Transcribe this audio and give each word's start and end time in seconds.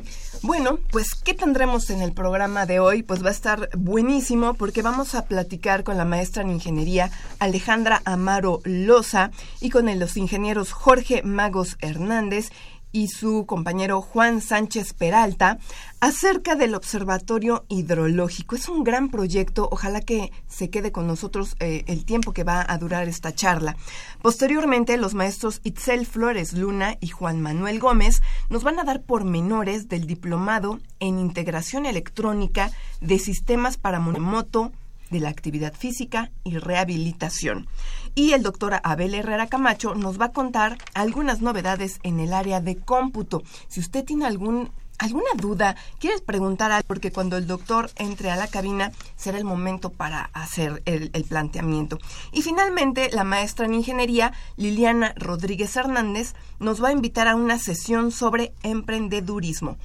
Bueno, 0.47 0.79
pues 0.91 1.15
¿qué 1.15 1.33
tendremos 1.33 1.89
en 1.89 2.03
el 2.03 2.13
programa 2.13 2.67
de 2.67 2.79
hoy? 2.79 3.03
Pues 3.03 3.25
va 3.25 3.29
a 3.29 3.33
estar 3.33 3.71
buenísimo 3.79 4.53
porque 4.53 4.83
vamos 4.83 5.15
a 5.15 5.25
platicar 5.25 5.85
con 5.85 5.97
la 5.97 6.05
maestra 6.05 6.43
en 6.43 6.51
ingeniería 6.51 7.11
Alejandra 7.39 8.03
Amaro 8.05 8.61
Loza 8.65 9.31
y 9.63 9.71
con 9.71 9.99
los 9.99 10.19
ingenieros 10.19 10.71
Jorge 10.71 11.23
Magos 11.23 11.79
Hernández 11.81 12.51
y 12.95 13.09
su 13.09 13.45
compañero 13.45 14.01
Juan 14.01 14.41
Sánchez 14.41 14.95
Peralta 14.95 15.59
acerca 15.99 16.55
del 16.55 16.77
Observatorio 16.77 17.65
Hidrológico. 17.69 18.55
Es 18.55 18.69
un 18.69 18.85
gran 18.85 19.11
proyecto, 19.11 19.69
ojalá 19.71 20.01
que 20.01 20.31
se 20.47 20.71
quede 20.71 20.93
con 20.93 21.09
nosotros 21.09 21.57
eh, 21.59 21.83
el 21.89 22.05
tiempo 22.05 22.33
que 22.33 22.45
va 22.45 22.65
a 22.67 22.79
durar 22.79 23.09
esta 23.09 23.35
charla. 23.35 23.77
Posteriormente, 24.23 24.97
los 24.97 25.13
maestros 25.15 25.61
Itzel 25.65 26.07
Flores 26.07 26.53
Luna 26.53 26.97
y 27.01 27.09
Juan 27.09 27.43
Manuel 27.43 27.81
Gómez 27.81 28.23
nos 28.49 28.63
van 28.63 28.79
a 28.79 28.85
dar 28.85 29.03
pormenores 29.03 29.89
del 29.89 30.07
diplomado 30.07 30.79
en 31.01 31.19
integración 31.19 31.87
electrónica 31.87 32.71
de 33.01 33.19
sistemas 33.19 33.77
para 33.77 33.99
monomoto 33.99 34.71
de 35.11 35.21
la 35.21 35.29
actividad 35.29 35.75
física 35.75 36.31
y 36.45 36.59
rehabilitación. 36.59 37.67
Y 38.15 38.33
el 38.33 38.43
doctor 38.43 38.81
Abel 38.83 39.15
Herrera 39.15 39.49
Camacho 39.49 39.95
nos 39.95 40.21
va 40.21 40.27
a 40.27 40.33
contar 40.33 40.79
algunas 40.95 41.41
novedades 41.41 41.99
en 42.03 42.21
el 42.21 42.33
área 42.33 42.61
de 42.61 42.77
cómputo. 42.77 43.43
Si 43.69 43.81
usted 43.81 44.05
tiene 44.05 44.27
algún 44.27 44.71
¿Alguna 44.99 45.31
duda? 45.37 45.75
¿Quieres 45.99 46.21
preguntar 46.21 46.71
algo? 46.71 46.87
Porque 46.87 47.11
cuando 47.11 47.37
el 47.37 47.49
doctor 47.49 47.91
entre 47.97 48.31
a 48.31 48.37
la 48.37 48.47
cabina 48.47 48.93
será 49.17 49.39
el 49.39 49.45
momento 49.45 49.91
para 49.91 50.31
hacer 50.33 50.83
el, 50.85 51.11
el, 51.13 51.25
planteamiento. 51.25 51.99
Y 52.33 52.43
finalmente, 52.43 53.11
la 53.11 53.25
maestra 53.25 53.67
en 53.67 53.75
ingeniería, 53.75 54.33
Liliana 54.57 55.13
Rodríguez 55.17 55.75
Hernández, 55.77 56.35
nos 56.61 56.83
va 56.83 56.89
a 56.89 56.93
invitar 56.93 57.27
a 57.27 57.35
una 57.35 57.59
sesión 57.59 58.13
sobre 58.13 58.55
emprendedurismo. 58.63 59.79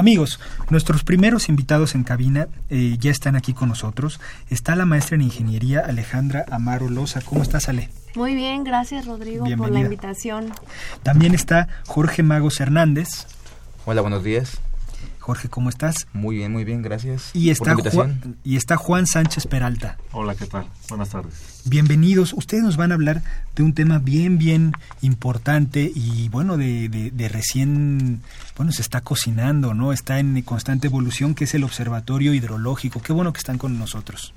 Amigos, 0.00 0.40
nuestros 0.70 1.04
primeros 1.04 1.50
invitados 1.50 1.94
en 1.94 2.04
cabina 2.04 2.48
eh, 2.70 2.96
ya 2.98 3.10
están 3.10 3.36
aquí 3.36 3.52
con 3.52 3.68
nosotros. 3.68 4.18
Está 4.48 4.74
la 4.74 4.86
maestra 4.86 5.16
en 5.16 5.20
ingeniería 5.20 5.80
Alejandra 5.80 6.46
Amaro 6.50 6.88
Loza. 6.88 7.20
¿Cómo 7.20 7.42
estás, 7.42 7.68
Ale? 7.68 7.90
Muy 8.14 8.34
bien, 8.34 8.64
gracias 8.64 9.04
Rodrigo 9.04 9.44
por 9.58 9.70
la 9.70 9.80
invitación. 9.80 10.54
También 11.02 11.34
está 11.34 11.68
Jorge 11.84 12.22
Magos 12.22 12.60
Hernández. 12.60 13.26
Hola, 13.84 14.00
buenos 14.00 14.24
días. 14.24 14.58
Jorge, 15.30 15.48
¿cómo 15.48 15.68
estás? 15.68 16.08
Muy 16.12 16.38
bien, 16.38 16.50
muy 16.50 16.64
bien, 16.64 16.82
gracias. 16.82 17.30
Y 17.34 17.50
está, 17.50 17.76
Juan, 17.76 18.36
y 18.42 18.56
está 18.56 18.76
Juan 18.76 19.06
Sánchez 19.06 19.46
Peralta. 19.46 19.96
Hola, 20.10 20.34
¿qué 20.34 20.44
tal? 20.44 20.66
Buenas 20.88 21.10
tardes. 21.10 21.62
Bienvenidos. 21.66 22.32
Ustedes 22.32 22.64
nos 22.64 22.76
van 22.76 22.90
a 22.90 22.96
hablar 22.96 23.22
de 23.54 23.62
un 23.62 23.72
tema 23.72 24.00
bien, 24.00 24.38
bien 24.38 24.72
importante 25.02 25.88
y 25.94 26.28
bueno, 26.30 26.56
de, 26.56 26.88
de, 26.88 27.28
recién, 27.28 28.22
bueno, 28.56 28.72
se 28.72 28.82
está 28.82 29.02
cocinando, 29.02 29.72
¿no? 29.72 29.92
Está 29.92 30.18
en 30.18 30.42
constante 30.42 30.88
evolución, 30.88 31.36
que 31.36 31.44
es 31.44 31.54
el 31.54 31.62
Observatorio 31.62 32.34
Hidrológico. 32.34 33.00
Qué 33.00 33.12
bueno 33.12 33.32
que 33.32 33.38
están 33.38 33.56
con 33.56 33.78
nosotros. 33.78 34.34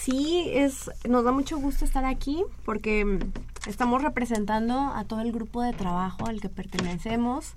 Sí, 0.00 0.50
es, 0.52 0.90
nos 1.08 1.22
da 1.22 1.30
mucho 1.30 1.58
gusto 1.58 1.84
estar 1.84 2.04
aquí 2.04 2.42
porque 2.64 3.20
estamos 3.68 4.02
representando 4.02 4.92
a 4.92 5.04
todo 5.04 5.20
el 5.20 5.30
grupo 5.30 5.62
de 5.62 5.74
trabajo 5.74 6.26
al 6.26 6.40
que 6.40 6.48
pertenecemos. 6.48 7.54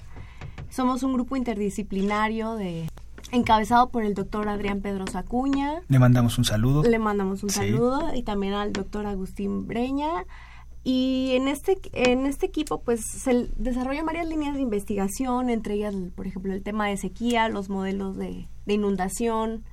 Somos 0.69 1.03
un 1.03 1.13
grupo 1.13 1.35
interdisciplinario 1.35 2.55
de 2.55 2.89
encabezado 3.31 3.89
por 3.89 4.03
el 4.03 4.13
doctor 4.13 4.47
Adrián 4.49 4.81
Pedro 4.81 5.05
Sacuña. 5.07 5.81
Le 5.87 5.99
mandamos 5.99 6.37
un 6.37 6.45
saludo. 6.45 6.83
Le 6.83 6.99
mandamos 6.99 7.43
un 7.43 7.49
saludo 7.49 8.13
y 8.13 8.23
también 8.23 8.53
al 8.53 8.73
doctor 8.73 9.05
Agustín 9.05 9.67
Breña. 9.67 10.25
Y 10.83 11.31
en 11.33 11.49
este, 11.49 11.77
en 11.91 12.25
este 12.25 12.45
equipo 12.45 12.79
pues 12.79 13.01
se 13.05 13.49
desarrollan 13.57 14.05
varias 14.05 14.27
líneas 14.27 14.55
de 14.55 14.61
investigación, 14.61 15.49
entre 15.49 15.73
ellas, 15.73 15.93
por 16.15 16.27
ejemplo, 16.27 16.53
el 16.53 16.63
tema 16.63 16.87
de 16.87 16.95
sequía, 16.95 17.49
los 17.49 17.67
modelos 17.67 18.15
de, 18.15 18.47
de 18.65 18.73
inundación, 18.73 19.65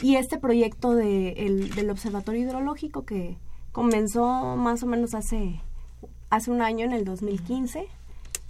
y 0.00 0.16
este 0.16 0.38
proyecto 0.38 0.94
de, 0.94 1.32
el, 1.32 1.74
del 1.74 1.90
Observatorio 1.90 2.42
Hidrológico 2.42 3.04
que 3.04 3.36
comenzó 3.72 4.56
más 4.56 4.82
o 4.82 4.86
menos 4.86 5.14
hace, 5.14 5.60
hace 6.30 6.50
un 6.50 6.62
año, 6.62 6.86
en 6.86 6.92
el 6.92 7.04
2015, 7.04 7.88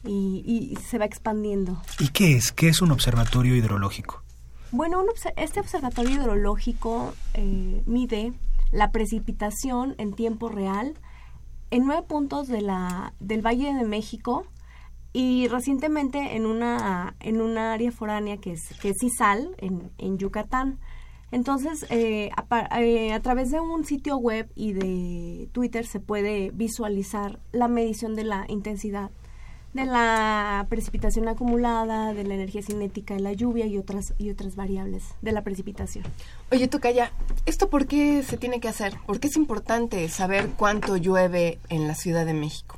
y, 0.05 0.43
y 0.45 0.77
se 0.77 0.99
va 0.99 1.05
expandiendo. 1.05 1.81
¿Y 1.99 2.09
qué 2.09 2.37
es? 2.37 2.53
¿Qué 2.53 2.69
es 2.69 2.83
un 2.83 2.93
observatorio 2.93 3.57
hidrológico? 3.57 4.23
Bueno, 4.73 5.05
este 5.37 5.61
observatorio 5.61 6.17
hidrológico 6.17 7.15
eh, 7.35 7.83
mide 7.87 8.33
la 8.73 8.91
precipitación 8.91 9.95
en 9.99 10.13
tiempo 10.13 10.49
real 10.49 10.95
en 11.71 11.87
nueve 11.87 12.03
puntos 12.07 12.49
de 12.49 12.61
la, 12.61 13.15
del 13.21 13.45
Valle 13.45 13.73
de 13.73 13.85
México 13.85 14.47
y 15.13 15.49
recientemente 15.49 16.37
en 16.37 16.47
una, 16.47 17.17
en 17.21 17.41
una 17.41 17.73
área 17.73 17.91
foránea 17.91 18.37
que 18.37 18.53
es, 18.53 18.75
que 18.81 18.91
es 18.91 19.03
Izal, 19.03 19.55
en, 19.59 19.91
en 19.99 20.19
Yucatán. 20.19 20.79
Entonces, 21.31 21.87
eh, 21.91 22.31
eh, 22.79 23.13
a, 23.13 23.21
través 23.21 23.51
de 23.51 23.61
un 23.61 23.85
sitio 23.85 24.17
web 24.17 24.51
y 24.55 24.73
de 24.73 25.49
Twitter 25.53 25.87
se 25.87 26.01
puede 26.01 26.51
visualizar 26.53 27.41
la 27.53 27.69
medición 27.69 28.15
de 28.15 28.25
la 28.25 28.45
intensidad 28.49 29.11
de 29.77 29.87
la 29.87 30.67
precipitación 30.69 31.29
acumulada, 31.29 32.13
de 32.15 32.25
la 32.25 32.35
energía 32.35 32.63
cinética 32.63 33.15
de 33.15 33.21
la 33.21 33.33
lluvia 33.33 33.67
y 33.67 33.79
otras 33.79 34.15
y 34.19 34.31
otras 34.31 34.57
variables 34.57 35.05
de 35.23 35.33
la 35.33 35.43
precipitación. 35.43 36.05
Oye, 36.51 36.67
Tucaya, 36.67 37.13
¿esto 37.45 37.71
por 37.71 37.87
qué 37.87 38.23
se 38.23 38.37
tiene 38.37 38.59
que 38.59 38.69
hacer? 38.69 38.95
¿Por 39.07 39.21
qué 39.21 39.29
es 39.29 39.37
importante 39.37 40.09
saber 40.09 40.49
cuánto 40.57 40.97
llueve 40.97 41.59
en 41.69 41.87
la 41.87 41.95
Ciudad 41.95 42.27
de 42.27 42.35
México? 42.35 42.77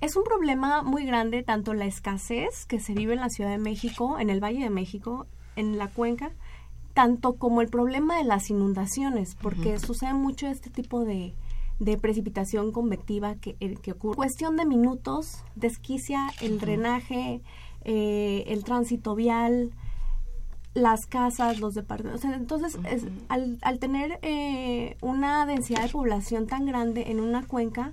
Es 0.00 0.16
un 0.16 0.24
problema 0.24 0.82
muy 0.82 1.04
grande 1.04 1.44
tanto 1.44 1.74
la 1.74 1.84
escasez 1.84 2.66
que 2.66 2.80
se 2.80 2.94
vive 2.94 3.12
en 3.12 3.20
la 3.20 3.28
Ciudad 3.28 3.50
de 3.50 3.58
México, 3.58 4.18
en 4.18 4.30
el 4.30 4.42
Valle 4.42 4.64
de 4.64 4.70
México, 4.70 5.26
en 5.54 5.78
la 5.78 5.86
cuenca, 5.86 6.32
tanto 6.94 7.34
como 7.34 7.60
el 7.60 7.68
problema 7.68 8.16
de 8.16 8.24
las 8.24 8.50
inundaciones, 8.50 9.36
porque 9.40 9.78
sucede 9.78 10.14
mucho 10.14 10.48
este 10.48 10.70
tipo 10.70 11.04
de, 11.04 11.34
de 11.82 11.98
precipitación 11.98 12.70
convectiva 12.70 13.34
que, 13.34 13.56
eh, 13.58 13.74
que, 13.82 13.92
ocurre. 13.92 14.16
Cuestión 14.16 14.56
de 14.56 14.64
minutos, 14.64 15.42
desquicia 15.56 16.28
el 16.40 16.60
drenaje, 16.60 17.42
eh, 17.84 18.44
el 18.46 18.62
tránsito 18.62 19.16
vial, 19.16 19.72
las 20.74 21.06
casas, 21.06 21.58
los 21.58 21.74
departamentos. 21.74 22.24
entonces, 22.24 22.78
es, 22.88 23.04
al, 23.28 23.58
al, 23.62 23.78
tener 23.80 24.20
eh, 24.22 24.96
una 25.02 25.44
densidad 25.44 25.82
de 25.82 25.88
población 25.88 26.46
tan 26.46 26.66
grande 26.66 27.10
en 27.10 27.20
una 27.20 27.44
cuenca 27.44 27.92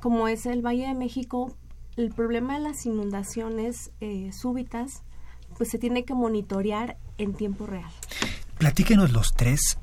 como 0.00 0.26
es 0.26 0.46
el 0.46 0.66
Valle 0.66 0.88
de 0.88 0.94
México, 0.94 1.54
el 1.96 2.10
problema 2.10 2.54
de 2.54 2.64
las 2.64 2.84
inundaciones 2.86 3.92
súbitas, 4.32 5.04
pues 5.56 5.70
se 5.70 5.78
tiene 5.78 6.04
que 6.04 6.12
monitorear 6.12 6.96
en 7.18 7.34
tiempo 7.34 7.66
real. 7.66 7.92
Platíquenos 8.58 9.12
los 9.12 9.32
tres, 9.34 9.78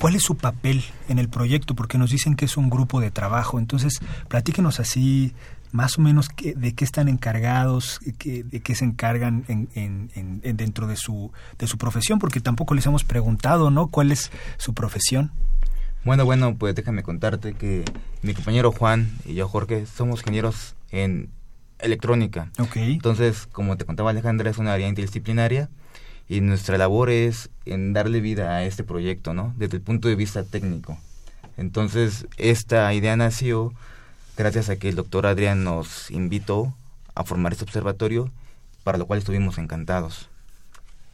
¿cuál 0.00 0.14
es 0.14 0.22
su 0.22 0.36
papel 0.36 0.84
en 1.08 1.18
el 1.18 1.28
proyecto? 1.28 1.74
Porque 1.74 1.98
nos 1.98 2.10
dicen 2.10 2.36
que 2.36 2.44
es 2.44 2.56
un 2.56 2.70
grupo 2.70 3.00
de 3.00 3.10
trabajo, 3.10 3.58
entonces 3.58 4.00
platíquenos 4.28 4.80
así 4.80 5.34
más 5.72 5.98
o 5.98 6.00
menos 6.00 6.28
de 6.36 6.74
qué 6.74 6.84
están 6.84 7.08
encargados, 7.08 8.00
de 8.02 8.60
qué 8.60 8.74
se 8.74 8.84
encargan 8.84 9.44
en, 9.48 10.40
dentro 10.56 10.86
de 10.86 10.96
su, 10.96 11.32
de 11.58 11.66
su 11.66 11.76
profesión, 11.76 12.18
porque 12.18 12.40
tampoco 12.40 12.74
les 12.74 12.86
hemos 12.86 13.04
preguntado, 13.04 13.70
¿no? 13.70 13.88
¿Cuál 13.88 14.12
es 14.12 14.30
su 14.56 14.74
profesión? 14.74 15.32
Bueno, 16.04 16.24
bueno, 16.24 16.56
pues 16.56 16.74
déjame 16.74 17.02
contarte 17.02 17.54
que 17.54 17.84
mi 18.22 18.32
compañero 18.32 18.72
Juan 18.72 19.10
y 19.24 19.34
yo, 19.34 19.48
Jorge, 19.48 19.86
somos 19.86 20.20
ingenieros 20.20 20.76
en 20.90 21.30
electrónica. 21.78 22.50
Okay. 22.58 22.94
Entonces, 22.94 23.46
como 23.46 23.76
te 23.76 23.84
contaba 23.84 24.10
Alejandra, 24.10 24.48
es 24.50 24.58
una 24.58 24.72
área 24.72 24.88
interdisciplinaria 24.88 25.68
y 26.28 26.40
nuestra 26.40 26.78
labor 26.78 27.10
es 27.10 27.50
en 27.64 27.92
darle 27.92 28.20
vida 28.20 28.56
a 28.56 28.64
este 28.64 28.84
proyecto, 28.84 29.34
¿no? 29.34 29.54
Desde 29.56 29.76
el 29.76 29.82
punto 29.82 30.08
de 30.08 30.16
vista 30.16 30.44
técnico. 30.44 30.98
Entonces, 31.56 32.26
esta 32.36 32.92
idea 32.92 33.16
nació 33.16 33.72
gracias 34.36 34.68
a 34.68 34.76
que 34.76 34.88
el 34.88 34.96
doctor 34.96 35.26
Adrián 35.26 35.64
nos 35.64 36.10
invitó 36.10 36.74
a 37.14 37.24
formar 37.24 37.52
este 37.52 37.64
observatorio, 37.64 38.30
para 38.84 38.98
lo 38.98 39.06
cual 39.06 39.20
estuvimos 39.20 39.58
encantados. 39.58 40.28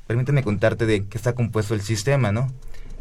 Permíteme 0.07 0.43
contarte 0.43 0.87
de 0.87 1.07
qué 1.07 1.17
está 1.17 1.35
compuesto 1.35 1.75
el 1.75 1.83
sistema, 1.83 2.33
¿no? 2.33 2.53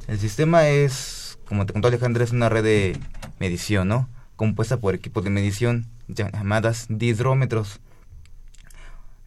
El 0.07 0.19
sistema 0.19 0.67
es, 0.67 1.39
como 1.45 1.65
te 1.65 1.73
contó 1.73 1.87
Alejandra, 1.87 2.23
es 2.23 2.31
una 2.31 2.49
red 2.49 2.63
de 2.63 2.99
medición, 3.39 3.87
¿no? 3.87 4.07
Compuesta 4.35 4.77
por 4.77 4.93
equipos 4.93 5.23
de 5.23 5.29
medición 5.29 5.87
llamadas 6.07 6.85
dihidrómetros. 6.89 7.79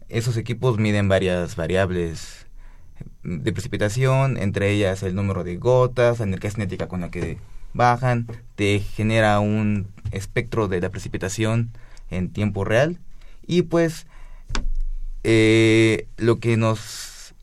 Esos 0.09 0.37
equipos 0.37 0.79
miden 0.79 1.09
varias 1.09 1.57
variables 1.57 2.44
de 3.25 3.53
precipitación, 3.53 4.37
entre 4.37 4.71
ellas 4.71 5.03
el 5.03 5.15
número 5.15 5.45
de 5.45 5.57
gotas, 5.57 6.19
la 6.19 6.27
energía 6.27 6.51
cinética 6.51 6.89
con 6.89 7.01
la 7.01 7.11
que 7.11 7.39
bajan, 7.73 8.27
te 8.55 8.81
genera 8.81 9.41
un 9.41 9.89
espectro 10.13 10.69
de 10.69 10.81
la 10.81 10.91
precipitación 10.91 11.71
en 12.11 12.31
tiempo 12.31 12.65
real. 12.65 12.99
Y 13.47 13.63
pues 13.63 14.07
eh, 15.25 16.07
lo 16.17 16.39
que 16.39 16.57
nos 16.57 17.35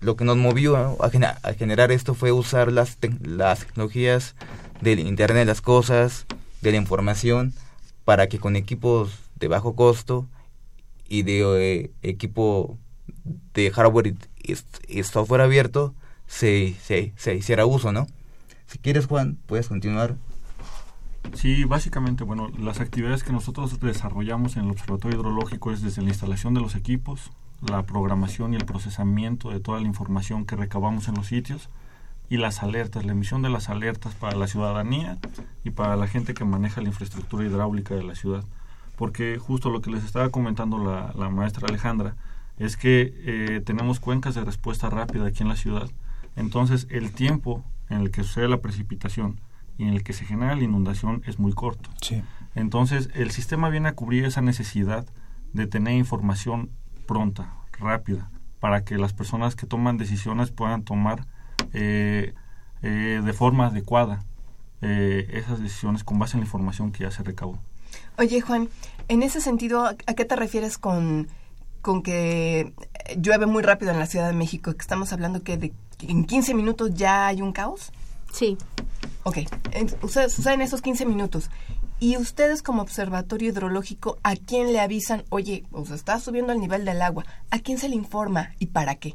lo 0.00 0.16
que 0.16 0.24
nos 0.24 0.36
movió 0.36 0.76
a, 1.02 1.10
generar 1.54 1.90
esto 1.90 2.14
fue 2.14 2.30
usar 2.30 2.70
las, 2.70 2.98
las 3.22 3.60
tecnologías 3.60 4.34
del 4.80 5.00
Internet 5.00 5.38
de 5.38 5.44
las 5.46 5.62
Cosas, 5.62 6.26
de 6.60 6.70
la 6.70 6.76
información, 6.76 7.54
para 8.04 8.26
que 8.26 8.38
con 8.38 8.56
equipos 8.56 9.18
de 9.36 9.48
bajo 9.48 9.74
costo 9.74 10.28
y 11.08 11.22
de 11.22 11.40
eh, 11.60 11.90
equipo 12.02 12.78
de 13.54 13.70
hardware 13.70 14.14
software 15.04 15.40
abierto 15.40 15.94
se, 16.26 16.74
se, 16.82 17.12
se 17.16 17.34
hiciera 17.34 17.66
uso, 17.66 17.92
¿no? 17.92 18.06
Si 18.66 18.78
quieres, 18.78 19.06
Juan, 19.06 19.38
puedes 19.46 19.68
continuar. 19.68 20.16
Sí, 21.34 21.64
básicamente, 21.64 22.24
bueno, 22.24 22.50
las 22.58 22.80
actividades 22.80 23.24
que 23.24 23.32
nosotros 23.32 23.80
desarrollamos 23.80 24.56
en 24.56 24.64
el 24.64 24.70
Observatorio 24.70 25.18
Hidrológico 25.18 25.72
es 25.72 25.82
desde 25.82 26.02
la 26.02 26.08
instalación 26.08 26.54
de 26.54 26.60
los 26.60 26.74
equipos, 26.74 27.30
la 27.60 27.82
programación 27.82 28.52
y 28.52 28.56
el 28.56 28.64
procesamiento 28.64 29.50
de 29.50 29.60
toda 29.60 29.80
la 29.80 29.86
información 29.86 30.46
que 30.46 30.56
recabamos 30.56 31.08
en 31.08 31.14
los 31.14 31.26
sitios 31.26 31.68
y 32.28 32.38
las 32.38 32.62
alertas, 32.62 33.04
la 33.04 33.12
emisión 33.12 33.42
de 33.42 33.50
las 33.50 33.68
alertas 33.68 34.14
para 34.14 34.36
la 34.36 34.46
ciudadanía 34.46 35.18
y 35.64 35.70
para 35.70 35.96
la 35.96 36.08
gente 36.08 36.34
que 36.34 36.44
maneja 36.44 36.80
la 36.80 36.88
infraestructura 36.88 37.46
hidráulica 37.46 37.94
de 37.94 38.02
la 38.02 38.14
ciudad. 38.14 38.44
Porque 38.96 39.38
justo 39.38 39.70
lo 39.70 39.80
que 39.80 39.90
les 39.90 40.04
estaba 40.04 40.30
comentando 40.30 40.78
la, 40.78 41.12
la 41.16 41.28
maestra 41.28 41.66
Alejandra, 41.68 42.16
es 42.58 42.76
que 42.76 43.14
eh, 43.24 43.60
tenemos 43.64 44.00
cuencas 44.00 44.34
de 44.34 44.44
respuesta 44.44 44.88
rápida 44.90 45.26
aquí 45.26 45.42
en 45.42 45.48
la 45.48 45.56
ciudad. 45.56 45.90
Entonces, 46.36 46.86
el 46.90 47.12
tiempo 47.12 47.64
en 47.88 48.00
el 48.00 48.10
que 48.10 48.22
sucede 48.22 48.48
la 48.48 48.60
precipitación 48.60 49.40
y 49.78 49.84
en 49.84 49.90
el 49.90 50.02
que 50.02 50.12
se 50.12 50.24
genera 50.24 50.56
la 50.56 50.64
inundación 50.64 51.22
es 51.26 51.38
muy 51.38 51.52
corto. 51.52 51.90
Entonces, 52.54 53.10
el 53.14 53.30
sistema 53.30 53.68
viene 53.68 53.88
a 53.88 53.94
cubrir 53.94 54.24
esa 54.24 54.40
necesidad 54.40 55.06
de 55.52 55.66
tener 55.66 55.94
información 55.94 56.70
pronta, 57.06 57.54
rápida, 57.78 58.30
para 58.58 58.84
que 58.84 58.96
las 58.96 59.12
personas 59.12 59.54
que 59.54 59.66
toman 59.66 59.98
decisiones 59.98 60.50
puedan 60.50 60.82
tomar 60.82 61.26
eh, 61.72 62.34
eh, 62.82 63.22
de 63.24 63.32
forma 63.32 63.66
adecuada 63.66 64.24
esas 64.82 65.60
decisiones 65.60 66.04
con 66.04 66.20
base 66.20 66.36
en 66.36 66.42
la 66.42 66.46
información 66.46 66.92
que 66.92 67.02
ya 67.02 67.10
se 67.10 67.24
recabó. 67.24 67.58
Oye, 68.18 68.40
Juan, 68.40 68.68
en 69.08 69.24
ese 69.24 69.40
sentido, 69.40 69.84
¿a 69.84 70.14
qué 70.14 70.24
te 70.24 70.36
refieres 70.36 70.78
con 70.78 71.26
con 71.86 72.02
que 72.02 72.72
llueve 73.16 73.46
muy 73.46 73.62
rápido 73.62 73.92
en 73.92 74.00
la 74.00 74.06
Ciudad 74.06 74.26
de 74.26 74.32
México, 74.32 74.72
que 74.72 74.80
estamos 74.80 75.12
hablando 75.12 75.44
que 75.44 75.56
de, 75.56 75.72
en 76.00 76.24
15 76.24 76.52
minutos 76.52 76.90
ya 76.94 77.28
hay 77.28 77.40
un 77.40 77.52
caos. 77.52 77.92
Sí. 78.32 78.58
Ok, 79.22 79.38
suceden 80.08 80.62
esos 80.62 80.82
15 80.82 81.06
minutos. 81.06 81.48
Y 82.00 82.16
ustedes 82.16 82.64
como 82.64 82.82
observatorio 82.82 83.50
hidrológico, 83.50 84.18
¿a 84.24 84.34
quién 84.34 84.72
le 84.72 84.80
avisan, 84.80 85.22
oye, 85.28 85.62
pues 85.70 85.92
está 85.92 86.18
subiendo 86.18 86.52
el 86.52 86.58
nivel 86.58 86.84
del 86.84 87.00
agua? 87.00 87.24
¿A 87.50 87.60
quién 87.60 87.78
se 87.78 87.88
le 87.88 87.94
informa 87.94 88.50
y 88.58 88.66
para 88.66 88.96
qué? 88.96 89.14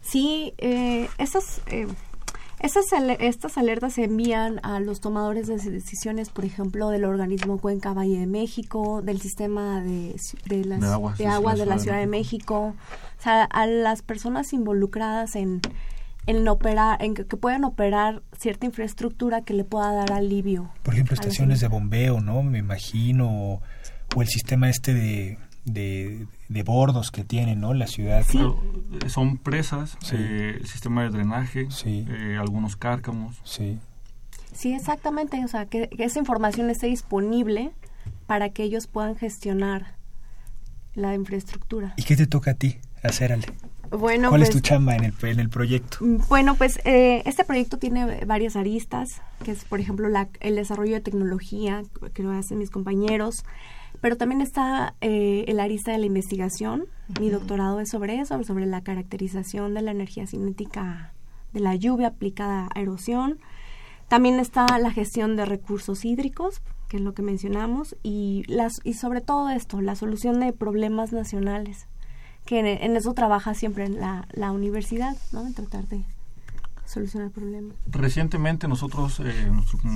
Sí, 0.00 0.54
eh, 0.58 1.08
esas, 1.18 1.60
eh, 1.68 1.86
estas, 2.62 2.86
estas 3.18 3.58
alertas 3.58 3.94
se 3.94 4.04
envían 4.04 4.60
a 4.62 4.80
los 4.80 5.00
tomadores 5.00 5.48
de 5.48 5.56
decisiones, 5.56 6.30
por 6.30 6.44
ejemplo, 6.44 6.88
del 6.90 7.04
organismo 7.04 7.58
Cuenca 7.58 7.92
Valle 7.92 8.18
de 8.18 8.26
México, 8.26 9.02
del 9.02 9.20
sistema 9.20 9.80
de, 9.80 10.14
de, 10.46 10.64
las, 10.64 10.80
de 11.18 11.26
agua 11.26 11.54
de 11.54 11.66
la 11.66 11.78
Ciudad 11.78 11.98
de 11.98 12.06
México, 12.06 12.74
o 13.18 13.22
sea, 13.22 13.44
a 13.44 13.66
las 13.66 14.02
personas 14.02 14.52
involucradas 14.52 15.34
en, 15.34 15.60
en 16.26 16.46
operar, 16.48 17.02
en 17.02 17.14
que, 17.14 17.24
puedan 17.24 17.64
operar 17.64 18.22
cierta 18.38 18.66
infraestructura 18.66 19.42
que 19.42 19.54
le 19.54 19.64
pueda 19.64 19.92
dar 19.92 20.12
alivio. 20.12 20.70
Por 20.82 20.94
ejemplo, 20.94 21.14
estaciones 21.14 21.60
de 21.60 21.68
bombeo, 21.68 22.20
¿no? 22.20 22.42
Me 22.42 22.58
imagino, 22.58 23.60
o, 24.14 24.22
el 24.22 24.28
sistema 24.28 24.70
este 24.70 24.94
de, 24.94 25.38
de, 25.64 26.26
bordos 26.64 27.10
que 27.10 27.24
tiene, 27.24 27.56
¿no? 27.56 27.74
La 27.74 27.86
ciudad. 27.86 28.24
Sí. 28.28 28.40
son 29.08 29.38
presas, 29.38 29.96
eh, 30.12 30.58
el 30.60 30.66
sistema 30.66 31.02
de 31.02 31.10
drenaje, 31.10 31.68
eh, 31.84 32.36
algunos 32.38 32.76
cárcamos. 32.76 33.40
Sí. 33.44 33.78
Sí, 34.52 34.74
exactamente. 34.74 35.44
O 35.44 35.48
sea, 35.48 35.66
que, 35.66 35.88
que 35.88 36.04
esa 36.04 36.18
información 36.18 36.70
esté 36.70 36.86
disponible 36.86 37.72
para 38.26 38.50
que 38.50 38.62
ellos 38.62 38.86
puedan 38.86 39.16
gestionar 39.16 39.94
la 40.94 41.14
infraestructura. 41.14 41.94
¿Y 41.96 42.02
qué 42.02 42.16
te 42.16 42.26
toca 42.26 42.52
a 42.52 42.54
ti 42.54 42.78
hacer, 43.02 43.32
Ale? 43.32 43.46
Bueno, 43.90 44.30
¿Cuál 44.30 44.42
es 44.42 44.48
tu 44.48 44.54
pues, 44.54 44.62
chamba 44.62 44.96
en 44.96 45.04
el, 45.04 45.14
en 45.22 45.38
el 45.38 45.50
proyecto? 45.50 45.98
Mm, 46.00 46.18
bueno, 46.28 46.54
pues 46.54 46.80
eh, 46.84 47.22
este 47.26 47.44
proyecto 47.44 47.78
tiene 47.78 48.24
varias 48.24 48.56
aristas, 48.56 49.20
que 49.44 49.50
es, 49.50 49.64
por 49.64 49.80
ejemplo, 49.80 50.08
la, 50.08 50.28
el 50.40 50.56
desarrollo 50.56 50.94
de 50.94 51.00
tecnología 51.00 51.82
que 52.14 52.22
lo 52.22 52.30
hacen 52.32 52.58
mis 52.58 52.70
compañeros, 52.70 53.44
pero 54.02 54.16
también 54.16 54.40
está 54.40 54.96
eh, 55.00 55.44
el 55.46 55.60
arista 55.60 55.92
de 55.92 55.98
la 55.98 56.06
investigación. 56.06 56.86
Mi 57.20 57.30
doctorado 57.30 57.78
es 57.78 57.88
sobre 57.88 58.18
eso, 58.18 58.42
sobre 58.42 58.66
la 58.66 58.82
caracterización 58.82 59.74
de 59.74 59.82
la 59.82 59.92
energía 59.92 60.26
cinética 60.26 61.14
de 61.52 61.60
la 61.60 61.76
lluvia 61.76 62.08
aplicada 62.08 62.68
a 62.74 62.80
erosión. 62.80 63.38
También 64.08 64.40
está 64.40 64.66
la 64.78 64.90
gestión 64.90 65.36
de 65.36 65.46
recursos 65.46 66.04
hídricos, 66.04 66.62
que 66.88 66.96
es 66.96 67.02
lo 67.02 67.14
que 67.14 67.22
mencionamos, 67.22 67.96
y, 68.02 68.42
las, 68.48 68.80
y 68.82 68.94
sobre 68.94 69.20
todo 69.20 69.48
esto, 69.50 69.80
la 69.80 69.94
solución 69.94 70.40
de 70.40 70.52
problemas 70.52 71.12
nacionales 71.12 71.86
que 72.44 72.58
en, 72.58 72.96
eso 72.96 73.14
trabaja 73.14 73.54
siempre 73.54 73.88
la, 73.88 74.26
la 74.32 74.50
universidad, 74.50 75.16
¿no? 75.30 75.46
En 75.46 75.54
tratar 75.54 75.86
de 75.86 76.04
solucionar 76.92 77.30
problemas. 77.30 77.74
Recientemente 77.86 78.68
nosotros, 78.68 79.20
eh, 79.20 79.50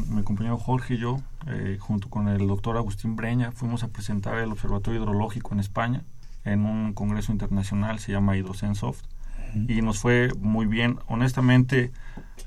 mi 0.08 0.22
compañero 0.22 0.56
Jorge 0.58 0.94
y 0.94 0.98
yo, 0.98 1.20
eh, 1.46 1.76
junto 1.80 2.08
con 2.08 2.28
el 2.28 2.46
doctor 2.46 2.76
Agustín 2.76 3.16
Breña, 3.16 3.52
fuimos 3.52 3.82
a 3.82 3.88
presentar 3.88 4.38
el 4.38 4.50
Observatorio 4.50 5.02
Hidrológico 5.02 5.52
en 5.52 5.60
España 5.60 6.04
en 6.44 6.64
un 6.64 6.92
congreso 6.92 7.32
internacional, 7.32 7.98
se 7.98 8.12
llama 8.12 8.36
Hidrosensoft, 8.36 9.02
y 9.68 9.82
nos 9.82 9.98
fue 9.98 10.30
muy 10.38 10.66
bien. 10.66 10.98
Honestamente, 11.08 11.90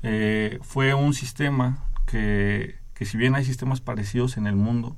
eh, 0.02 0.58
fue 0.62 0.94
un 0.94 1.12
sistema 1.12 1.84
que, 2.06 2.76
que 2.94 3.04
si 3.04 3.18
bien 3.18 3.34
hay 3.34 3.44
sistemas 3.44 3.80
parecidos 3.80 4.36
en 4.36 4.46
el 4.46 4.56
mundo, 4.56 4.96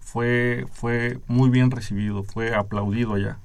fue, 0.00 0.66
fue 0.72 1.18
muy 1.28 1.48
bien 1.48 1.70
recibido, 1.70 2.24
fue 2.24 2.54
aplaudido 2.54 3.14
allá 3.14 3.38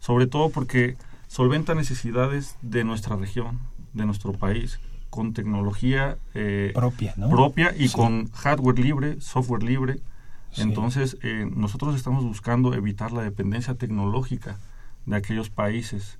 sobre 0.00 0.26
todo 0.26 0.50
porque 0.50 0.96
solventa 1.28 1.74
necesidades 1.74 2.56
de 2.62 2.82
nuestra 2.82 3.14
región, 3.14 3.60
de 3.92 4.06
nuestro 4.06 4.32
país, 4.32 4.80
con 5.10 5.34
tecnología 5.34 6.16
eh, 6.34 6.72
propia, 6.74 7.14
propia 7.28 7.74
y 7.76 7.88
con 7.90 8.30
hardware 8.32 8.78
libre, 8.78 9.20
software 9.20 9.62
libre. 9.62 10.00
Entonces, 10.56 11.16
eh, 11.22 11.48
nosotros 11.54 11.94
estamos 11.94 12.24
buscando 12.24 12.74
evitar 12.74 13.12
la 13.12 13.22
dependencia 13.22 13.74
tecnológica 13.74 14.58
de 15.06 15.16
aquellos 15.16 15.50
países. 15.50 16.18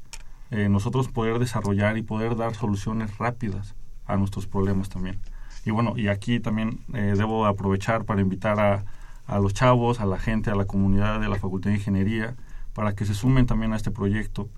Eh, 0.51 0.69
nosotros 0.69 1.09
poder 1.09 1.39
desarrollar 1.39 1.97
y 1.97 2.03
poder 2.03 2.37
dar 2.37 2.55
soluciones 2.55 3.19
rápidas 3.19 3.75
a 4.07 4.17
nuestros 4.17 4.47
problemas 4.47 4.89
también. 4.89 5.19
Y 5.65 5.71
bueno, 5.71 5.95
y 5.97 6.09
aquí 6.09 6.41
también 6.41 6.81
debo 6.89 7.47
aprovechar 7.47 8.05
para 8.05 8.23
invitar 8.23 8.59
a, 8.59 8.85
a 9.27 9.39
los 9.39 9.55
chavos, 9.55 10.01
a 10.01 10.07
la 10.07 10.19
gente, 10.19 10.51
a 10.51 10.55
la 10.55 10.65
comunidad 10.65 11.21
de 11.21 11.29
la 11.29 11.37
Facultad 11.37 11.71
de 11.71 11.77
Ingeniería, 11.77 12.35
para 12.73 12.95
que 12.95 13.05
se 13.05 13.15
sumen 13.15 13.47
también 13.47 13.73
a 13.73 13.77
este 13.77 13.91
proyecto. 13.91 14.49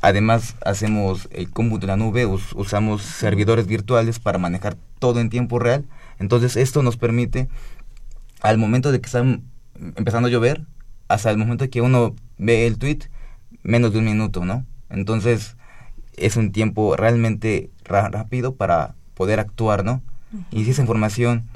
Además, 0.00 0.54
hacemos 0.64 1.28
el 1.32 1.50
cómputo 1.50 1.86
en 1.86 1.88
la 1.88 1.96
nube, 1.96 2.24
usamos 2.26 3.02
servidores 3.02 3.66
virtuales 3.66 4.20
para 4.20 4.38
manejar 4.38 4.76
todo 4.98 5.20
en 5.20 5.28
tiempo 5.28 5.58
real. 5.58 5.84
Entonces, 6.18 6.56
esto 6.56 6.82
nos 6.82 6.96
permite, 6.96 7.48
al 8.40 8.58
momento 8.58 8.92
de 8.92 9.00
que 9.00 9.06
están 9.06 9.42
empezando 9.96 10.28
a 10.28 10.30
llover, 10.30 10.64
hasta 11.08 11.30
el 11.30 11.38
momento 11.38 11.68
que 11.68 11.80
uno 11.80 12.14
ve 12.36 12.66
el 12.66 12.78
tweet, 12.78 13.10
menos 13.62 13.92
de 13.92 13.98
un 13.98 14.04
minuto, 14.04 14.44
¿no? 14.44 14.64
Entonces, 14.88 15.56
es 16.16 16.36
un 16.36 16.52
tiempo 16.52 16.96
realmente 16.96 17.70
rápido 17.84 18.54
para 18.54 18.94
poder 19.14 19.40
actuar, 19.40 19.84
¿no? 19.84 20.02
Y 20.50 20.64
si 20.64 20.70
esa 20.70 20.82
información 20.82 21.48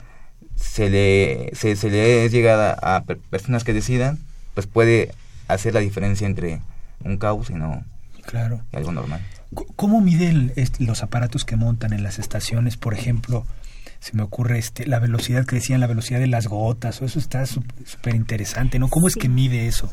se 0.56 0.90
le, 0.90 1.50
se, 1.54 1.76
se 1.76 1.90
le 1.90 2.24
es 2.24 2.32
llegada 2.32 2.76
a 2.80 3.04
personas 3.04 3.62
que 3.64 3.72
decidan, 3.72 4.18
pues 4.54 4.66
puede 4.66 5.12
hacer 5.48 5.74
la 5.74 5.80
diferencia 5.80 6.26
entre 6.26 6.60
un 7.04 7.18
caos 7.18 7.50
y 7.50 7.54
no 7.54 7.84
Claro. 8.24 8.62
Algo 8.72 8.92
normal. 8.92 9.20
¿Cómo 9.76 10.00
miden 10.00 10.52
los 10.78 11.02
aparatos 11.02 11.44
que 11.44 11.56
montan 11.56 11.92
en 11.92 12.02
las 12.02 12.18
estaciones? 12.18 12.76
Por 12.76 12.94
ejemplo, 12.94 13.44
se 14.00 14.16
me 14.16 14.22
ocurre 14.22 14.58
este 14.58 14.86
la 14.86 14.98
velocidad 14.98 15.44
que 15.44 15.56
decían, 15.56 15.80
la 15.80 15.86
velocidad 15.86 16.20
de 16.20 16.26
las 16.26 16.48
gotas, 16.48 17.02
o 17.02 17.04
eso 17.04 17.18
está 17.18 17.44
súper 17.46 18.14
interesante, 18.14 18.78
¿no? 18.78 18.88
¿Cómo 18.88 19.08
es 19.08 19.16
que 19.16 19.28
mide 19.28 19.66
eso? 19.66 19.90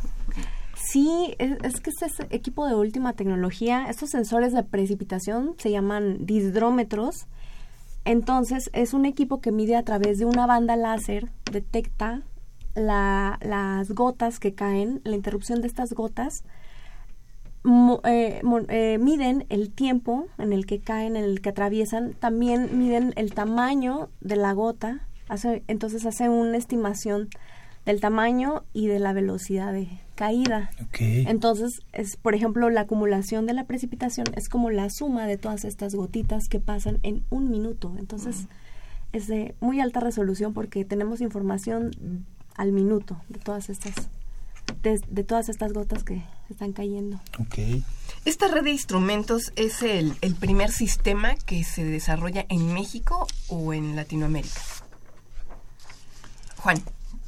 Sí, 0.91 1.35
es, 1.37 1.81
que 1.81 1.89
este 1.89 2.05
es 2.05 2.13
equipo 2.31 2.65
de 2.67 2.73
última 2.73 3.13
tecnología. 3.13 3.85
Estos 3.89 4.09
sensores 4.09 4.53
de 4.53 4.63
precipitación 4.63 5.55
se 5.57 5.71
llaman 5.71 6.25
disdrómetros. 6.25 7.27
Entonces, 8.05 8.69
es 8.73 8.93
un 8.93 9.05
equipo 9.05 9.41
que 9.41 9.51
mide 9.51 9.75
a 9.75 9.83
través 9.83 10.17
de 10.17 10.25
una 10.25 10.47
banda 10.47 10.75
láser, 10.75 11.29
detecta 11.51 12.23
las 12.73 13.91
gotas 13.91 14.39
que 14.39 14.55
caen, 14.55 15.01
la 15.03 15.15
interrupción 15.15 15.61
de 15.61 15.67
estas 15.67 15.91
gotas, 15.93 16.43
eh, 18.05 18.41
eh, 18.69 18.97
miden 18.99 19.45
el 19.49 19.71
tiempo 19.71 20.27
en 20.37 20.53
el 20.53 20.65
que 20.65 20.79
caen, 20.79 21.15
en 21.15 21.23
el 21.23 21.41
que 21.41 21.49
atraviesan, 21.49 22.13
también 22.13 22.77
miden 22.77 23.13
el 23.15 23.33
tamaño 23.33 24.09
de 24.21 24.35
la 24.37 24.53
gota, 24.53 25.07
hace, 25.27 25.63
entonces 25.67 26.05
hace 26.05 26.29
una 26.29 26.57
estimación 26.57 27.29
del 27.85 27.99
tamaño 27.99 28.63
y 28.73 28.87
de 28.87 28.99
la 28.99 29.13
velocidad 29.13 29.73
de 29.73 29.89
caída. 30.15 30.69
Entonces, 30.99 31.81
es, 31.93 32.17
por 32.17 32.35
ejemplo, 32.35 32.69
la 32.69 32.81
acumulación 32.81 33.45
de 33.45 33.53
la 33.53 33.65
precipitación 33.65 34.27
es 34.35 34.49
como 34.49 34.69
la 34.69 34.89
suma 34.89 35.27
de 35.27 35.37
todas 35.37 35.65
estas 35.65 35.95
gotitas 35.95 36.49
que 36.49 36.59
pasan 36.59 36.99
en 37.03 37.23
un 37.29 37.49
minuto. 37.49 37.95
Entonces, 37.97 38.47
es 39.13 39.27
de 39.27 39.55
muy 39.59 39.79
alta 39.79 40.01
resolución 40.01 40.53
porque 40.53 40.85
tenemos 40.85 41.21
información 41.21 41.91
al 42.55 42.71
minuto 42.73 43.21
de 43.29 43.39
todas 43.39 43.69
estas 43.69 44.09
de, 44.81 45.23
todas 45.23 45.49
estas 45.49 45.73
gotas 45.73 46.03
que 46.03 46.23
están 46.49 46.73
cayendo. 46.73 47.19
Okay. 47.39 47.83
¿Esta 48.25 48.47
red 48.47 48.63
de 48.63 48.71
instrumentos 48.71 49.51
es 49.55 49.81
el, 49.83 50.15
el 50.21 50.35
primer 50.35 50.71
sistema 50.71 51.35
que 51.35 51.63
se 51.63 51.83
desarrolla 51.83 52.45
en 52.49 52.73
México 52.73 53.27
o 53.47 53.73
en 53.73 53.95
Latinoamérica? 53.95 54.61
Juan. 56.57 56.81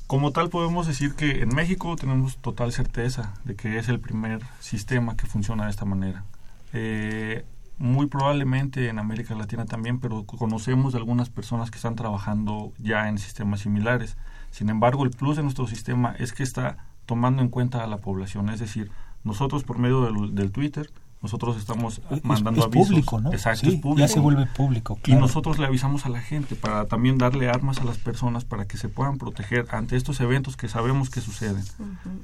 Como 0.08 0.32
tal 0.32 0.50
podemos 0.50 0.88
decir 0.88 1.16
que 1.16 1.42
en 1.42 1.56
México 1.56 1.96
tenemos 1.96 2.36
total 2.38 2.74
certeza 2.74 3.34
de 3.46 3.56
que 3.56 3.78
es 3.78 3.88
el 3.88 4.02
primer 4.02 4.42
sistema 4.60 5.16
que 5.16 5.26
funciona 5.26 5.66
de 5.66 5.70
esta 5.70 5.86
manera. 5.86 6.26
Eh, 6.74 7.46
muy 7.82 8.06
probablemente 8.06 8.90
en 8.90 9.00
América 9.00 9.36
Latina 9.36 9.66
también, 9.66 10.00
pero 10.00 10.26
conocemos 10.26 10.94
de 10.94 11.00
algunas 11.00 11.30
personas 11.30 11.72
que 11.72 11.78
están 11.78 11.96
trabajando 11.96 12.74
ya 12.78 13.10
en 13.10 13.18
sistemas 13.18 13.62
similares. 13.62 14.18
Sin 14.52 14.70
embargo, 14.70 15.04
el 15.04 15.12
plus 15.12 15.38
de 15.38 15.44
nuestro 15.44 15.66
sistema 15.66 16.16
es 16.20 16.32
que 16.32 16.44
está 16.44 16.78
tomando 17.06 17.42
en 17.42 17.50
cuenta 17.50 17.84
a 17.84 17.88
la 17.88 17.98
población, 17.98 18.50
es 18.50 18.60
decir, 18.60 18.92
nosotros 19.24 19.64
por 19.64 19.78
medio 19.78 20.02
del, 20.02 20.52
Twitter 20.52 20.90
nosotros 21.22 21.56
estamos 21.58 22.02
mandando 22.24 22.62
es, 22.62 22.66
es 22.66 22.72
público, 22.72 23.22
¿no? 23.22 23.32
Exacto, 23.32 23.70
es 23.70 23.76
público. 23.76 24.00
Ya 24.00 24.08
se 24.08 24.20
vuelve 24.20 24.48
público. 24.48 24.98
Y 25.06 25.14
nosotros 25.14 25.60
le 25.60 25.68
avisamos 25.68 26.08
a 26.08 26.10
la 26.10 26.20
gente 26.20 26.56
para 26.56 26.88
también 26.88 27.20
darle 27.20 27.48
armas 27.48 27.80
a 27.80 27.84
las 27.84 28.00
personas 28.00 28.44
para 28.44 28.66
que 28.66 28.78
se 28.78 28.90
puedan 28.90 29.20
proteger 29.20 29.68
ante 29.70 29.98
estos 29.98 30.20
eventos 30.20 30.58
que 30.58 30.68
sabemos 30.68 31.12
que 31.12 31.22
suceden. 31.22 31.64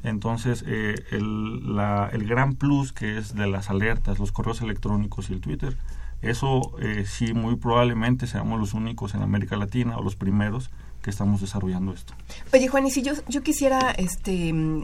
Entonces, 0.02 0.64
eh, 0.66 0.96
el, 1.12 1.76
la, 1.76 2.10
el 2.12 2.28
gran 2.28 2.56
plus 2.56 2.92
que 2.92 3.20
es 3.20 3.36
de 3.36 3.46
las 3.46 3.70
alertas, 3.70 4.18
los 4.18 4.32
correos 4.32 4.62
electrónicos 4.62 5.30
y 5.30 5.34
el 5.34 5.42
Twitter, 5.42 5.78
eso 6.22 6.76
eh, 6.80 7.06
sí, 7.06 7.34
muy 7.34 7.56
probablemente 7.58 8.26
seamos 8.26 8.60
los 8.60 8.74
únicos 8.74 9.14
en 9.14 9.22
América 9.22 9.56
Latina 9.58 9.98
o 9.98 10.04
los 10.04 10.16
primeros 10.16 10.72
que 11.02 11.10
estamos 11.10 11.42
desarrollando 11.42 11.94
esto. 11.94 12.14
Oye, 12.54 12.68
Juan, 12.68 12.88
y 12.88 12.92
si 12.92 13.02
yo, 13.02 13.14
yo 13.28 13.44
quisiera 13.44 13.92
este, 13.92 14.54
mm, 14.54 14.84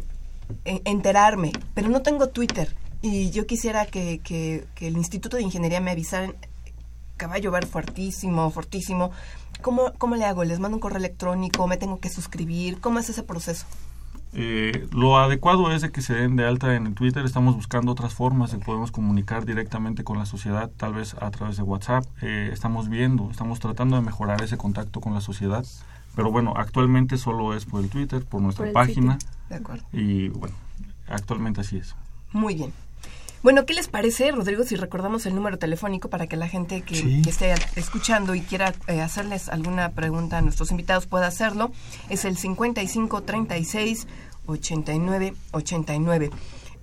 e, 0.65 0.82
enterarme, 0.86 1.51
pero 1.74 1.89
no 1.89 2.01
tengo 2.01 2.29
Twitter, 2.29 2.74
y 3.01 3.32
yo 3.32 3.46
quisiera 3.46 3.86
que, 3.86 4.22
que, 4.24 4.65
el 4.79 4.96
Instituto 4.96 5.36
de 5.36 5.43
Ingeniería 5.43 5.82
me 5.82 5.91
avisara 5.91 6.34
que 7.17 7.27
va 7.27 7.36
a 7.36 7.38
llover 7.38 7.67
fuertísimo, 7.67 8.50
fortísimo, 8.50 9.12
¿cómo, 9.62 9.91
¿cómo 9.98 10.15
le 10.15 10.24
hago? 10.25 10.46
¿Les 10.46 10.60
mando 10.60 10.77
un 10.77 10.82
correo 10.82 11.00
electrónico? 11.00 11.67
¿Me 11.67 11.77
tengo 11.77 12.00
que 12.00 12.10
suscribir? 12.10 12.79
¿Cómo 12.79 13.00
es 13.00 13.10
ese 13.10 13.24
proceso? 13.24 13.65
Eh, 14.36 14.88
lo 14.91 15.17
adecuado 15.17 15.72
es 15.72 15.82
de 15.82 15.91
que 15.91 16.01
se 16.01 16.15
den 16.15 16.36
de 16.36 16.46
alta 16.46 16.75
en 16.75 16.88
el 16.88 16.96
Twitter. 16.96 17.24
Estamos 17.24 17.55
buscando 17.55 17.91
otras 17.91 18.13
formas 18.13 18.51
de 18.51 18.58
podemos 18.58 18.91
comunicar 18.91 19.46
directamente 19.46 20.03
con 20.03 20.17
la 20.17 20.25
sociedad, 20.25 20.72
tal 20.75 20.93
vez 20.93 21.13
a 21.20 21.29
través 21.29 21.58
de 21.58 21.63
WhatsApp. 21.63 22.05
Eh, 22.22 22.50
estamos 22.51 22.89
viendo, 22.89 23.29
estamos 23.29 23.60
tratando 23.60 23.96
de 23.96 24.01
mejorar 24.01 24.41
ese 24.41 24.58
contacto 24.58 25.01
con 25.01 25.13
la 25.13 25.22
sociedad. 25.22 25.65
Pero 26.15 26.32
bueno, 26.32 26.53
actualmente 26.55 27.17
solo 27.17 27.55
es 27.55 27.65
por 27.65 27.84
el 27.84 27.89
Twitter, 27.89 28.24
por 28.24 28.41
nuestra 28.41 28.72
página. 28.72 29.17
De 29.50 29.55
acuerdo. 29.55 29.86
Y 29.91 30.29
bueno, 30.29 30.55
actualmente 31.08 31.62
así 31.62 31.77
es. 31.77 31.96
Muy 32.32 32.55
bien. 32.55 32.74
Bueno, 33.43 33.65
¿qué 33.65 33.74
les 33.74 33.89
parece, 33.89 34.32
Rodrigo, 34.32 34.63
si 34.63 34.77
recordamos 34.77 35.25
el 35.25 35.36
número 35.36 35.60
telefónico 35.60 36.10
para 36.10 36.27
que 36.27 36.38
la 36.38 36.48
gente 36.48 36.82
que, 36.82 37.22
esté 37.27 37.53
escuchando 37.75 38.36
y 38.36 38.41
quiera 38.41 38.74
eh, 38.88 39.02
hacerles 39.02 39.49
alguna 39.49 39.89
pregunta 39.89 40.38
a 40.38 40.41
nuestros 40.41 40.71
invitados 40.71 41.08
pueda 41.08 41.28
hacerlo? 41.28 41.73
Es 42.10 42.23
el 42.23 42.38
55 42.38 43.21
36 43.23 44.08
89 44.45 45.34
89. 45.52 46.32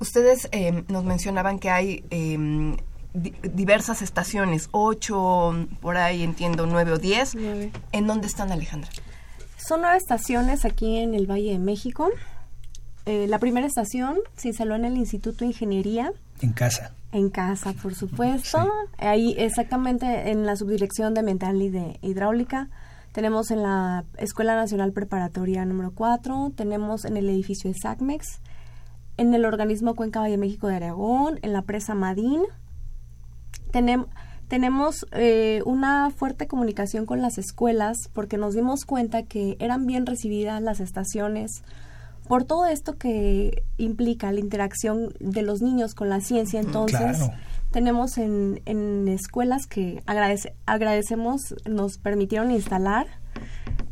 Ustedes 0.00 0.48
eh, 0.52 0.84
nos 0.88 1.04
mencionaban 1.04 1.58
que 1.58 1.70
hay 1.70 2.04
em, 2.10 2.76
diversas 3.14 4.02
estaciones, 4.02 4.68
ocho, 4.72 5.66
por 5.80 5.96
ahí 5.96 6.22
entiendo, 6.22 6.66
nueve 6.66 6.92
o 6.92 6.98
diez. 6.98 7.34
¿En 7.92 8.06
dónde 8.06 8.26
están, 8.26 8.52
Alejandra? 8.52 8.90
Son 9.66 9.82
nueve 9.82 9.98
estaciones 9.98 10.64
aquí 10.64 10.96
en 10.96 11.14
el 11.14 11.30
Valle 11.30 11.52
de 11.52 11.58
México. 11.58 12.08
Eh, 13.06 13.26
la 13.28 13.38
primera 13.38 13.66
estación 13.66 14.16
se 14.36 14.48
instaló 14.48 14.74
en 14.74 14.84
el 14.84 14.96
Instituto 14.96 15.40
de 15.40 15.46
Ingeniería. 15.46 16.12
En 16.40 16.52
casa. 16.52 16.94
En 17.12 17.28
casa, 17.28 17.74
por 17.74 17.94
supuesto. 17.94 18.70
Ahí 18.98 19.34
exactamente 19.38 20.30
en 20.30 20.46
la 20.46 20.56
subdirección 20.56 21.12
de 21.14 21.22
Mental 21.22 21.60
y 21.60 21.68
de 21.68 21.98
Hidráulica. 22.02 22.68
Tenemos 23.12 23.50
en 23.50 23.62
la 23.62 24.04
Escuela 24.16 24.54
Nacional 24.54 24.92
Preparatoria 24.92 25.64
número 25.64 25.92
4, 25.94 26.52
tenemos 26.56 27.04
en 27.04 27.16
el 27.16 27.28
edificio 27.28 27.70
de 27.70 27.76
SACMEX, 27.76 28.40
en 29.16 29.34
el 29.34 29.44
organismo 29.44 29.94
Cuenca 29.96 30.20
Valle 30.20 30.38
México 30.38 30.68
de 30.68 30.76
Aragón, 30.76 31.38
en 31.42 31.52
la 31.52 31.62
presa 31.62 31.94
Madín. 31.94 32.42
Tenemos 33.72 34.06
tenemos 34.50 35.06
eh, 35.12 35.62
una 35.64 36.10
fuerte 36.10 36.48
comunicación 36.48 37.06
con 37.06 37.22
las 37.22 37.38
escuelas 37.38 37.96
porque 38.12 38.36
nos 38.36 38.52
dimos 38.52 38.84
cuenta 38.84 39.22
que 39.22 39.56
eran 39.60 39.86
bien 39.86 40.06
recibidas 40.06 40.60
las 40.60 40.80
estaciones 40.80 41.62
por 42.26 42.42
todo 42.42 42.66
esto 42.66 42.98
que 42.98 43.62
implica 43.76 44.32
la 44.32 44.40
interacción 44.40 45.14
de 45.20 45.42
los 45.42 45.62
niños 45.62 45.94
con 45.94 46.08
la 46.08 46.20
ciencia. 46.20 46.58
Entonces, 46.58 47.30
tenemos 47.70 48.18
en, 48.18 48.60
en, 48.66 49.06
escuelas 49.06 49.68
que 49.68 50.02
agradece, 50.06 50.52
agradecemos, 50.66 51.54
nos 51.64 51.98
permitieron 51.98 52.50
instalar 52.50 53.06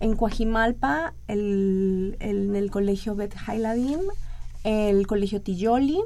en 0.00 0.16
Coajimalpa, 0.16 1.14
el, 1.28 2.16
en 2.18 2.56
el 2.56 2.72
colegio 2.72 3.14
Bet 3.14 3.34
Hailadim, 3.46 4.00
el 4.64 5.06
colegio 5.06 5.40
Tilloli, 5.40 6.00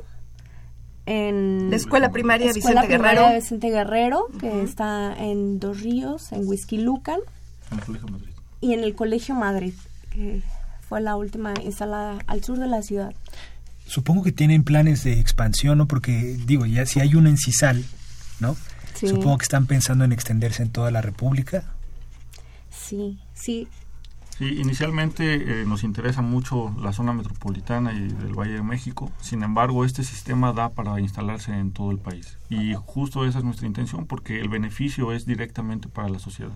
en 1.06 1.70
la 1.70 1.76
escuela 1.76 2.10
primaria 2.10 2.52
Vicente 2.52 2.86
Guerrero. 2.86 3.32
Vicente 3.34 3.70
Guerrero, 3.70 4.26
que 4.38 4.62
está 4.62 5.14
en 5.18 5.58
Dos 5.58 5.80
Ríos, 5.80 6.32
en 6.32 6.46
Whisky 6.46 6.78
Lucan. 6.78 7.20
Y 8.60 8.74
en 8.74 8.80
el 8.80 8.94
Colegio 8.94 9.34
Madrid, 9.34 9.74
que 10.10 10.42
fue 10.88 11.00
la 11.00 11.16
última 11.16 11.54
instalada 11.64 12.18
al 12.26 12.44
sur 12.44 12.58
de 12.58 12.68
la 12.68 12.82
ciudad. 12.82 13.14
Supongo 13.86 14.22
que 14.22 14.32
tienen 14.32 14.62
planes 14.62 15.04
de 15.04 15.18
expansión, 15.18 15.78
¿no? 15.78 15.88
Porque, 15.88 16.36
digo, 16.46 16.66
ya 16.66 16.86
si 16.86 17.00
hay 17.00 17.14
uno 17.14 17.28
en 17.28 17.36
Cisal, 17.36 17.84
¿no? 18.40 18.56
Supongo 18.94 19.38
que 19.38 19.44
están 19.44 19.66
pensando 19.66 20.04
en 20.04 20.12
extenderse 20.12 20.62
en 20.62 20.70
toda 20.70 20.90
la 20.90 21.02
República. 21.02 21.64
Sí, 22.70 23.18
sí. 23.34 23.66
Sí, 24.42 24.58
inicialmente 24.58 25.34
eh, 25.34 25.64
nos 25.64 25.84
interesa 25.84 26.20
mucho 26.20 26.74
la 26.80 26.92
zona 26.92 27.12
metropolitana 27.12 27.92
y 27.92 28.08
del 28.08 28.34
Valle 28.34 28.54
de 28.54 28.62
México. 28.64 29.12
Sin 29.20 29.44
embargo, 29.44 29.84
este 29.84 30.02
sistema 30.02 30.52
da 30.52 30.70
para 30.70 30.98
instalarse 30.98 31.52
en 31.52 31.70
todo 31.70 31.92
el 31.92 31.98
país. 32.00 32.38
Y 32.50 32.74
justo 32.74 33.24
esa 33.24 33.38
es 33.38 33.44
nuestra 33.44 33.68
intención 33.68 34.04
porque 34.04 34.40
el 34.40 34.48
beneficio 34.48 35.12
es 35.12 35.26
directamente 35.26 35.88
para 35.88 36.08
la 36.08 36.18
sociedad. 36.18 36.50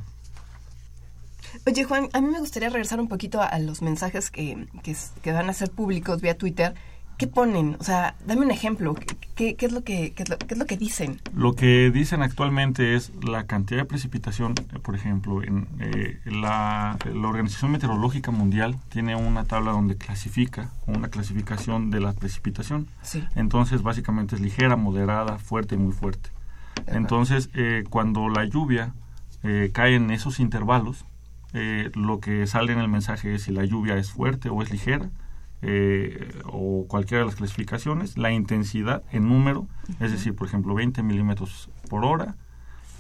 Oye, 1.65 1.85
Juan, 1.85 2.09
a 2.13 2.21
mí 2.21 2.27
me 2.27 2.41
gustaría 2.41 2.71
regresar 2.71 2.99
un 2.99 3.07
poquito 3.07 3.41
a, 3.41 3.57
los 3.61 3.83
mensajes 3.83 4.31
que, 4.33 4.67
que, 4.83 4.97
que 5.23 5.31
van 5.31 5.49
a 5.49 5.53
ser 5.53 5.71
públicos 5.71 6.21
vía 6.21 6.37
Twitter 6.37 6.75
¿Qué 7.17 7.27
ponen? 7.27 7.77
O 7.81 7.85
sea, 7.85 8.15
dame 8.27 8.43
un 8.43 8.51
ejemplo. 8.51 8.95
¿Qué, 9.35 9.57
es, 9.59 9.73
lo 9.73 9.85
que, 9.85 10.13
qué 10.13 10.23
es, 10.23 10.59
lo, 10.59 10.67
que 10.67 10.77
dicen? 10.77 11.21
Lo 11.35 11.55
que 11.55 11.91
dicen 11.91 12.23
actualmente 12.23 12.95
es 12.95 13.11
la 13.23 13.47
cantidad 13.47 13.81
de 13.81 13.85
precipitación, 13.87 14.55
eh, 14.75 14.79
por 14.81 14.95
ejemplo, 14.95 15.43
en 15.43 15.67
eh, 15.81 16.21
la, 16.27 16.99
Organización 17.15 17.71
Meteorológica 17.71 18.31
Mundial 18.31 18.77
tiene 18.91 19.17
una 19.17 19.45
tabla 19.45 19.73
donde 19.73 19.97
clasifica, 19.97 20.71
una 20.87 21.09
clasificación 21.09 21.91
de 21.91 22.01
la 22.01 22.13
precipitación. 22.13 22.89
Sí. 23.01 23.25
Entonces, 23.35 23.83
básicamente 23.83 24.37
es 24.37 24.43
ligera, 24.43 24.77
moderada, 24.77 25.39
fuerte 25.39 25.75
y 25.75 25.79
muy 25.79 25.93
fuerte. 25.93 26.31
Entonces, 26.87 27.49
eh, 27.55 27.85
cuando 27.89 28.29
la 28.29 28.45
lluvia 28.45 28.93
cae 29.73 29.95
en 29.95 30.11
esos 30.11 30.41
intervalos, 30.41 31.05
lo 31.95 32.19
que 32.19 32.49
sale 32.49 32.73
en 32.73 32.81
el 32.81 32.89
mensaje 32.89 33.37
es 33.37 33.45
si 33.45 33.53
la 33.53 33.65
lluvia 33.65 33.97
es 33.97 34.11
fuerte 34.11 34.49
o 34.49 34.61
es 34.61 34.73
ligera 34.73 35.09
eh, 35.63 36.33
o 36.45 36.87
cualquiera 36.87 37.21
de 37.21 37.27
las 37.27 37.37
clasificaciones, 37.37 38.19
la 38.19 38.31
intensidad 38.31 39.03
en 39.13 39.29
número, 39.29 39.67
es 40.01 40.13
decir, 40.13 40.35
por 40.35 40.47
ejemplo, 40.47 40.75
20 40.75 41.03
milímetros 41.03 41.71
por 41.89 42.05
hora, 42.05 42.37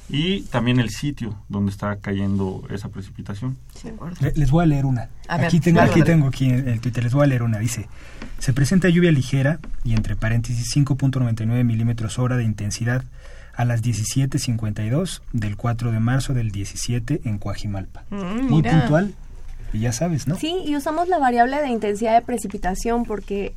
y 0.08 0.42
también 0.42 0.78
el 0.78 0.90
sitio 0.90 1.36
donde 1.48 1.72
está 1.72 1.96
cayendo 1.96 2.64
esa 2.70 2.88
precipitación. 2.88 3.56
Les 4.34 4.50
voy 4.50 4.62
a 4.62 4.66
leer 4.66 4.86
una. 4.86 5.08
aquí 5.28 5.58
tengo, 5.58 5.80
aquí 5.80 6.02
tengo 6.02 6.28
aquí 6.28 6.46
en 6.46 6.68
el 6.68 6.80
Twitter, 6.80 7.02
les 7.02 7.12
voy 7.12 7.24
a 7.24 7.26
leer 7.26 7.42
una. 7.42 7.58
Dice, 7.58 7.88
se 8.38 8.52
presenta 8.52 8.88
lluvia 8.88 9.10
ligera 9.10 9.58
y 9.82 9.94
entre 9.94 10.14
paréntesis 10.14 10.74
5.99 10.76 11.64
milímetros 11.64 12.18
hora 12.18 12.36
de 12.36 12.44
intensidad 12.44 13.04
a 13.54 13.64
las 13.64 13.82
17.52 13.82 15.22
del 15.32 15.56
4 15.56 15.90
de 15.90 15.98
marzo 15.98 16.34
del 16.34 16.50
17 16.52 17.22
en 17.24 17.38
Coajimalpa. 17.38 18.04
Mm, 18.10 18.48
Muy 18.48 18.62
puntual, 18.62 19.14
y 19.72 19.80
ya 19.80 19.92
sabes, 19.92 20.26
¿no? 20.26 20.36
Sí, 20.36 20.62
y 20.64 20.76
usamos 20.76 21.08
la 21.08 21.18
variable 21.18 21.60
de 21.60 21.68
intensidad 21.68 22.14
de 22.14 22.22
precipitación 22.22 23.04
porque, 23.04 23.54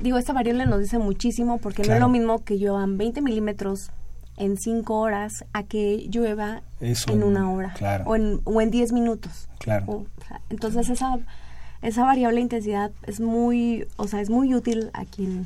digo, 0.00 0.18
esta 0.18 0.32
variable 0.32 0.66
nos 0.66 0.80
dice 0.80 0.98
muchísimo 0.98 1.58
porque 1.58 1.82
no 1.82 1.94
es 1.94 2.00
lo 2.00 2.08
mismo 2.08 2.44
que 2.44 2.58
lluevan 2.58 2.98
20 2.98 3.22
milímetros 3.22 3.90
en 4.36 4.56
5 4.56 4.94
horas 4.94 5.44
a 5.52 5.64
que 5.64 6.06
llueva 6.10 6.62
en 6.80 7.22
una 7.22 7.50
hora 7.50 7.74
o, 8.06 8.16
en, 8.16 8.40
o 8.44 8.60
en 8.60 8.70
10 8.70 8.92
minutos. 8.92 9.48
Claro. 9.58 10.06
entonces 10.48 10.88
esa, 10.88 11.18
esa 11.82 12.04
variable 12.04 12.36
de 12.36 12.42
intensidad 12.42 12.90
es 13.06 13.20
muy, 13.20 13.86
o 13.96 14.06
sea, 14.06 14.20
es 14.20 14.30
muy 14.30 14.54
útil 14.54 14.90
aquí, 14.94 15.44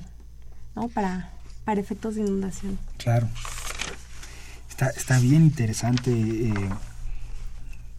¿no? 0.74 0.88
Para, 0.88 1.30
para 1.64 1.80
efectos 1.80 2.16
de 2.16 2.22
inundación. 2.22 2.78
Claro. 2.98 3.28
Está, 4.68 4.88
está 4.90 5.18
bien 5.18 5.42
interesante, 5.42 6.10
eh, 6.10 6.54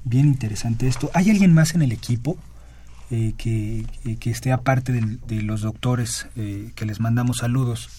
bien 0.03 0.27
interesante 0.27 0.87
esto. 0.87 1.09
¿Hay 1.13 1.29
alguien 1.29 1.53
más 1.53 1.75
en 1.75 1.81
el 1.81 1.91
equipo 1.91 2.37
eh, 3.11 3.33
que, 3.37 3.85
que, 4.19 4.29
esté 4.29 4.51
aparte 4.51 4.91
de, 4.91 5.41
los 5.41 5.61
doctores 5.61 6.27
eh, 6.35 6.71
que 6.75 6.85
les 6.85 6.99
mandamos 6.99 7.37
saludos? 7.37 7.89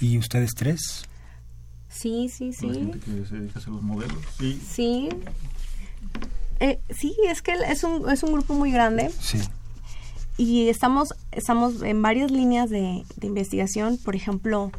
¿Y 0.00 0.18
ustedes 0.18 0.54
tres? 0.54 1.04
Sí, 1.88 2.28
sí, 2.28 2.52
sí. 2.52 2.68
gente 2.68 2.98
que 2.98 3.26
se 3.26 3.36
dedica 3.36 3.54
a 3.56 3.58
hacer 3.58 3.72
los 3.72 3.82
modelos. 3.82 4.18
Sí. 4.38 4.60
Sí. 4.68 5.08
sí, 6.90 7.16
es 7.28 7.42
que 7.42 7.52
es 7.68 7.82
un, 7.84 8.08
es 8.10 8.22
un 8.22 8.32
grupo 8.32 8.54
muy 8.54 8.70
grande. 8.70 9.10
Sí. 9.20 9.38
Y 10.36 10.68
estamos, 10.68 11.14
estamos 11.32 11.82
en 11.82 12.00
varias 12.00 12.30
líneas 12.30 12.70
de, 12.70 13.04
de 13.16 13.26
investigación. 13.26 13.98
Por 13.98 14.14
ejemplo, 14.14 14.70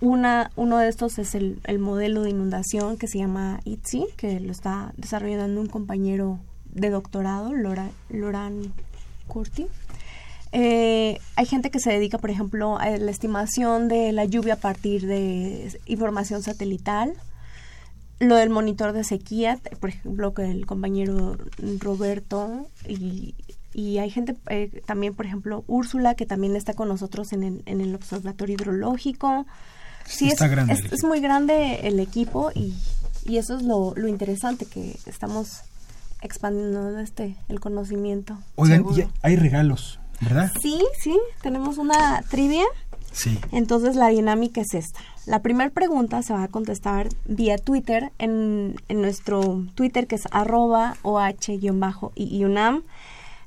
una, 0.00 0.50
uno 0.56 0.78
de 0.78 0.88
estos 0.88 1.18
es 1.18 1.34
el, 1.34 1.60
el, 1.64 1.78
modelo 1.78 2.22
de 2.22 2.30
inundación 2.30 2.96
que 2.96 3.06
se 3.06 3.18
llama 3.18 3.60
ITSI, 3.64 4.06
que 4.16 4.40
lo 4.40 4.50
está 4.50 4.92
desarrollando 4.96 5.60
un 5.60 5.66
compañero 5.66 6.38
de 6.72 6.90
doctorado, 6.90 7.52
Lora, 7.52 7.90
Loran 8.08 8.72
Curti. 9.26 9.66
Eh, 10.52 11.18
hay 11.36 11.46
gente 11.46 11.70
que 11.70 11.78
se 11.78 11.92
dedica, 11.92 12.18
por 12.18 12.30
ejemplo, 12.30 12.78
a 12.78 12.88
la 12.90 13.10
estimación 13.10 13.88
de 13.88 14.12
la 14.12 14.24
lluvia 14.24 14.54
a 14.54 14.58
partir 14.58 15.06
de 15.06 15.78
información 15.86 16.42
satelital. 16.42 17.14
Lo 18.18 18.36
del 18.36 18.50
monitor 18.50 18.92
de 18.92 19.04
sequía, 19.04 19.58
por 19.80 19.90
ejemplo, 19.90 20.34
que 20.34 20.50
el 20.50 20.66
compañero 20.66 21.36
Roberto 21.78 22.68
y, 22.86 23.34
y 23.72 23.98
hay 23.98 24.10
gente 24.10 24.36
eh, 24.48 24.82
también, 24.86 25.14
por 25.14 25.26
ejemplo, 25.26 25.64
Úrsula, 25.66 26.14
que 26.14 26.26
también 26.26 26.56
está 26.56 26.74
con 26.74 26.88
nosotros 26.88 27.32
en 27.32 27.42
el, 27.44 27.62
en 27.66 27.80
el 27.80 27.94
observatorio 27.94 28.54
hidrológico 28.54 29.46
sí, 30.10 30.28
es, 30.28 30.40
es, 30.92 31.04
muy 31.04 31.20
grande 31.20 31.80
el 31.84 32.00
equipo 32.00 32.50
y, 32.54 32.74
y 33.24 33.38
eso 33.38 33.56
es 33.56 33.62
lo, 33.62 33.94
lo, 33.96 34.08
interesante, 34.08 34.66
que 34.66 34.98
estamos 35.06 35.62
expandiendo 36.22 36.98
este 36.98 37.36
el 37.48 37.60
conocimiento. 37.60 38.36
Oigan, 38.56 38.84
hay 39.22 39.36
regalos, 39.36 40.00
¿verdad? 40.20 40.50
Sí, 40.60 40.80
sí, 41.02 41.18
tenemos 41.42 41.78
una 41.78 42.22
trivia. 42.28 42.64
Sí. 43.12 43.38
Entonces 43.50 43.96
la 43.96 44.08
dinámica 44.08 44.60
es 44.60 44.74
esta. 44.74 45.00
La 45.26 45.42
primera 45.42 45.70
pregunta 45.70 46.22
se 46.22 46.32
va 46.32 46.44
a 46.44 46.48
contestar 46.48 47.08
vía 47.26 47.58
Twitter 47.58 48.12
en, 48.18 48.76
en 48.88 49.02
nuestro 49.02 49.66
Twitter 49.74 50.06
que 50.06 50.14
es 50.14 50.22
arroba 50.30 50.96
oh-y-unam. 51.02 52.82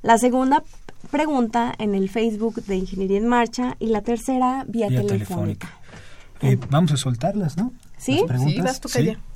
La 0.02 0.18
segunda 0.18 0.62
pregunta 1.10 1.74
en 1.78 1.94
el 1.94 2.10
Facebook 2.10 2.62
de 2.64 2.76
Ingeniería 2.76 3.18
en 3.18 3.26
Marcha 3.26 3.76
y 3.78 3.86
la 3.86 4.02
tercera 4.02 4.64
vía, 4.66 4.88
telefónica. 4.88 5.78
Eh, 6.40 6.58
vamos 6.70 6.92
a 6.92 6.96
soltarlas, 6.96 7.56
¿no? 7.56 7.72
¿Sí? 7.96 8.22
Sí, 8.46 8.60
vas 8.60 8.80
tú 8.80 8.88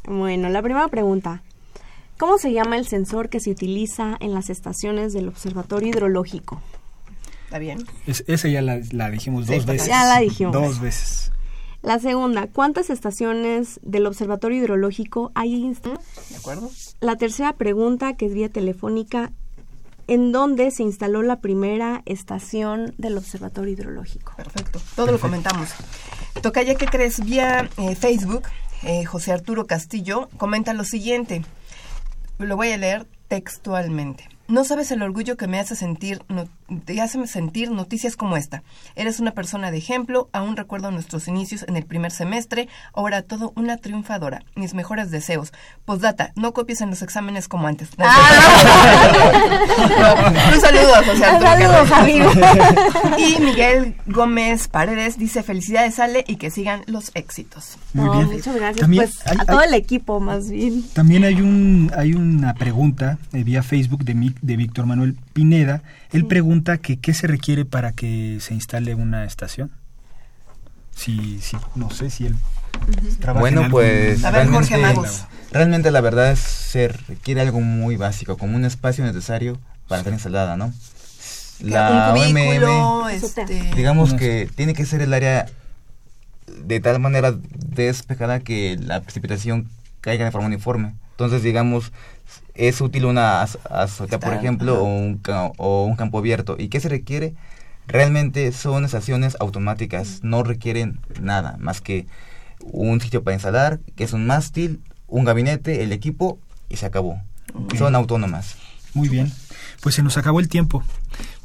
Bueno, 0.06 0.48
la 0.48 0.62
primera 0.62 0.88
pregunta. 0.88 1.42
¿Cómo 2.18 2.36
se 2.38 2.52
llama 2.52 2.76
el 2.76 2.86
sensor 2.86 3.28
que 3.28 3.38
se 3.38 3.50
utiliza 3.50 4.16
en 4.20 4.34
las 4.34 4.50
estaciones 4.50 5.12
del 5.12 5.28
Observatorio 5.28 5.88
Hidrológico? 5.88 6.60
¿Está 7.44 7.58
bien? 7.58 7.78
esa 8.06 8.48
ya 8.48 8.60
la, 8.60 9.10
dijimos 9.10 9.46
dos 9.46 9.64
veces. 9.64 9.88
Ya 9.88 10.04
la 10.04 10.18
dijimos. 10.20 10.52
Dos 10.52 10.80
veces. 10.80 11.32
La 11.80 12.00
segunda, 12.00 12.48
¿cuántas 12.48 12.90
estaciones 12.90 13.78
del 13.82 14.06
Observatorio 14.06 14.58
Hidrológico 14.58 15.30
hay? 15.34 15.62
De 15.72 16.36
acuerdo. 16.36 16.70
La 17.00 17.16
tercera 17.16 17.52
pregunta, 17.52 18.14
que 18.14 18.26
es 18.26 18.34
vía 18.34 18.48
telefónica, 18.48 19.32
¿en 20.08 20.32
dónde 20.32 20.70
se 20.72 20.82
instaló 20.82 21.22
la 21.22 21.40
primera 21.40 22.02
estación 22.06 22.94
del 22.98 23.16
Observatorio 23.16 23.72
Hidrológico? 23.72 24.34
Perfecto. 24.36 24.80
Todo 24.96 25.12
lo 25.12 25.20
comentamos. 25.20 25.70
Tocaya, 26.42 26.74
¿qué 26.74 26.86
crees? 26.86 27.24
Vía 27.24 27.68
eh, 27.76 27.94
Facebook, 27.94 28.48
eh, 28.82 29.04
José 29.04 29.32
Arturo 29.32 29.66
Castillo 29.66 30.28
comenta 30.36 30.72
lo 30.74 30.84
siguiente. 30.84 31.44
Lo 32.38 32.56
voy 32.56 32.72
a 32.72 32.78
leer 32.78 33.06
textualmente. 33.28 34.28
No 34.48 34.64
sabes 34.64 34.90
el 34.90 35.02
orgullo 35.02 35.36
que 35.36 35.46
me 35.46 35.60
hace 35.60 35.76
sentir, 35.76 36.22
te 36.84 37.00
hace 37.00 37.26
sentir 37.26 37.70
noticias 37.70 38.16
como 38.16 38.36
esta. 38.36 38.62
Eres 38.94 39.20
una 39.20 39.32
persona 39.32 39.70
de 39.70 39.78
ejemplo, 39.78 40.28
aún 40.32 40.56
recuerdo 40.56 40.90
nuestros 40.90 41.28
inicios 41.28 41.64
en 41.66 41.76
el 41.76 41.84
primer 41.84 42.10
semestre, 42.10 42.68
ahora 42.92 43.22
todo 43.22 43.52
una 43.56 43.78
triunfadora. 43.78 44.42
Mis 44.54 44.74
mejores 44.74 45.10
deseos. 45.10 45.52
Postdata, 45.84 46.32
no 46.36 46.52
copies 46.52 46.80
en 46.80 46.90
los 46.90 47.02
exámenes 47.02 47.48
como 47.48 47.66
antes. 47.66 47.88
Ah. 47.98 48.14
un 50.54 50.60
saludo 50.60 50.94
a 50.94 51.04
José 51.04 51.24
Arturo. 51.24 51.48
y 53.18 53.40
Miguel 53.40 53.96
Gómez 54.06 54.68
Paredes 54.68 55.18
dice, 55.18 55.42
felicidades 55.42 55.98
Ale 55.98 56.24
y 56.26 56.36
que 56.36 56.50
sigan 56.50 56.82
los 56.86 57.10
éxitos. 57.14 57.78
Muy 57.94 58.16
bien. 58.16 58.30
Muchas 58.30 58.54
gracias. 58.54 58.88
pues, 58.94 59.26
a 59.26 59.44
todo 59.44 59.62
el 59.62 59.74
equipo 59.74 60.20
más 60.20 60.50
bien. 60.50 60.84
También 60.92 61.24
hay 61.24 61.40
un 61.40 61.90
hay 61.96 62.14
una 62.14 62.54
pregunta 62.54 63.18
eh, 63.32 63.42
vía 63.44 63.62
Facebook 63.62 64.04
de 64.04 64.14
mi 64.14 64.34
de 64.42 64.56
Víctor 64.56 64.86
Manuel 64.86 65.16
Pineda, 65.38 65.84
él 66.10 66.26
pregunta 66.26 66.78
que 66.78 66.96
qué 66.98 67.14
se 67.14 67.28
requiere 67.28 67.64
para 67.64 67.92
que 67.92 68.38
se 68.40 68.54
instale 68.54 68.96
una 68.96 69.24
estación. 69.24 69.70
Si, 70.96 71.38
si 71.40 71.56
no 71.76 71.92
sé 71.92 72.10
si 72.10 72.26
él 72.26 72.34
trabaja 73.20 73.38
Bueno, 73.38 73.68
pues 73.70 74.20
realmente, 74.20 74.76
realmente 75.52 75.92
la 75.92 76.00
verdad 76.00 76.32
es 76.32 76.40
se 76.40 76.88
requiere 76.88 77.40
algo 77.40 77.60
muy 77.60 77.94
básico, 77.94 78.36
como 78.36 78.56
un 78.56 78.64
espacio 78.64 79.04
necesario 79.04 79.60
para 79.86 80.00
estar 80.00 80.12
instalada, 80.12 80.56
¿no? 80.56 80.72
La 81.60 82.12
OMM, 82.12 83.08
este... 83.12 83.44
digamos 83.76 84.14
que 84.14 84.50
tiene 84.56 84.74
que 84.74 84.86
ser 84.86 85.02
el 85.02 85.14
área 85.14 85.46
de 86.48 86.80
tal 86.80 86.98
manera 86.98 87.32
despejada 87.32 88.40
que 88.40 88.76
la 88.80 89.02
precipitación 89.02 89.68
caiga 90.00 90.24
de 90.24 90.32
forma 90.32 90.48
uniforme. 90.48 90.94
Entonces, 91.18 91.42
digamos, 91.42 91.90
es 92.54 92.80
útil 92.80 93.04
una 93.04 93.42
azotea, 93.42 94.20
por 94.20 94.34
ejemplo, 94.34 94.80
o 94.80 94.84
un, 94.84 95.20
o 95.56 95.84
un 95.84 95.96
campo 95.96 96.18
abierto. 96.20 96.54
¿Y 96.56 96.68
qué 96.68 96.78
se 96.78 96.88
requiere? 96.88 97.34
Realmente 97.88 98.52
son 98.52 98.84
estaciones 98.84 99.36
automáticas, 99.40 100.20
no 100.22 100.44
requieren 100.44 101.00
nada 101.20 101.56
más 101.58 101.80
que 101.80 102.06
un 102.62 103.00
sitio 103.00 103.24
para 103.24 103.34
instalar, 103.34 103.80
que 103.96 104.04
es 104.04 104.12
un 104.12 104.28
mástil, 104.28 104.80
un 105.08 105.24
gabinete, 105.24 105.82
el 105.82 105.90
equipo 105.90 106.38
y 106.68 106.76
se 106.76 106.86
acabó. 106.86 107.20
Son 107.76 107.96
autónomas. 107.96 108.54
Muy 108.94 109.08
bien. 109.08 109.32
Pues 109.82 109.96
se 109.96 110.04
nos 110.04 110.18
acabó 110.18 110.38
el 110.38 110.48
tiempo. 110.48 110.84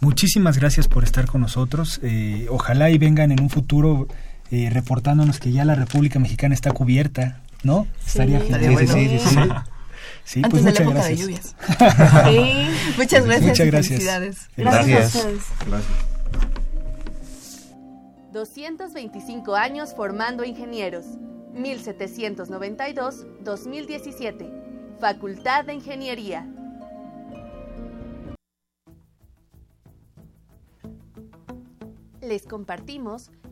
Muchísimas 0.02 0.60
gracias 0.60 0.88
por 0.88 1.04
estar 1.04 1.26
con 1.26 1.42
nosotros. 1.42 2.00
Eh, 2.04 2.46
ojalá 2.52 2.92
y 2.92 3.00
vengan 3.00 3.32
en 3.32 3.42
un 3.42 3.50
futuro 3.50 4.08
eh, 4.52 4.70
reportándonos 4.70 5.40
que 5.40 5.52
ya 5.52 5.66
la 5.66 5.74
República 5.74 6.20
Mexicana 6.20 6.54
está 6.54 6.72
cubierta, 6.74 7.42
¿no? 7.64 7.88
Estaría 8.06 8.40
genial. 8.40 8.88
sí, 8.88 9.20
sí, 9.20 9.38
Sí, 10.26 10.40
Antes 10.42 10.62
pues 10.62 10.64
de 10.64 10.72
la 10.72 10.80
época 10.90 11.04
de 11.06 11.18
lluvias. 11.18 11.54
sí. 12.26 12.70
Muchas 12.98 13.26
gracias. 13.26 13.50
Muchas 13.50 13.68
gracias. 13.68 13.88
Felicidades. 13.90 14.50
Gracias. 14.56 15.14
Gracias. 15.68 15.86
225 18.32 19.54
años 19.56 19.94
formando 19.94 20.46
ingenieros. 20.46 21.04
1792-2017. 21.54 24.50
Facultad 25.00 25.66
de 25.66 25.74
Ingeniería. 25.74 26.48
Les 32.22 32.44
compartimos 32.44 33.30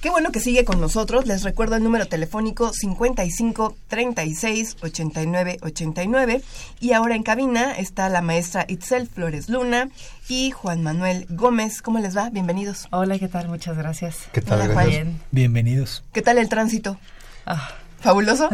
Qué 0.00 0.10
bueno 0.10 0.30
que 0.30 0.38
sigue 0.38 0.64
con 0.64 0.80
nosotros. 0.80 1.26
Les 1.26 1.42
recuerdo 1.42 1.74
el 1.74 1.82
número 1.82 2.06
telefónico 2.06 2.72
55 2.72 3.74
36 3.88 4.76
89 4.80 5.58
89. 5.60 6.42
Y 6.78 6.92
ahora 6.92 7.16
en 7.16 7.24
cabina 7.24 7.72
está 7.72 8.08
la 8.08 8.22
maestra 8.22 8.64
Itzel 8.68 9.08
Flores 9.08 9.48
Luna 9.48 9.88
y 10.28 10.52
Juan 10.52 10.84
Manuel 10.84 11.26
Gómez. 11.30 11.82
¿Cómo 11.82 11.98
les 11.98 12.16
va? 12.16 12.30
Bienvenidos. 12.30 12.86
Hola, 12.92 13.18
¿qué 13.18 13.26
tal? 13.26 13.48
Muchas 13.48 13.76
gracias. 13.76 14.28
¿Qué 14.30 14.40
tal? 14.40 14.60
Hola, 14.60 14.72
Juan. 14.72 15.20
Bienvenidos. 15.32 16.04
¿Qué 16.12 16.22
tal 16.22 16.38
el 16.38 16.48
tránsito? 16.48 16.96
Ah. 17.44 17.68
¿Fabuloso? 18.00 18.48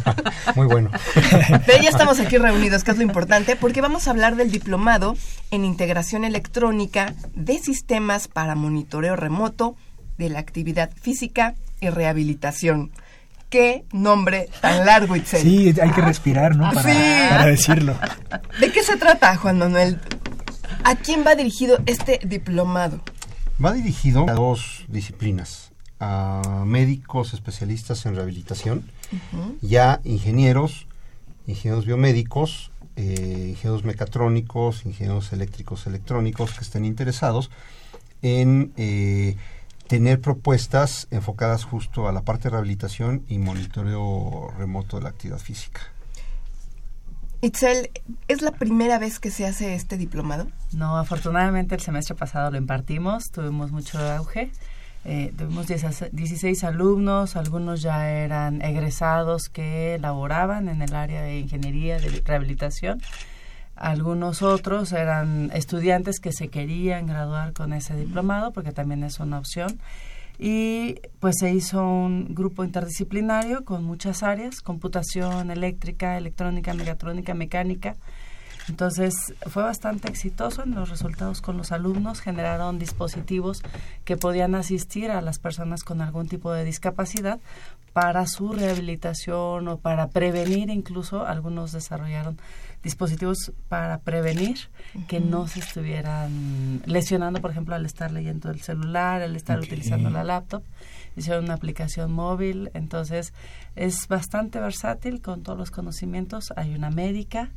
Muy 0.54 0.66
bueno. 0.66 0.90
Pero 1.66 1.82
ya 1.82 1.90
estamos 1.90 2.18
aquí 2.18 2.38
reunidos, 2.38 2.82
que 2.82 2.92
es 2.92 2.96
lo 2.96 3.02
importante, 3.02 3.54
porque 3.54 3.82
vamos 3.82 4.08
a 4.08 4.10
hablar 4.10 4.36
del 4.36 4.50
diplomado 4.50 5.14
en 5.50 5.66
integración 5.66 6.24
electrónica 6.24 7.14
de 7.34 7.58
sistemas 7.58 8.26
para 8.26 8.54
monitoreo 8.54 9.14
remoto 9.14 9.76
de 10.18 10.30
la 10.30 10.38
actividad 10.38 10.90
física 11.00 11.54
y 11.80 11.88
rehabilitación. 11.90 12.90
Qué 13.50 13.84
nombre 13.92 14.48
tan 14.60 14.84
largo, 14.84 15.14
Itzel. 15.14 15.42
Sí, 15.42 15.74
hay 15.80 15.90
que 15.92 16.00
respirar, 16.00 16.56
¿no? 16.56 16.70
Para, 16.72 16.92
Sí. 16.92 16.98
para 17.30 17.46
decirlo. 17.46 17.96
¿De 18.60 18.72
qué 18.72 18.82
se 18.82 18.96
trata, 18.96 19.36
Juan 19.36 19.58
Manuel? 19.58 20.00
¿A 20.84 20.96
quién 20.96 21.24
va 21.24 21.34
dirigido 21.36 21.78
este 21.86 22.18
diplomado? 22.24 23.00
Va 23.64 23.72
dirigido 23.72 24.28
a 24.28 24.32
dos 24.34 24.84
disciplinas, 24.88 25.70
a 26.00 26.64
médicos 26.66 27.34
especialistas 27.34 28.04
en 28.06 28.16
rehabilitación 28.16 28.84
y 29.62 29.76
a 29.76 30.00
ingenieros, 30.04 30.86
ingenieros 31.46 31.86
biomédicos, 31.86 32.72
eh, 32.96 33.46
ingenieros 33.50 33.84
mecatrónicos, 33.84 34.84
ingenieros 34.84 35.32
eléctricos 35.32 35.86
electrónicos 35.86 36.52
que 36.52 36.64
estén 36.64 36.84
interesados 36.84 37.50
en 38.22 38.72
eh, 38.76 39.36
tener 39.88 40.20
propuestas 40.20 41.06
enfocadas 41.10 41.64
justo 41.64 42.08
a 42.08 42.12
la 42.12 42.22
parte 42.22 42.44
de 42.44 42.50
rehabilitación 42.50 43.24
y 43.28 43.38
monitoreo 43.38 44.52
remoto 44.58 44.96
de 44.96 45.04
la 45.04 45.10
actividad 45.10 45.38
física. 45.38 45.80
Itzel, 47.42 47.90
¿es 48.28 48.42
la 48.42 48.52
primera 48.52 48.98
vez 48.98 49.20
que 49.20 49.30
se 49.30 49.46
hace 49.46 49.74
este 49.74 49.96
diplomado? 49.96 50.48
No, 50.72 50.96
afortunadamente 50.98 51.74
el 51.74 51.80
semestre 51.80 52.14
pasado 52.14 52.50
lo 52.50 52.56
impartimos, 52.56 53.30
tuvimos 53.30 53.70
mucho 53.72 53.98
auge. 53.98 54.50
Eh, 55.04 55.32
tuvimos 55.38 55.68
16 55.68 56.64
alumnos, 56.64 57.36
algunos 57.36 57.80
ya 57.80 58.10
eran 58.10 58.60
egresados 58.62 59.48
que 59.48 59.98
laboraban 60.00 60.68
en 60.68 60.82
el 60.82 60.92
área 60.96 61.22
de 61.22 61.38
ingeniería 61.38 62.00
de 62.00 62.22
rehabilitación. 62.24 63.00
Algunos 63.76 64.40
otros 64.40 64.92
eran 64.92 65.50
estudiantes 65.52 66.18
que 66.18 66.32
se 66.32 66.48
querían 66.48 67.06
graduar 67.06 67.52
con 67.52 67.74
ese 67.74 67.94
diplomado, 67.94 68.52
porque 68.52 68.72
también 68.72 69.04
es 69.04 69.20
una 69.20 69.38
opción. 69.38 69.78
Y 70.38 70.96
pues 71.20 71.36
se 71.38 71.52
hizo 71.52 71.86
un 71.86 72.34
grupo 72.34 72.64
interdisciplinario 72.64 73.64
con 73.64 73.84
muchas 73.84 74.22
áreas, 74.22 74.60
computación, 74.62 75.50
eléctrica, 75.50 76.16
electrónica, 76.16 76.74
mecatrónica, 76.74 77.34
mecánica. 77.34 77.96
Entonces 78.68 79.14
fue 79.46 79.62
bastante 79.62 80.08
exitoso 80.08 80.64
en 80.64 80.74
los 80.74 80.88
resultados 80.88 81.40
con 81.40 81.56
los 81.56 81.70
alumnos, 81.70 82.20
generaron 82.20 82.78
dispositivos 82.78 83.62
que 84.04 84.16
podían 84.16 84.54
asistir 84.54 85.10
a 85.10 85.20
las 85.20 85.38
personas 85.38 85.84
con 85.84 86.00
algún 86.00 86.26
tipo 86.28 86.52
de 86.52 86.64
discapacidad 86.64 87.38
para 87.92 88.26
su 88.26 88.52
rehabilitación 88.52 89.68
o 89.68 89.78
para 89.78 90.08
prevenir 90.08 90.68
incluso, 90.68 91.24
algunos 91.24 91.72
desarrollaron 91.72 92.38
dispositivos 92.82 93.52
para 93.68 93.98
prevenir 93.98 94.58
que 95.08 95.20
no 95.20 95.48
se 95.48 95.60
estuvieran 95.60 96.82
lesionando, 96.86 97.40
por 97.40 97.50
ejemplo, 97.50 97.74
al 97.74 97.84
estar 97.84 98.12
leyendo 98.12 98.50
el 98.50 98.60
celular, 98.60 99.22
al 99.22 99.36
estar 99.36 99.58
utilizando 99.58 100.10
la 100.10 100.24
laptop. 100.24 100.62
Hicieron 101.16 101.44
una 101.44 101.54
aplicación 101.54 102.12
móvil, 102.12 102.70
entonces 102.74 103.32
es 103.74 104.06
bastante 104.08 104.60
versátil 104.60 105.22
con 105.22 105.42
todos 105.42 105.58
los 105.58 105.70
conocimientos. 105.70 106.52
Hay 106.56 106.74
una 106.74 106.90
médica, 106.90 107.50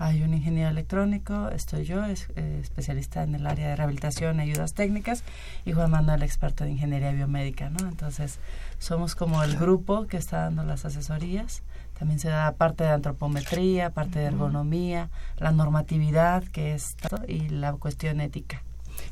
hay 0.00 0.22
un 0.22 0.34
ingeniero 0.34 0.70
electrónico, 0.70 1.48
estoy 1.50 1.84
yo, 1.84 2.04
es, 2.04 2.28
eh, 2.34 2.58
especialista 2.60 3.22
en 3.22 3.34
el 3.34 3.46
área 3.46 3.68
de 3.68 3.76
rehabilitación 3.76 4.40
y 4.40 4.42
ayudas 4.42 4.74
técnicas, 4.74 5.22
y 5.64 5.72
Juan 5.72 5.90
Manuel, 5.90 6.22
experto 6.22 6.64
en 6.64 6.72
ingeniería 6.72 7.12
biomédica, 7.12 7.70
¿no? 7.70 7.88
Entonces, 7.88 8.40
somos 8.78 9.14
como 9.14 9.42
el 9.42 9.56
grupo 9.56 10.06
que 10.06 10.16
está 10.16 10.40
dando 10.40 10.64
las 10.64 10.84
asesorías. 10.84 11.62
También 11.98 12.20
se 12.20 12.28
da 12.28 12.52
parte 12.52 12.84
de 12.84 12.90
antropometría, 12.90 13.90
parte 13.90 14.18
de 14.18 14.26
ergonomía, 14.26 15.08
la 15.38 15.50
normatividad, 15.50 16.44
que 16.44 16.74
es 16.74 16.96
y 17.26 17.48
la 17.48 17.72
cuestión 17.72 18.20
ética. 18.20 18.62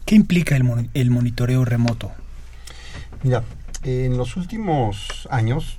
¿Qué 0.05 0.14
implica 0.14 0.55
el, 0.57 0.64
mon- 0.64 0.90
el 0.94 1.11
monitoreo 1.11 1.64
remoto? 1.64 2.12
Mira, 3.23 3.42
en 3.83 4.16
los 4.18 4.37
últimos 4.37 5.27
años 5.31 5.79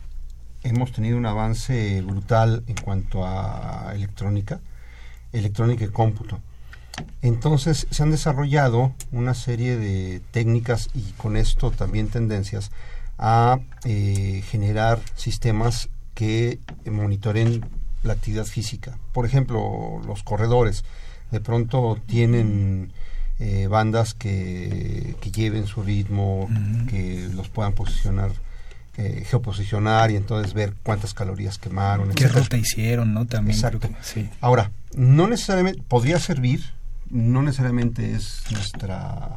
hemos 0.63 0.91
tenido 0.91 1.17
un 1.17 1.27
avance 1.27 2.01
brutal 2.01 2.63
en 2.67 2.75
cuanto 2.75 3.23
a 3.25 3.91
electrónica, 3.93 4.59
electrónica 5.31 5.85
y 5.85 5.89
cómputo. 5.89 6.39
Entonces 7.21 7.87
se 7.91 8.03
han 8.03 8.09
desarrollado 8.09 8.93
una 9.11 9.33
serie 9.35 9.77
de 9.77 10.21
técnicas 10.31 10.89
y 10.95 11.11
con 11.13 11.37
esto 11.37 11.69
también 11.69 12.07
tendencias 12.07 12.71
a 13.17 13.59
eh, 13.83 14.43
generar 14.49 14.99
sistemas 15.15 15.89
que 16.15 16.59
monitoren 16.89 17.63
la 18.03 18.13
actividad 18.13 18.45
física. 18.45 18.97
Por 19.13 19.25
ejemplo, 19.25 20.01
los 20.07 20.23
corredores 20.23 20.83
de 21.31 21.39
pronto 21.41 21.99
tienen 22.07 22.91
eh, 23.39 23.67
bandas 23.67 24.13
que, 24.13 25.15
que 25.21 25.31
lleven 25.31 25.67
su 25.67 25.83
ritmo, 25.83 26.49
que 26.89 27.27
los 27.33 27.49
puedan 27.49 27.73
posicionar, 27.73 28.31
eh, 28.97 29.23
geoposicionar 29.27 30.09
y 30.11 30.15
entonces 30.15 30.53
ver 30.53 30.73
cuántas 30.83 31.13
calorías 31.13 31.57
quemaron. 31.57 32.13
¿Qué 32.13 32.27
ruta 32.27 32.57
hicieron, 32.57 33.13
no? 33.13 33.25
También 33.25 33.55
Exacto. 33.55 33.79
creo 33.79 33.91
que 33.97 34.03
sí. 34.03 34.29
Ahora, 34.39 34.71
no 34.95 35.27
necesariamente, 35.27 35.81
podría 35.87 36.19
servir, 36.19 36.63
no 37.09 37.41
necesariamente 37.43 38.13
es 38.13 38.41
nuestra 38.51 39.35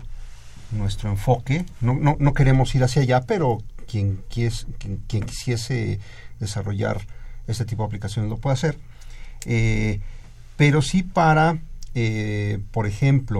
nuestro 0.71 1.09
enfoque, 1.11 1.65
no, 1.81 1.95
no, 1.95 2.17
no 2.21 2.35
queremos 2.35 2.75
ir 2.75 2.85
hacia 2.85 3.01
allá, 3.01 3.23
pero 3.23 3.57
quien, 3.91 4.21
quies- 4.29 4.67
quien, 4.79 4.99
quien 5.09 5.23
quisiese 5.25 5.99
desarrollar 6.41 7.01
este 7.47 7.65
tipo 7.65 7.83
de 7.83 7.87
aplicaciones 7.87 8.31
lo 8.31 8.39
puede 8.39 8.55
hacer. 8.55 8.79
Eh, 9.47 10.01
pero 10.57 10.83
sí 10.83 11.03
para, 11.03 11.59
eh, 11.95 12.59
por 12.73 12.87
ejemplo, 12.87 13.39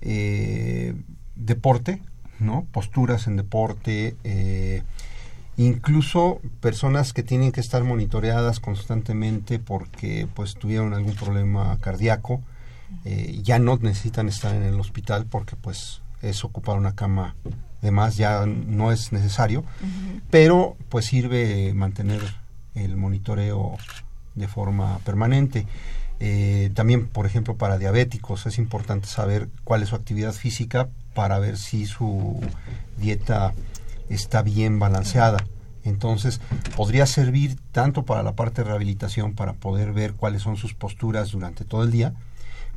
eh, 0.00 0.94
deporte, 1.34 2.02
¿no? 2.38 2.66
Posturas 2.72 3.26
en 3.26 3.36
deporte, 3.36 4.16
eh, 4.24 4.82
incluso 5.56 6.40
personas 6.60 7.12
que 7.12 7.22
tienen 7.22 7.52
que 7.52 7.60
estar 7.60 7.84
monitoreadas 7.84 8.60
constantemente 8.60 9.58
porque 9.58 10.26
pues 10.34 10.54
tuvieron 10.54 10.94
algún 10.94 11.14
problema 11.14 11.78
cardíaco, 11.80 12.42
eh, 13.04 13.40
ya 13.42 13.58
no 13.58 13.78
necesitan 13.78 14.28
estar 14.28 14.54
en 14.54 14.62
el 14.62 14.78
hospital 14.78 15.26
porque 15.26 15.56
pues 15.56 16.02
es 16.20 16.44
ocupar 16.44 16.76
una 16.76 16.94
cama 16.94 17.36
de 17.82 17.90
más 17.90 18.16
ya 18.16 18.46
no 18.46 18.92
es 18.92 19.12
necesario, 19.12 19.64
pero 20.30 20.76
pues 20.88 21.04
sirve 21.06 21.74
mantener 21.74 22.20
el 22.74 22.96
monitoreo 22.96 23.76
de 24.34 24.48
forma 24.48 24.98
permanente. 25.00 25.66
Eh, 26.20 26.70
también, 26.74 27.08
por 27.08 27.26
ejemplo, 27.26 27.56
para 27.56 27.78
diabéticos 27.78 28.46
es 28.46 28.58
importante 28.58 29.08
saber 29.08 29.48
cuál 29.64 29.82
es 29.82 29.88
su 29.88 29.96
actividad 29.96 30.32
física 30.32 30.88
para 31.14 31.40
ver 31.40 31.58
si 31.58 31.86
su 31.86 32.40
dieta 32.96 33.52
está 34.08 34.42
bien 34.42 34.78
balanceada. 34.78 35.44
Entonces, 35.84 36.40
podría 36.76 37.06
servir 37.06 37.56
tanto 37.72 38.04
para 38.04 38.22
la 38.22 38.36
parte 38.36 38.62
de 38.62 38.68
rehabilitación, 38.68 39.34
para 39.34 39.54
poder 39.54 39.92
ver 39.92 40.14
cuáles 40.14 40.42
son 40.42 40.56
sus 40.56 40.74
posturas 40.74 41.32
durante 41.32 41.64
todo 41.64 41.82
el 41.82 41.90
día, 41.90 42.14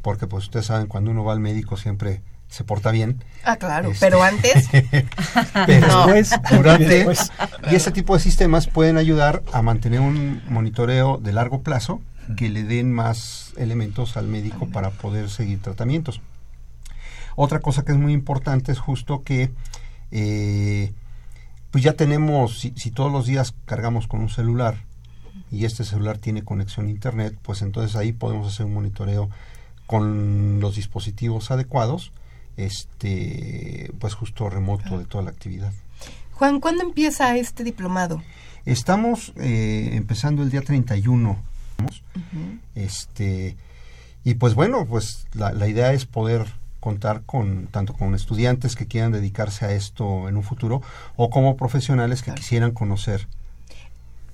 porque 0.02 0.26
pues 0.26 0.46
ustedes 0.46 0.66
saben, 0.66 0.88
cuando 0.88 1.12
uno 1.12 1.24
va 1.24 1.34
al 1.34 1.40
médico 1.40 1.78
siempre 1.78 2.24
se 2.56 2.64
porta 2.64 2.92
bien. 2.92 3.22
Ah, 3.44 3.58
claro, 3.58 3.92
Este, 3.92 4.06
pero 4.06 4.24
antes... 4.24 4.70
pero 5.66 6.06
Después, 6.08 6.32
durante, 6.52 6.86
después. 6.86 7.32
y 7.70 7.76
ese 7.76 7.92
tipo 7.92 8.14
de 8.14 8.22
sistemas 8.22 8.68
pueden 8.68 8.96
ayudar 8.96 9.44
a 9.52 9.62
mantener 9.62 10.00
un 10.00 10.42
monitoreo 10.48 11.18
de 11.18 11.34
largo 11.34 11.64
plazo 11.64 12.00
que 12.38 12.48
le 12.48 12.64
den 12.64 12.94
más 12.94 13.52
elementos 13.58 14.16
al 14.16 14.28
médico 14.28 14.70
para 14.70 14.90
poder 14.92 15.30
seguir 15.30 15.62
tratamientos. 15.62 16.22
Otra 17.36 17.60
cosa 17.60 17.84
que 17.84 17.92
es 17.92 17.98
muy 17.98 18.14
importante 18.14 18.72
es 18.72 18.80
justo 18.80 19.24
que 19.24 19.52
eh, 20.12 20.94
pues 21.72 21.84
ya 21.84 21.92
tenemos, 21.92 22.62
si, 22.62 22.72
si 22.78 22.90
todos 22.90 23.12
los 23.12 23.26
días 23.26 23.54
cargamos 23.66 24.08
con 24.08 24.22
un 24.22 24.30
celular 24.30 24.78
y 25.52 25.66
este 25.66 25.84
celular 25.84 26.20
tiene 26.20 26.46
conexión 26.46 26.88
a 26.88 26.90
internet, 26.92 27.38
pues 27.42 27.62
entonces 27.62 27.98
ahí 27.98 28.14
podemos 28.14 28.48
hacer 28.48 28.66
un 28.66 28.76
monitoreo 28.76 29.30
con 29.88 30.62
los 30.62 30.78
dispositivos 30.78 31.52
adecuados, 31.52 32.14
este, 32.58 33.92
pues 34.00 34.14
justo 34.14 34.50
remoto 34.50 34.98
de 35.00 35.06
toda 35.06 35.24
la 35.24 35.30
actividad. 35.32 35.72
Juan, 36.34 36.60
¿cuándo 36.60 36.84
empieza 36.84 37.36
este 37.38 37.64
diplomado? 37.64 38.22
Estamos 38.66 39.32
eh, 39.38 39.92
empezando 39.94 40.44
el 40.44 40.50
día 40.50 40.62
31. 40.62 41.38
Este, 42.76 43.56
y 44.24 44.34
pues 44.36 44.54
bueno, 44.56 44.86
pues 44.86 45.28
la, 45.34 45.52
la 45.54 45.68
idea 45.68 45.94
es 45.94 46.06
poder 46.06 46.48
contar 46.80 47.24
con 47.26 47.68
tanto 47.68 47.94
con 47.94 48.14
estudiantes 48.16 48.76
que 48.76 48.86
quieran 48.86 49.12
dedicarse 49.12 49.66
a 49.66 49.72
esto 49.72 50.30
en 50.30 50.38
un 50.38 50.44
futuro 50.44 50.82
o 51.16 51.30
como 51.30 51.58
profesionales 51.58 52.22
que 52.22 52.34
quisieran 52.34 52.72
conocer. 52.72 53.28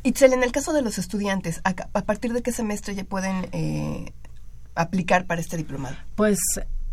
Itzel, 0.03 0.33
en 0.33 0.43
el 0.43 0.51
caso 0.51 0.73
de 0.73 0.81
los 0.81 0.97
estudiantes, 0.97 1.61
¿a, 1.63 1.73
ca- 1.73 1.89
a 1.93 2.01
partir 2.01 2.33
de 2.33 2.41
qué 2.41 2.51
semestre 2.51 2.95
ya 2.95 3.03
pueden 3.03 3.47
eh, 3.51 4.11
aplicar 4.75 5.25
para 5.25 5.39
este 5.39 5.57
diplomado? 5.57 5.95
Pues 6.15 6.39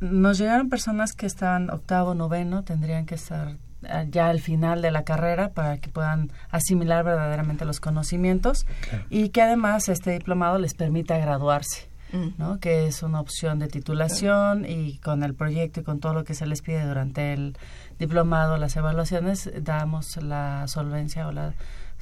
nos 0.00 0.38
llegaron 0.38 0.68
personas 0.68 1.12
que 1.12 1.26
estaban 1.26 1.70
octavo, 1.70 2.14
noveno, 2.14 2.64
tendrían 2.64 3.06
que 3.06 3.16
estar 3.16 3.56
eh, 3.82 4.06
ya 4.10 4.28
al 4.28 4.40
final 4.40 4.82
de 4.82 4.90
la 4.90 5.04
carrera 5.04 5.50
para 5.50 5.78
que 5.78 5.88
puedan 5.88 6.30
asimilar 6.50 7.04
verdaderamente 7.04 7.64
los 7.64 7.80
conocimientos 7.80 8.66
y 9.10 9.28
que 9.30 9.42
además 9.42 9.88
este 9.88 10.12
diplomado 10.12 10.58
les 10.58 10.74
permita 10.74 11.18
graduarse. 11.18 11.88
Mm. 12.10 12.28
¿no? 12.38 12.58
que 12.58 12.86
es 12.86 13.02
una 13.02 13.20
opción 13.20 13.58
de 13.58 13.68
titulación 13.68 14.64
y 14.64 14.96
con 14.96 15.22
el 15.22 15.34
proyecto 15.34 15.80
y 15.80 15.82
con 15.82 16.00
todo 16.00 16.14
lo 16.14 16.24
que 16.24 16.32
se 16.32 16.46
les 16.46 16.62
pide 16.62 16.86
durante 16.86 17.34
el 17.34 17.54
diplomado, 17.98 18.56
las 18.56 18.74
evaluaciones, 18.76 19.50
damos 19.60 20.16
la 20.16 20.66
solvencia 20.68 21.28
o 21.28 21.32
la, 21.32 21.52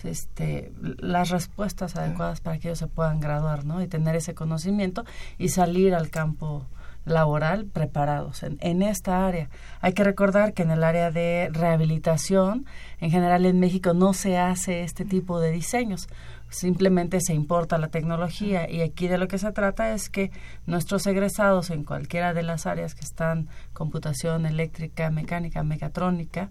este, 0.04 0.72
las 0.98 1.30
respuestas 1.30 1.96
adecuadas 1.96 2.40
para 2.40 2.58
que 2.58 2.68
ellos 2.68 2.78
se 2.78 2.86
puedan 2.86 3.18
graduar 3.18 3.64
¿no? 3.64 3.82
y 3.82 3.88
tener 3.88 4.14
ese 4.14 4.34
conocimiento 4.34 5.04
y 5.38 5.48
salir 5.48 5.92
al 5.92 6.08
campo 6.10 6.66
laboral 7.06 7.64
preparados 7.64 8.42
en, 8.42 8.58
en 8.60 8.82
esta 8.82 9.26
área. 9.26 9.48
Hay 9.80 9.94
que 9.94 10.04
recordar 10.04 10.52
que 10.52 10.62
en 10.64 10.70
el 10.70 10.84
área 10.84 11.10
de 11.10 11.48
rehabilitación, 11.52 12.66
en 13.00 13.10
general 13.10 13.46
en 13.46 13.58
México 13.60 13.94
no 13.94 14.12
se 14.12 14.36
hace 14.38 14.82
este 14.82 15.04
tipo 15.06 15.40
de 15.40 15.50
diseños 15.52 16.08
simplemente 16.48 17.20
se 17.20 17.34
importa 17.34 17.76
la 17.76 17.88
tecnología 17.88 18.70
y 18.70 18.80
aquí 18.80 19.08
de 19.08 19.18
lo 19.18 19.26
que 19.26 19.36
se 19.36 19.50
trata 19.50 19.92
es 19.94 20.08
que 20.08 20.30
nuestros 20.64 21.04
egresados 21.08 21.70
en 21.70 21.82
cualquiera 21.82 22.34
de 22.34 22.44
las 22.44 22.66
áreas 22.66 22.94
que 22.94 23.04
están 23.04 23.48
computación 23.72 24.46
eléctrica, 24.46 25.10
mecánica, 25.10 25.64
mecatrónica, 25.64 26.48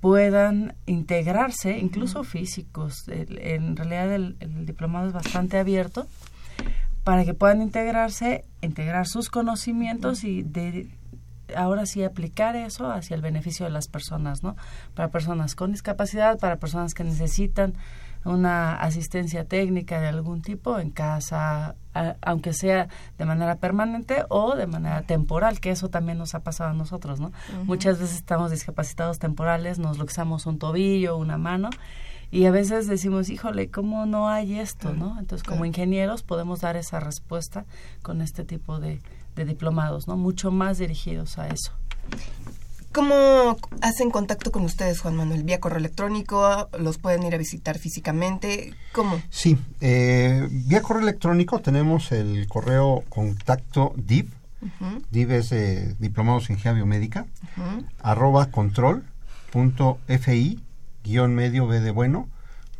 puedan 0.00 0.74
integrarse, 0.86 1.78
incluso 1.78 2.22
físicos. 2.22 3.08
El- 3.08 3.38
en 3.38 3.76
realidad 3.76 4.12
el, 4.12 4.36
el 4.40 4.66
diplomado 4.66 5.06
es 5.08 5.12
bastante 5.14 5.58
abierto 5.58 6.06
para 7.04 7.24
que 7.24 7.34
puedan 7.34 7.62
integrarse, 7.62 8.44
integrar 8.60 9.06
sus 9.06 9.30
conocimientos 9.30 10.24
y 10.24 10.42
de 10.42 10.88
ahora 11.56 11.84
sí 11.86 12.04
aplicar 12.04 12.54
eso 12.54 12.90
hacia 12.92 13.16
el 13.16 13.22
beneficio 13.22 13.66
de 13.66 13.72
las 13.72 13.88
personas, 13.88 14.42
¿no? 14.42 14.56
Para 14.94 15.08
personas 15.08 15.54
con 15.56 15.72
discapacidad, 15.72 16.38
para 16.38 16.56
personas 16.58 16.94
que 16.94 17.02
necesitan 17.02 17.74
una 18.24 18.74
asistencia 18.74 19.44
técnica 19.46 19.98
de 20.00 20.06
algún 20.08 20.42
tipo 20.42 20.78
en 20.78 20.90
casa, 20.90 21.74
a- 21.94 22.16
aunque 22.20 22.52
sea 22.52 22.88
de 23.18 23.24
manera 23.24 23.56
permanente 23.56 24.24
o 24.28 24.54
de 24.54 24.66
manera 24.66 25.02
temporal, 25.02 25.58
que 25.58 25.70
eso 25.70 25.88
también 25.88 26.18
nos 26.18 26.34
ha 26.34 26.40
pasado 26.40 26.70
a 26.70 26.74
nosotros, 26.74 27.18
¿no? 27.18 27.32
Muchas 27.64 27.98
veces 27.98 28.16
estamos 28.16 28.50
discapacitados 28.50 29.18
temporales, 29.18 29.78
nos 29.78 29.98
luxamos 29.98 30.44
un 30.46 30.58
tobillo, 30.58 31.16
una 31.16 31.38
mano, 31.38 31.70
y 32.30 32.44
a 32.46 32.50
veces 32.50 32.86
decimos, 32.86 33.28
híjole, 33.28 33.70
¿cómo 33.70 34.06
no 34.06 34.28
hay 34.28 34.58
esto, 34.58 34.92
no? 34.94 35.18
Entonces, 35.18 35.46
como 35.46 35.64
ingenieros 35.64 36.22
podemos 36.22 36.60
dar 36.60 36.76
esa 36.76 37.00
respuesta 37.00 37.64
con 38.02 38.20
este 38.22 38.44
tipo 38.44 38.78
de, 38.78 39.00
de 39.36 39.44
diplomados, 39.44 40.06
¿no? 40.06 40.16
Mucho 40.16 40.50
más 40.50 40.78
dirigidos 40.78 41.38
a 41.38 41.48
eso. 41.48 41.72
¿Cómo 42.92 43.56
hacen 43.82 44.10
contacto 44.10 44.50
con 44.50 44.64
ustedes, 44.64 45.00
Juan 45.00 45.14
Manuel? 45.14 45.44
¿Vía 45.44 45.60
correo 45.60 45.78
electrónico? 45.78 46.68
¿Los 46.76 46.98
pueden 46.98 47.22
ir 47.22 47.34
a 47.34 47.38
visitar 47.38 47.78
físicamente? 47.78 48.74
¿Cómo? 48.92 49.22
Sí, 49.30 49.56
eh, 49.80 50.48
vía 50.50 50.82
correo 50.82 51.02
electrónico 51.02 51.60
tenemos 51.60 52.10
el 52.10 52.48
correo 52.48 53.04
contacto 53.08 53.92
DIV, 53.96 54.28
Ujú, 54.62 55.02
DIV 55.10 55.30
es 55.30 55.50
de 55.50 55.94
Diplomados 56.00 56.50
en 56.50 56.56
Ingeniería 56.56 56.82
Biomédica, 56.82 57.26
ujú. 57.56 57.84
arroba 58.02 58.50
control 58.50 59.04
punto 59.52 59.98
fi 60.20 60.60
guion 61.04 61.34
medio 61.34 61.66
b 61.66 61.80
de 61.80 61.90
bueno 61.90 62.28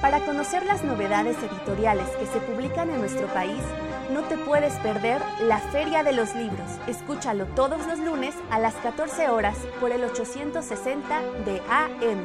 Para 0.00 0.20
conocer 0.20 0.64
las 0.64 0.82
novedades 0.82 1.36
editoriales 1.42 2.08
que 2.18 2.24
se 2.24 2.40
publican 2.40 2.88
en 2.88 3.00
nuestro 3.00 3.26
país, 3.34 3.60
no 4.10 4.22
te 4.22 4.38
puedes 4.38 4.72
perder 4.78 5.20
la 5.42 5.58
Feria 5.58 6.02
de 6.02 6.14
los 6.14 6.34
Libros. 6.34 6.70
Escúchalo 6.86 7.44
todos 7.48 7.86
los 7.86 7.98
lunes 7.98 8.34
a 8.50 8.58
las 8.58 8.72
14 8.76 9.28
horas 9.28 9.58
por 9.78 9.92
el 9.92 10.02
860 10.04 11.20
de 11.44 11.60
AM. 11.68 12.18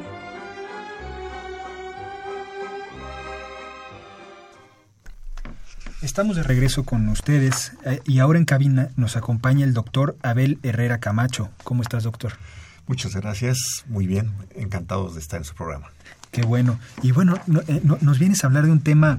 Estamos 6.00 6.36
de 6.36 6.44
regreso 6.44 6.84
con 6.84 7.06
ustedes 7.10 7.72
eh, 7.84 8.00
y 8.06 8.20
ahora 8.20 8.38
en 8.38 8.46
cabina 8.46 8.88
nos 8.96 9.18
acompaña 9.18 9.66
el 9.66 9.74
doctor 9.74 10.16
Abel 10.22 10.58
Herrera 10.62 10.98
Camacho. 10.98 11.50
¿Cómo 11.62 11.82
estás, 11.82 12.04
doctor? 12.04 12.38
Muchas 12.86 13.14
gracias, 13.16 13.84
muy 13.86 14.06
bien, 14.06 14.32
encantados 14.54 15.14
de 15.14 15.20
estar 15.20 15.38
en 15.38 15.44
su 15.44 15.54
programa. 15.54 15.90
Qué 16.30 16.42
bueno. 16.42 16.78
Y 17.02 17.12
bueno, 17.12 17.38
eh, 17.68 17.80
nos 18.00 18.18
vienes 18.18 18.44
a 18.44 18.48
hablar 18.48 18.66
de 18.66 18.72
un 18.72 18.80
tema 18.80 19.18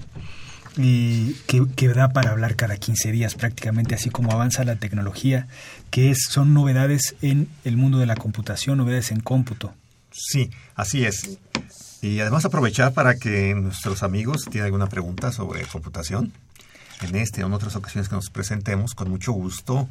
eh, 0.78 1.34
que, 1.47 1.88
da 1.88 2.10
para 2.10 2.32
hablar 2.32 2.55
cada 2.55 2.78
15 2.78 3.12
días 3.12 3.34
prácticamente, 3.36 3.95
así 3.95 4.10
como 4.12 4.32
avanza 4.32 4.64
la 4.64 4.76
tecnología, 4.76 5.47
que 5.89 6.12
es, 6.12 6.26
son 6.30 6.53
novedades 6.53 7.16
en 7.22 7.49
el 7.64 7.78
mundo 7.78 7.97
de 7.97 8.05
la 8.05 8.16
computación, 8.16 8.78
novedades 8.78 9.12
en 9.12 9.22
cómputo. 9.22 9.74
Sí, 10.12 10.51
así 10.76 11.03
es. 11.03 11.39
Y 12.01 12.20
además 12.20 12.45
aprovechar 12.45 12.93
para 12.93 13.16
que 13.16 13.55
nuestros 13.55 14.03
amigos 14.03 14.43
tienen 14.45 14.66
alguna 14.66 14.88
pregunta 14.88 15.32
sobre 15.32 15.66
computación 15.66 16.32
en 17.01 17.16
este 17.16 17.43
o 17.43 17.47
en 17.47 17.53
otras 17.53 17.76
ocasiones 17.76 18.08
que 18.08 18.16
nos 18.16 18.30
presentemos, 18.30 18.93
con 18.93 19.10
mucho 19.10 19.32
gusto 19.32 19.89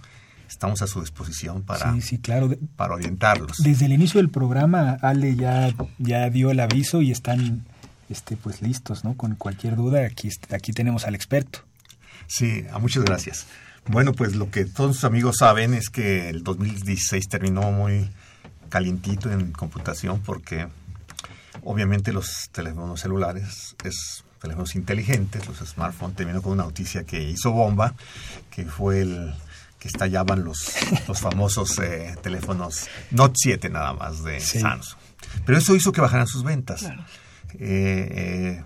estamos 0.49 0.83
a 0.83 0.87
su 0.87 1.01
disposición 1.01 1.63
para, 1.63 1.95
claro. 2.23 2.51
para 2.77 2.95
orientarlos. 2.95 3.59
Desde 3.59 3.87
el 3.87 3.93
inicio 3.93 4.21
del 4.21 4.31
programa, 4.31 4.99
Ale 5.03 5.37
ya, 5.37 5.75
ya 5.99 6.31
dio 6.31 6.51
el 6.51 6.61
aviso 6.61 7.03
y 7.03 7.11
están 7.11 7.67
este, 8.09 8.37
pues 8.37 8.63
listos, 8.63 9.05
¿no? 9.05 9.17
Con 9.17 9.35
cualquier 9.35 9.77
duda, 9.77 10.07
aquí, 10.07 10.31
aquí 10.51 10.73
tenemos 10.73 11.05
al 11.05 11.15
experto. 11.15 11.61
Sí, 12.27 12.65
a 12.73 12.79
muchas 12.79 13.05
gracias. 13.05 13.47
Bueno, 13.89 14.13
pues 14.13 14.35
lo 14.35 14.51
que 14.51 14.65
todos 14.65 14.97
sus 14.97 15.05
amigos 15.05 15.37
saben 15.39 15.75
es 15.75 15.91
que 15.91 16.29
el 16.29 16.43
2016 16.43 17.29
terminó 17.29 17.71
muy 17.71 18.11
calientito 18.69 19.31
en 19.31 19.53
computación 19.53 20.21
porque 20.21 20.67
obviamente 21.63 22.13
los 22.13 22.49
teléfonos 22.51 23.01
celulares 23.01 23.77
es 23.85 24.25
teléfonos 24.41 24.75
inteligentes, 24.75 25.47
los 25.47 25.59
smartphones, 25.59 26.17
terminó 26.17 26.43
con 26.43 26.53
una 26.53 26.65
noticia 26.65 27.05
que 27.05 27.23
hizo 27.23 27.53
bomba, 27.53 27.95
que 28.51 28.65
fue 28.65 29.03
el 29.03 29.35
que 29.87 29.93
estallaban 29.93 30.45
los, 30.45 30.75
los 31.09 31.21
famosos 31.21 31.79
eh, 31.79 32.17
teléfonos 32.23 32.89
Note 33.13 33.35
7 33.37 33.71
nada 33.71 33.93
más 33.93 34.25
de 34.25 34.41
Samsung. 34.41 34.99
Pero 35.45 35.59
eso 35.59 35.75
hizo 35.75 35.93
que 35.93 36.01
bajaran 36.01 36.27
sus 36.27 36.43
ventas. 36.43 36.83
Eh, 36.83 36.99
eh, 37.61 38.65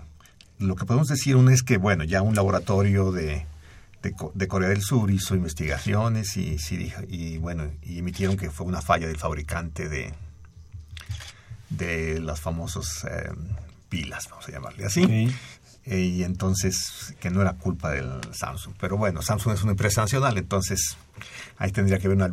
lo 0.59 0.75
que 0.75 0.85
podemos 0.85 1.07
decir 1.07 1.35
uno 1.35 1.51
es 1.51 1.63
que, 1.63 1.77
bueno, 1.77 2.03
ya 2.03 2.21
un 2.21 2.35
laboratorio 2.35 3.11
de, 3.11 3.45
de, 4.01 4.47
Corea 4.47 4.69
del 4.69 4.81
Sur 4.81 5.11
hizo 5.11 5.35
investigaciones 5.35 6.35
y, 6.37 6.57
y, 7.07 7.37
bueno, 7.37 7.71
y 7.83 7.99
emitieron 7.99 8.37
que 8.37 8.49
fue 8.49 8.65
una 8.65 8.81
falla 8.81 9.07
del 9.07 9.17
fabricante 9.17 9.87
de, 9.87 10.13
de 11.69 12.19
las 12.19 12.39
famosas 12.39 13.05
pilas, 13.89 14.27
vamos 14.29 14.47
a 14.47 14.51
llamarle 14.51 14.85
así. 14.85 15.31
Eh, 15.85 15.99
y 15.99 16.23
entonces 16.23 17.15
que 17.19 17.31
no 17.31 17.41
era 17.41 17.53
culpa 17.53 17.91
del 17.91 18.19
Samsung. 18.33 18.75
Pero 18.79 18.97
bueno, 18.97 19.21
Samsung 19.21 19.53
es 19.53 19.63
una 19.63 19.71
empresa 19.71 20.01
nacional, 20.01 20.37
entonces 20.37 20.97
ahí 21.57 21.71
tendría 21.71 21.97
que 21.97 22.07
haber 22.07 22.17
una, 22.17 22.31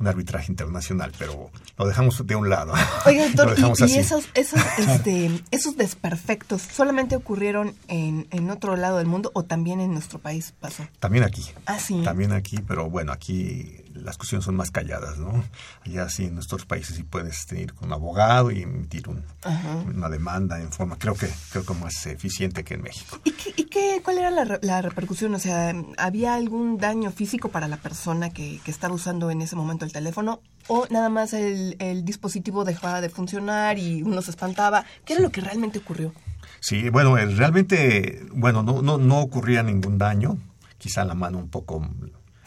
un 0.00 0.06
arbitraje 0.08 0.50
internacional, 0.50 1.12
pero 1.16 1.50
lo 1.78 1.86
dejamos 1.86 2.26
de 2.26 2.34
un 2.34 2.48
lado. 2.48 2.72
Oiga, 3.06 3.28
doctor, 3.28 3.56
y, 3.88 3.98
esos, 3.98 4.28
esos, 4.34 4.60
este, 4.78 5.30
esos 5.50 5.76
desperfectos 5.76 6.62
solamente 6.62 7.14
ocurrieron 7.14 7.74
en, 7.86 8.26
en 8.30 8.50
otro 8.50 8.76
lado 8.76 8.98
del 8.98 9.06
mundo 9.06 9.30
o 9.34 9.44
también 9.44 9.80
en 9.80 9.92
nuestro 9.92 10.18
país 10.18 10.52
pasó? 10.58 10.84
También 10.98 11.22
aquí. 11.22 11.46
Ah, 11.66 11.78
sí. 11.78 12.02
También 12.02 12.32
aquí, 12.32 12.58
pero 12.66 12.90
bueno, 12.90 13.12
aquí 13.12 13.79
las 13.94 14.16
cuestiones 14.16 14.44
son 14.44 14.56
más 14.56 14.70
calladas, 14.70 15.18
¿no? 15.18 15.44
Allá 15.84 16.08
sí, 16.08 16.24
en 16.24 16.34
nuestros 16.34 16.66
países 16.66 16.96
sí 16.96 17.02
puedes 17.02 17.50
ir 17.52 17.74
con 17.74 17.88
un 17.88 17.94
abogado 17.94 18.50
y 18.50 18.62
emitir 18.62 19.08
una 19.08 20.08
demanda 20.08 20.60
en 20.60 20.70
forma, 20.72 20.96
creo 20.98 21.14
que 21.14 21.28
creo 21.50 21.64
que 21.64 21.74
más 21.74 22.06
eficiente 22.06 22.64
que 22.64 22.74
en 22.74 22.82
México. 22.82 23.18
¿Y, 23.24 23.32
qué, 23.32 23.54
y 23.56 23.64
qué, 23.64 24.00
cuál 24.04 24.18
era 24.18 24.30
la, 24.30 24.58
la, 24.62 24.82
repercusión? 24.82 25.34
O 25.34 25.38
sea, 25.38 25.74
¿había 25.98 26.34
algún 26.34 26.78
daño 26.78 27.10
físico 27.10 27.48
para 27.48 27.68
la 27.68 27.76
persona 27.76 28.30
que, 28.30 28.60
que 28.64 28.70
estaba 28.70 28.94
usando 28.94 29.30
en 29.30 29.42
ese 29.42 29.56
momento 29.56 29.84
el 29.84 29.92
teléfono? 29.92 30.40
¿O 30.68 30.86
nada 30.90 31.08
más 31.08 31.32
el, 31.32 31.76
el 31.78 32.04
dispositivo 32.04 32.64
dejaba 32.64 33.00
de 33.00 33.08
funcionar 33.08 33.78
y 33.78 34.02
uno 34.02 34.22
se 34.22 34.30
espantaba? 34.30 34.84
¿Qué 35.04 35.14
era 35.14 35.22
lo 35.22 35.30
que 35.30 35.40
realmente 35.40 35.78
ocurrió? 35.78 36.12
Sí, 36.60 36.90
bueno, 36.90 37.16
eh, 37.16 37.26
realmente, 37.26 38.26
bueno, 38.32 38.62
no, 38.62 38.82
no, 38.82 38.98
no 38.98 39.20
ocurría 39.20 39.62
ningún 39.62 39.98
daño, 39.98 40.38
quizá 40.78 41.04
la 41.04 41.14
mano 41.14 41.38
un 41.38 41.48
poco 41.48 41.86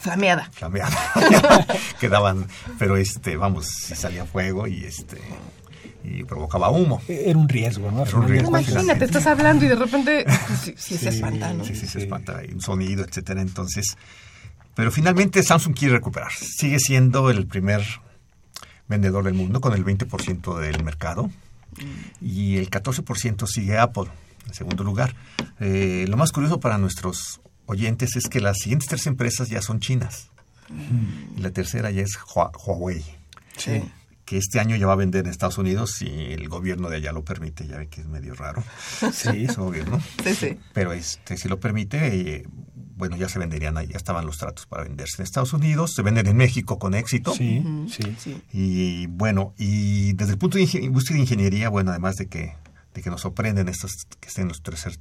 Flameada. 0.04 0.50
Flameada. 0.52 0.94
Quedaban, 2.00 2.46
pero 2.78 2.98
este, 2.98 3.38
vamos, 3.38 3.66
si 3.66 3.96
salía 3.96 4.26
fuego 4.26 4.66
y 4.66 4.84
este 4.84 5.18
y 6.04 6.24
provocaba 6.24 6.68
humo. 6.68 7.00
Era 7.08 7.38
un 7.38 7.48
riesgo, 7.48 7.90
¿no? 7.90 8.02
Era 8.02 8.18
un 8.18 8.28
riesgo. 8.28 8.50
Imagínate, 8.50 9.06
estás 9.06 9.26
hablando 9.26 9.64
y 9.64 9.68
de 9.68 9.76
repente 9.76 10.26
sí, 10.62 10.74
sí, 10.76 10.98
se 10.98 11.08
espanta, 11.08 11.54
¿no? 11.54 11.64
Sí, 11.64 11.74
sí, 11.74 11.86
se 11.86 12.00
espanta, 12.00 12.42
un 12.52 12.60
sonido, 12.60 13.02
etcétera. 13.02 13.40
Entonces, 13.40 13.96
pero 14.74 14.90
finalmente 14.90 15.42
Samsung 15.42 15.74
quiere 15.74 15.94
recuperar. 15.94 16.32
Sigue 16.32 16.78
siendo 16.78 17.30
el 17.30 17.46
primer 17.46 17.82
vendedor 18.86 19.24
del 19.24 19.32
mundo 19.32 19.62
con 19.62 19.72
el 19.72 19.86
20% 19.86 20.58
del 20.58 20.84
mercado 20.84 21.30
y 22.20 22.58
el 22.58 22.68
14% 22.68 23.46
sigue 23.46 23.78
Apple 23.78 24.10
en 24.46 24.52
segundo 24.52 24.84
lugar. 24.84 25.14
Eh, 25.60 26.04
lo 26.08 26.18
más 26.18 26.30
curioso 26.30 26.60
para 26.60 26.76
nuestros 26.76 27.40
oyentes 27.66 28.16
es 28.16 28.28
que 28.28 28.40
las 28.40 28.58
siguientes 28.58 28.88
tres 28.88 29.06
empresas 29.06 29.48
ya 29.48 29.62
son 29.62 29.80
chinas. 29.80 30.30
Y 31.36 31.40
la 31.40 31.50
tercera 31.50 31.90
ya 31.90 32.02
es 32.02 32.18
Huawei. 32.34 33.04
Que 34.24 34.38
este 34.38 34.58
año 34.58 34.74
ya 34.76 34.86
va 34.86 34.94
a 34.94 34.96
vender 34.96 35.26
en 35.26 35.30
Estados 35.30 35.58
Unidos 35.58 35.96
si 35.98 36.06
el 36.06 36.48
gobierno 36.48 36.88
de 36.88 36.96
allá 36.96 37.12
lo 37.12 37.24
permite. 37.24 37.66
Ya 37.66 37.76
ve 37.76 37.88
que 37.88 38.00
es 38.00 38.06
medio 38.06 38.34
raro. 38.34 38.62
Sí, 39.12 39.44
es 39.44 39.56
gobierno. 39.56 40.00
Sí, 40.22 40.34
sí. 40.34 40.58
Pero 40.72 40.92
este, 40.94 41.36
si 41.36 41.46
lo 41.46 41.60
permite, 41.60 42.38
eh, 42.38 42.46
bueno, 42.96 43.16
ya 43.16 43.28
se 43.28 43.38
venderían 43.38 43.76
ahí. 43.76 43.88
Ya 43.88 43.98
estaban 43.98 44.24
los 44.24 44.38
tratos 44.38 44.64
para 44.66 44.84
venderse 44.84 45.16
en 45.18 45.24
Estados 45.24 45.52
Unidos. 45.52 45.92
Se 45.94 46.00
venden 46.00 46.26
en 46.26 46.38
México 46.38 46.78
con 46.78 46.94
éxito. 46.94 47.34
Sí, 47.34 47.62
sí. 48.18 48.42
Y 48.50 49.06
bueno, 49.08 49.52
y 49.58 50.14
desde 50.14 50.32
el 50.32 50.38
punto 50.38 50.56
de 50.56 50.64
vista 50.64 51.12
de 51.12 51.20
ingeniería, 51.20 51.68
bueno, 51.68 51.90
además 51.90 52.16
de 52.16 52.26
que, 52.26 52.54
de 52.94 53.02
que 53.02 53.10
nos 53.10 53.20
sorprenden 53.20 53.68
estos 53.68 54.06
que 54.20 54.28
estén 54.28 54.48
los 54.48 54.62
tercer 54.62 54.96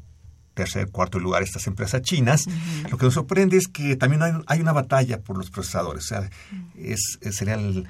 tercer, 0.54 0.90
cuarto 0.90 1.20
lugar 1.20 1.44
estas 1.44 1.68
empresas 1.68 2.02
chinas. 2.02 2.48
Lo 2.90 2.98
que 2.98 3.06
nos 3.06 3.14
sorprende 3.14 3.58
es 3.58 3.68
que 3.68 3.96
también 3.96 4.44
hay, 4.48 4.62
una 4.62 4.74
batalla 4.74 5.20
por 5.20 5.38
los 5.38 5.50
procesadores. 5.50 6.06
O 6.06 6.08
sea, 6.08 6.30
es, 6.78 7.20
sería 7.32 7.56
el, 7.56 7.88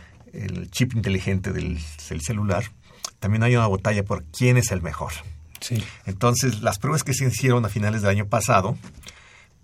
chip 0.71 0.95
inteligente 0.95 1.51
del, 1.51 1.79
celular. 2.21 2.65
También 3.19 3.43
hay 3.43 3.55
una 3.55 3.67
batalla 3.67 4.03
por 4.03 4.23
quién 4.25 4.57
es 4.57 4.71
el 4.71 4.81
mejor. 4.81 5.13
Sí. 5.59 5.83
Entonces, 6.05 6.61
las 6.61 6.79
pruebas 6.79 7.03
que 7.03 7.13
se 7.13 7.25
hicieron 7.25 7.65
a 7.65 7.69
finales 7.69 8.01
del 8.01 8.11
año 8.11 8.27
pasado, 8.27 8.77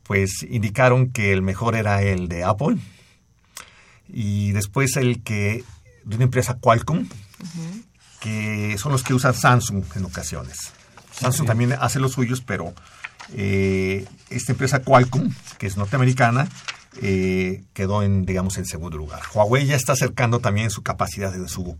pues 0.04 0.43
indicaron 0.50 1.12
que 1.12 1.34
el 1.34 1.41
mejor 1.41 1.76
era 1.76 2.02
el 2.02 2.28
de 2.28 2.43
Apple 2.43 2.78
y 4.08 4.52
después 4.54 4.95
el 4.97 5.22
que 5.24 5.64
de 6.04 6.16
una 6.16 6.26
empresa 6.26 6.58
Qualcomm, 6.60 7.08
que 8.20 8.76
son 8.78 8.91
los 8.91 9.04
que 9.04 9.14
usan 9.14 9.34
Samsung 9.34 9.84
en 9.95 10.06
ocasiones. 10.06 10.74
Samsung 11.20 11.47
también 11.47 11.74
hace 11.74 11.99
los 11.99 12.13
suyos, 12.13 12.41
pero 12.41 12.74
eh, 13.34 14.05
esta 14.30 14.53
empresa 14.53 14.82
Qualcomm, 14.82 15.30
que 15.57 15.67
es 15.67 15.78
norteamericana, 15.78 16.47
eh, 17.01 17.63
quedó 17.74 18.03
en, 18.03 18.26
digamos, 18.26 18.57
en 18.57 18.65
segundo 18.65 18.97
lugar. 18.97 19.22
Huawei 19.34 19.65
ya 19.65 19.76
está 19.76 19.93
acercando 19.93 20.39
también 20.39 20.70
su 20.70 20.82
capacidad 20.82 21.34
en 21.36 21.47
su 21.47 21.78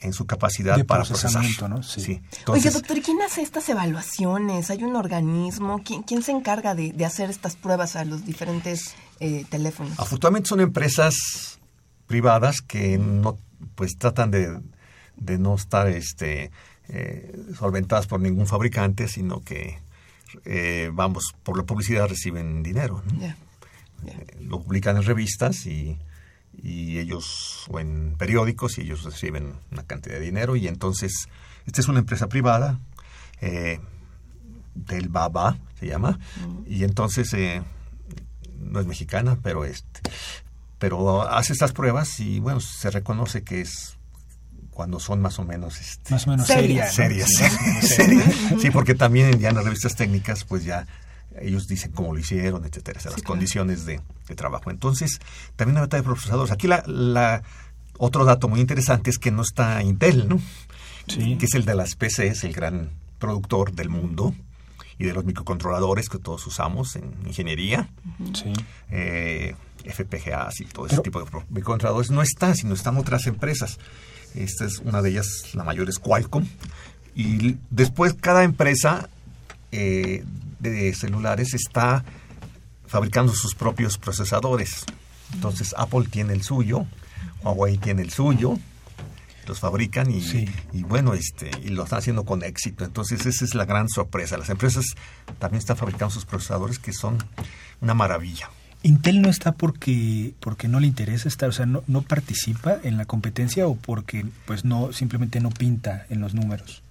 en 0.00 0.12
su 0.12 0.26
capacidad 0.26 0.84
para 0.84 1.04
procesar. 1.04 1.42
¿no? 1.68 1.82
Sí. 1.82 2.20
Oye, 2.46 2.70
doctor, 2.70 2.98
¿y 2.98 3.02
quién 3.02 3.20
hace 3.22 3.40
estas 3.40 3.68
evaluaciones? 3.70 4.70
¿Hay 4.70 4.84
un 4.84 4.94
organismo? 4.94 5.82
¿Quién, 5.82 6.02
quién 6.02 6.22
se 6.22 6.32
encarga 6.32 6.74
de, 6.74 6.92
hacer 7.04 7.30
estas 7.30 7.56
pruebas 7.56 7.96
a 7.96 8.04
los 8.04 8.24
diferentes 8.24 8.94
eh, 9.20 9.46
teléfonos? 9.48 9.98
Afortunadamente 9.98 10.50
son 10.50 10.60
empresas 10.60 11.58
privadas 12.06 12.60
que 12.60 12.98
no, 12.98 13.38
pues 13.74 13.96
tratan 13.96 14.30
de, 14.30 14.60
de 15.16 15.38
no 15.38 15.54
estar 15.54 15.88
este 15.88 16.50
eh, 16.88 17.34
solventadas 17.56 18.06
por 18.06 18.20
ningún 18.20 18.46
fabricante, 18.46 19.08
sino 19.08 19.40
que, 19.40 19.78
eh, 20.44 20.90
vamos, 20.92 21.34
por 21.42 21.56
la 21.56 21.64
publicidad 21.64 22.08
reciben 22.08 22.62
dinero. 22.62 23.02
Eh, 24.06 24.36
lo 24.40 24.62
publican 24.62 24.96
en 24.96 25.02
revistas 25.02 25.66
y, 25.66 25.98
y 26.62 26.98
ellos, 26.98 27.66
o 27.70 27.80
en 27.80 28.14
periódicos, 28.18 28.78
y 28.78 28.82
ellos 28.82 29.04
reciben 29.04 29.54
una 29.70 29.82
cantidad 29.82 30.14
de 30.16 30.20
dinero, 30.20 30.56
y 30.56 30.68
entonces, 30.68 31.28
esta 31.66 31.80
es 31.80 31.88
una 31.88 32.00
empresa 32.00 32.28
privada, 32.28 32.78
eh, 33.40 33.80
del 34.74 35.08
Baba 35.08 35.58
se 35.78 35.86
llama, 35.86 36.18
y 36.66 36.84
entonces 36.84 37.32
eh, 37.34 37.62
no 38.58 38.80
es 38.80 38.86
mexicana, 38.86 39.38
pero 39.42 39.64
este, 39.64 40.00
pero 40.78 41.22
hace 41.22 41.52
estas 41.52 41.72
pruebas 41.72 42.20
y 42.20 42.40
bueno, 42.40 42.60
se 42.60 42.90
reconoce 42.90 43.42
que 43.42 43.62
es 43.62 43.95
cuando 44.76 45.00
son 45.00 45.22
más 45.22 45.38
o 45.38 45.44
menos 45.44 45.80
este, 45.80 46.12
más 46.12 46.26
o 46.26 46.30
menos 46.30 46.46
serias 46.46 46.94
serias, 46.94 47.30
serias. 47.80 48.34
sí 48.60 48.70
porque 48.70 48.94
también 48.94 49.40
ya 49.40 49.48
en 49.48 49.54
las 49.54 49.64
revistas 49.64 49.96
técnicas 49.96 50.44
pues 50.44 50.64
ya 50.64 50.86
ellos 51.40 51.66
dicen 51.66 51.92
cómo 51.92 52.12
lo 52.12 52.20
hicieron 52.20 52.62
etcétera 52.62 53.00
las 53.02 53.22
condiciones 53.22 53.86
de, 53.86 54.02
de, 54.28 54.34
trabajo. 54.34 54.70
Entonces 54.70 55.18
también 55.56 55.76
la 55.76 55.80
batalla 55.80 56.02
de 56.02 56.06
procesadores. 56.06 56.52
Aquí 56.52 56.66
la, 56.66 56.82
la 56.86 57.42
otro 57.96 58.26
dato 58.26 58.48
muy 58.48 58.60
interesante 58.60 59.08
es 59.08 59.18
que 59.18 59.30
no 59.30 59.40
está 59.40 59.82
Intel 59.82 60.28
no 60.28 60.40
sí. 61.08 61.38
que 61.38 61.46
es 61.46 61.54
el 61.54 61.64
de 61.64 61.74
las 61.74 61.94
PCs 61.94 62.44
el 62.44 62.52
gran 62.52 62.90
productor 63.18 63.72
del 63.72 63.88
mundo 63.88 64.34
y 64.98 65.06
de 65.06 65.14
los 65.14 65.24
microcontroladores 65.24 66.10
que 66.10 66.18
todos 66.18 66.46
usamos 66.46 66.96
en 66.96 67.14
ingeniería. 67.26 67.88
Sí. 68.34 68.52
eh, 68.90 69.54
FPGAs 69.84 70.60
y 70.60 70.64
todo 70.66 70.86
ese 70.86 70.98
tipo 70.98 71.20
de 71.20 71.26
microcontroladores. 71.48 72.10
No 72.10 72.20
está, 72.20 72.54
sino 72.54 72.74
están 72.74 72.96
otras 72.98 73.26
empresas. 73.26 73.78
Esta 74.36 74.64
es 74.64 74.78
una 74.78 75.02
de 75.02 75.10
ellas, 75.10 75.54
la 75.54 75.64
mayor 75.64 75.88
es 75.88 75.98
Qualcomm. 75.98 76.46
Y 77.14 77.56
después 77.70 78.14
cada 78.14 78.44
empresa 78.44 79.08
eh, 79.72 80.24
de 80.60 80.94
celulares 80.94 81.54
está 81.54 82.04
fabricando 82.86 83.32
sus 83.34 83.54
propios 83.54 83.98
procesadores. 83.98 84.84
Entonces 85.34 85.74
Apple 85.76 86.06
tiene 86.10 86.34
el 86.34 86.42
suyo, 86.42 86.86
Huawei 87.42 87.78
tiene 87.78 88.02
el 88.02 88.10
suyo, 88.12 88.58
los 89.46 89.60
fabrican 89.60 90.10
y, 90.10 90.20
Sí. 90.20 90.48
y 90.72 90.82
bueno, 90.82 91.14
este, 91.14 91.50
y 91.62 91.68
lo 91.68 91.84
están 91.84 92.00
haciendo 92.00 92.24
con 92.24 92.42
éxito. 92.42 92.84
Entonces 92.84 93.24
esa 93.26 93.44
es 93.44 93.54
la 93.54 93.64
gran 93.64 93.88
sorpresa. 93.88 94.36
Las 94.36 94.50
empresas 94.50 94.84
también 95.38 95.58
están 95.60 95.76
fabricando 95.76 96.10
sus 96.12 96.24
procesadores 96.26 96.78
que 96.78 96.92
son 96.92 97.18
una 97.80 97.94
maravilla. 97.94 98.50
Intel 98.86 99.20
no 99.20 99.28
está 99.28 99.52
porque 99.52 100.34
porque 100.40 100.68
no 100.68 100.78
le 100.80 100.86
interesa 100.86 101.28
estar, 101.28 101.48
o 101.48 101.52
sea, 101.52 101.66
no, 101.66 101.82
no 101.86 102.02
participa 102.02 102.76
en 102.82 102.96
la 102.96 103.04
competencia 103.04 103.66
o 103.66 103.74
porque 103.76 104.24
pues 104.46 104.64
no 104.64 104.92
simplemente 104.92 105.40
no 105.40 105.50
pinta 105.50 106.06
en 106.08 106.20
los 106.20 106.34
números. 106.34 106.82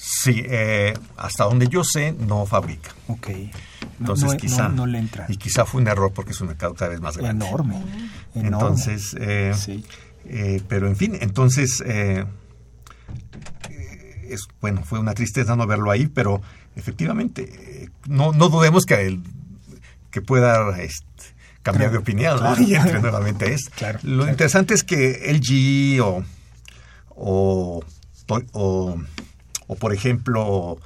Sí, 0.00 0.42
eh, 0.46 0.94
hasta 1.16 1.44
donde 1.44 1.68
yo 1.68 1.84
sé, 1.84 2.12
no 2.12 2.46
fabrica. 2.46 2.90
Ok. 3.08 3.28
Entonces 4.00 4.30
no, 4.32 4.36
quizá... 4.36 4.68
no, 4.68 4.76
no 4.76 4.86
le 4.86 4.98
entra. 4.98 5.26
Y 5.28 5.36
quizá 5.36 5.64
fue 5.64 5.80
un 5.80 5.88
error 5.88 6.12
porque 6.12 6.30
es 6.32 6.40
un 6.40 6.48
mercado 6.48 6.74
cada 6.74 6.90
vez 6.90 7.00
más 7.00 7.16
grande. 7.16 7.44
Enorme. 7.46 7.76
enorme. 7.76 8.08
Entonces, 8.34 9.14
eh, 9.20 9.52
Sí. 9.56 9.84
eh, 10.26 10.62
pero 10.68 10.86
en 10.88 10.96
fin, 10.96 11.16
entonces, 11.20 11.82
es, 14.28 14.48
bueno, 14.60 14.82
fue 14.84 14.98
una 14.98 15.14
tristeza 15.14 15.56
no 15.56 15.66
verlo 15.66 15.90
ahí, 15.90 16.06
pero 16.06 16.40
efectivamente, 16.76 17.48
eh, 17.84 17.88
no, 18.06 18.32
no 18.32 18.48
dudemos 18.48 18.84
que, 18.86 19.06
el- 19.06 19.22
que 20.10 20.22
pueda 20.22 20.78
este, 20.80 21.04
cambiar 21.62 21.90
Claro, 21.90 21.92
de 21.92 21.98
opinión 21.98 22.34
¿no? 22.36 22.40
claro. 22.40 22.62
y 22.66 22.74
entre 22.74 23.00
nuevamente 23.00 23.52
es. 23.52 23.68
Claro, 23.70 23.98
Lo 24.02 24.28
interesante 24.28 24.74
es 24.74 24.82
que 24.84 25.30
LG 25.32 26.02
o, 26.02 26.24
o, 27.10 27.82
o, 28.52 28.96
o, 29.66 29.74
por 29.76 29.92
ejemplo, 29.92 30.78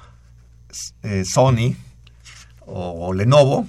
eh, 1.02 1.24
Sony 1.24 1.74
o, 2.66 3.12
Lenovo, 3.12 3.66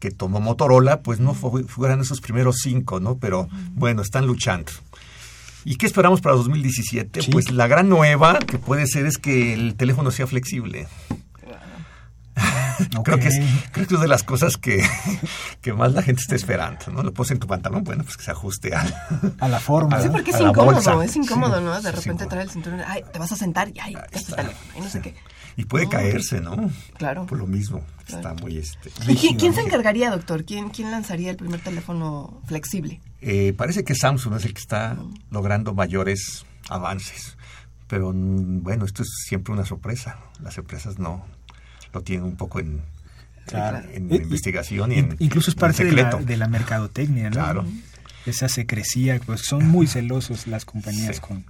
que 0.00 0.10
tomó 0.10 0.40
Motorola, 0.40 1.00
pues 1.02 1.20
no 1.20 1.32
fu- 1.34 1.66
fueran 1.68 2.00
esos 2.00 2.20
primeros 2.20 2.56
cinco, 2.62 2.98
¿no? 3.00 3.18
Pero 3.18 3.48
bueno, 3.74 4.02
están 4.02 4.26
luchando. 4.26 4.72
¿Y 5.64 5.76
qué 5.76 5.86
esperamos 5.86 6.20
para 6.20 6.34
2017? 6.34 7.22
Sí. 7.22 7.30
Pues 7.30 7.52
la 7.52 7.68
gran 7.68 7.88
nueva 7.88 8.40
que 8.40 8.58
puede 8.58 8.86
ser 8.88 9.06
es 9.06 9.16
que 9.16 9.54
el 9.54 9.76
teléfono 9.76 10.10
sea 10.10 10.26
flexible. 10.26 10.88
Creo 13.04 13.18
que 13.18 13.28
es 13.28 13.40
creo 13.72 13.86
que 13.86 13.94
es 13.94 14.00
de 14.00 14.08
las 14.08 14.22
cosas 14.22 14.56
que, 14.56 14.84
que 15.60 15.72
más 15.72 15.92
la 15.92 16.02
gente 16.02 16.22
está 16.22 16.34
esperando, 16.36 16.86
¿no? 16.92 17.02
Lo 17.02 17.12
pones 17.12 17.30
en 17.32 17.38
tu 17.38 17.46
pantalón, 17.46 17.84
bueno, 17.84 18.04
pues 18.04 18.16
que 18.16 18.24
se 18.24 18.30
ajuste 18.30 18.74
al... 18.74 18.94
a 19.40 19.48
la 19.48 19.60
forma. 19.60 20.00
Sí, 20.00 20.08
porque 20.10 20.30
es 20.30 20.40
incómodo, 20.40 20.74
bolsa. 20.74 21.04
es 21.04 21.16
incómodo, 21.16 21.58
Sí, 21.58 21.64
¿no? 21.64 21.80
De 21.80 21.92
repente 21.92 22.26
traer 22.26 22.44
el 22.46 22.50
cinturón, 22.50 22.80
ay, 22.86 23.02
te 23.12 23.18
vas 23.18 23.32
a 23.32 23.36
sentar 23.36 23.68
y 23.68 23.78
ay, 23.80 23.94
Ahí 23.94 23.94
ya 23.94 24.00
está 24.02 24.18
está. 24.18 24.40
el 24.42 24.48
teléfono, 24.48 24.72
y 24.76 24.80
no 24.80 24.88
sé 24.88 25.00
qué. 25.00 25.14
Y 25.56 25.64
puede 25.66 25.84
No. 25.84 25.90
caerse, 25.90 26.40
¿no? 26.40 26.70
Claro. 26.96 27.26
Por 27.26 27.38
lo 27.38 27.46
mismo, 27.46 27.82
Claro. 28.06 28.28
está 28.30 28.42
muy 28.42 28.56
este... 28.56 28.90
¿Y 29.06 29.16
quién, 29.16 29.36
quién 29.36 29.54
se 29.54 29.60
encargaría, 29.60 30.10
doctor? 30.10 30.44
¿Quién, 30.44 30.70
¿Quién 30.70 30.90
lanzaría 30.90 31.30
el 31.30 31.36
primer 31.36 31.60
teléfono 31.60 32.40
flexible? 32.46 33.00
Eh, 33.20 33.52
parece 33.56 33.84
que 33.84 33.94
Samsung 33.94 34.34
es 34.36 34.44
el 34.46 34.54
que 34.54 34.60
está 34.60 34.96
logrando 35.30 35.74
mayores 35.74 36.46
avances. 36.70 37.36
Pero 37.86 38.12
mm, 38.14 38.62
bueno, 38.62 38.86
esto 38.86 39.02
es 39.02 39.08
siempre 39.28 39.52
una 39.52 39.66
sorpresa. 39.66 40.16
Las 40.40 40.56
empresas 40.56 40.98
no 40.98 41.22
lo 41.92 42.02
tienen 42.02 42.24
un 42.26 42.36
poco 42.36 42.60
en, 42.60 42.80
Claro. 43.46 43.78
en 43.92 44.10
Eh, 44.12 44.16
investigación 44.16 44.92
y 44.92 44.96
in- 44.98 45.04
en 45.12 45.16
Incluso 45.18 45.50
es 45.50 45.56
en 45.56 45.60
parte 45.60 45.84
de 45.84 45.92
la, 45.92 46.10
de 46.14 46.36
la 46.36 46.48
mercadotecnia, 46.48 47.24
¿no? 47.24 47.30
Claro. 47.30 47.64
Esa 48.24 48.48
secrecía, 48.48 49.20
pues 49.26 49.42
son 49.42 49.66
muy 49.66 49.86
celosos 49.86 50.46
las 50.46 50.64
compañías 50.64 51.16
Sí. 51.16 51.22
con... 51.22 51.44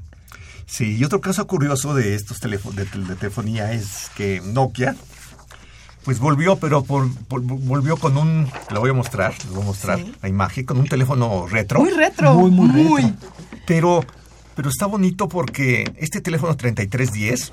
Sí, 0.64 0.97
y 0.97 1.05
otro 1.05 1.20
caso 1.20 1.47
curioso 1.47 1.93
de 1.95 2.14
estos 2.14 2.40
teléfonos 2.40 2.76
de, 2.76 2.86
tel- 2.86 3.07
de 3.07 3.16
telefonía 3.16 3.72
es 3.72 4.11
que 4.16 4.40
Nokia 4.45 4.97
pues 6.05 6.18
volvió, 6.18 6.57
pero 6.57 6.82
por, 6.82 7.12
por- 7.26 7.43
volvió 7.43 7.97
con 7.97 8.16
un, 8.16 8.49
lo 8.72 8.80
voy 8.80 8.90
a 8.90 8.93
mostrar, 8.95 9.34
lo 9.47 9.53
voy 9.55 9.62
a 9.62 9.66
mostrar 9.66 9.99
Sí. 10.01 10.12
la 10.22 10.28
imagen, 10.28 10.64
con 10.64 10.78
un 10.78 10.86
teléfono 10.88 11.47
retro. 11.47 11.78
Muy 11.80 11.90
retro. 11.93 12.34
Muy, 12.34 12.51
muy 12.51 12.99
retro. 12.99 13.16
Pero, 13.66 14.05
pero 14.57 14.68
está 14.70 14.86
bonito 14.86 15.28
porque 15.28 15.93
este 15.99 16.20
teléfono 16.20 16.57
3310 16.57 17.53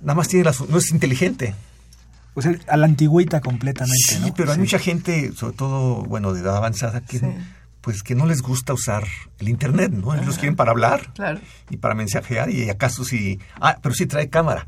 nada 0.00 0.14
más 0.14 0.28
tiene 0.28 0.44
las, 0.44 0.60
no 0.66 0.78
es 0.78 0.90
inteligente. 0.92 1.54
O 2.34 2.42
sea, 2.42 2.54
a 2.68 2.76
la 2.76 2.86
antigüita 2.86 3.40
completamente, 3.40 3.96
Sí, 4.14 4.18
¿no? 4.20 4.32
pero 4.34 4.50
hay 4.50 4.56
Sí. 4.56 4.60
mucha 4.62 4.78
gente, 4.78 5.32
sobre 5.32 5.54
todo, 5.56 6.02
bueno, 6.04 6.32
de 6.32 6.40
edad 6.40 6.56
avanzada, 6.56 7.00
que 7.02 7.18
Sí. 7.18 7.26
pues 7.82 8.02
que 8.02 8.14
no 8.14 8.26
les 8.26 8.42
gusta 8.42 8.72
usar 8.72 9.04
el 9.38 9.48
internet, 9.48 9.92
¿no? 9.92 10.14
Ellos 10.14 10.26
los 10.26 10.36
quieren 10.38 10.56
para 10.56 10.70
hablar 10.70 11.12
Claro. 11.14 11.40
y 11.68 11.76
para 11.78 11.94
mensajear 11.94 12.48
y 12.48 12.70
acaso 12.70 13.04
sí, 13.04 13.38
ah, 13.60 13.76
pero 13.82 13.94
sí 13.94 14.06
trae 14.06 14.28
cámara. 14.30 14.66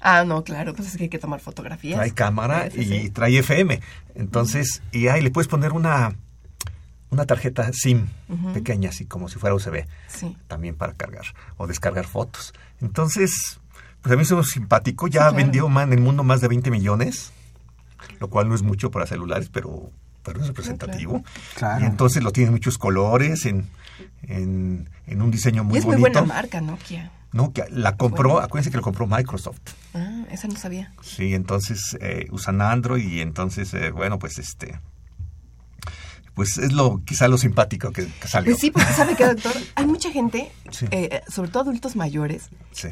Ah, 0.00 0.24
no, 0.24 0.42
claro, 0.42 0.74
pues 0.74 0.88
es 0.88 0.96
que 0.96 1.04
hay 1.04 1.08
que 1.08 1.18
tomar 1.18 1.40
fotografías. 1.40 1.96
trae 1.96 2.12
cámara 2.12 2.70
Sí, 2.70 2.80
y 2.94 3.10
trae 3.10 3.36
FM. 3.38 3.80
Entonces, 4.14 4.82
y 4.90 5.08
ahí 5.08 5.20
le 5.22 5.30
puedes 5.30 5.48
poner 5.48 5.72
una 5.72 6.14
una 7.10 7.26
tarjeta 7.26 7.68
SIM 7.74 8.06
pequeña, 8.54 8.88
así 8.88 9.04
como 9.04 9.28
si 9.28 9.38
fuera 9.38 9.54
USB, 9.54 9.84
Sí. 10.08 10.34
también 10.48 10.74
para 10.76 10.94
cargar 10.94 11.26
o 11.58 11.66
descargar 11.66 12.06
fotos. 12.06 12.54
Entonces, 12.80 13.60
pues 14.02 14.12
a 14.12 14.16
mí 14.16 14.22
eso 14.22 14.40
es 14.40 14.50
simpático. 14.50 15.06
Ya 15.08 15.20
claro. 15.20 15.36
vendió 15.36 15.68
más 15.68 15.84
en 15.86 15.92
el 15.94 16.00
mundo 16.00 16.24
más 16.24 16.40
de 16.40 16.48
20 16.48 16.70
millones, 16.70 17.32
lo 18.20 18.28
cual 18.28 18.48
no 18.48 18.54
es 18.54 18.62
mucho 18.62 18.90
para 18.90 19.06
celulares, 19.06 19.48
pero, 19.52 19.90
pero 20.22 20.40
es 20.40 20.46
representativo. 20.48 21.22
Claro. 21.54 21.84
Y 21.84 21.86
entonces 21.86 22.22
lo 22.22 22.32
tiene 22.32 22.48
en 22.48 22.52
muchos 22.54 22.78
colores, 22.78 23.46
en, 23.46 23.68
en, 24.24 24.88
en 25.06 25.22
un 25.22 25.30
diseño 25.30 25.64
muy 25.64 25.76
y 25.76 25.78
es 25.78 25.86
muy 25.86 25.96
bonito. 25.96 26.20
buena 26.20 26.34
marca, 26.34 26.60
Nokia. 26.60 27.10
No, 27.32 27.52
que 27.54 27.64
la 27.70 27.96
compró, 27.96 28.30
Bueno. 28.32 28.44
acuérdense 28.44 28.70
que 28.70 28.76
lo 28.76 28.82
compró 28.82 29.06
Microsoft. 29.06 29.60
Ah, 29.94 30.24
esa 30.30 30.48
no 30.48 30.56
sabía. 30.56 30.92
Sí, 31.00 31.32
entonces 31.32 31.96
eh, 32.00 32.26
usan 32.30 32.60
Android 32.60 33.08
y 33.08 33.20
entonces, 33.22 33.72
eh, 33.72 33.90
bueno, 33.90 34.18
pues 34.18 34.38
este, 34.38 34.78
pues 36.34 36.58
es 36.58 36.72
lo 36.72 37.02
quizá 37.04 37.28
lo 37.28 37.38
simpático 37.38 37.90
que, 37.90 38.06
que 38.06 38.28
salió. 38.28 38.52
Pues 38.52 38.60
sí, 38.60 38.70
porque 38.70 38.92
sabe 38.92 39.16
que, 39.16 39.24
doctor, 39.26 39.52
hay 39.74 39.86
mucha 39.86 40.10
gente, 40.10 40.50
Sí. 40.70 40.86
eh, 40.90 41.22
sobre 41.28 41.50
todo 41.50 41.62
adultos 41.62 41.96
mayores. 41.96 42.50
Sí, 42.72 42.88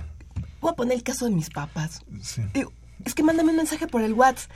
Voy 0.61 0.71
a 0.73 0.75
poner 0.75 0.97
el 0.97 1.03
caso 1.03 1.25
de 1.27 1.31
mis 1.33 1.51
papás. 1.51 2.03
sí. 2.23 2.43
Digo, 2.55 2.73
es 3.05 3.15
que 3.15 3.23
mándame 3.23 3.51
un 3.51 3.57
mensaje 3.57 3.87
por 3.87 4.03
el 4.03 4.13
WhatsApp. 4.13 4.51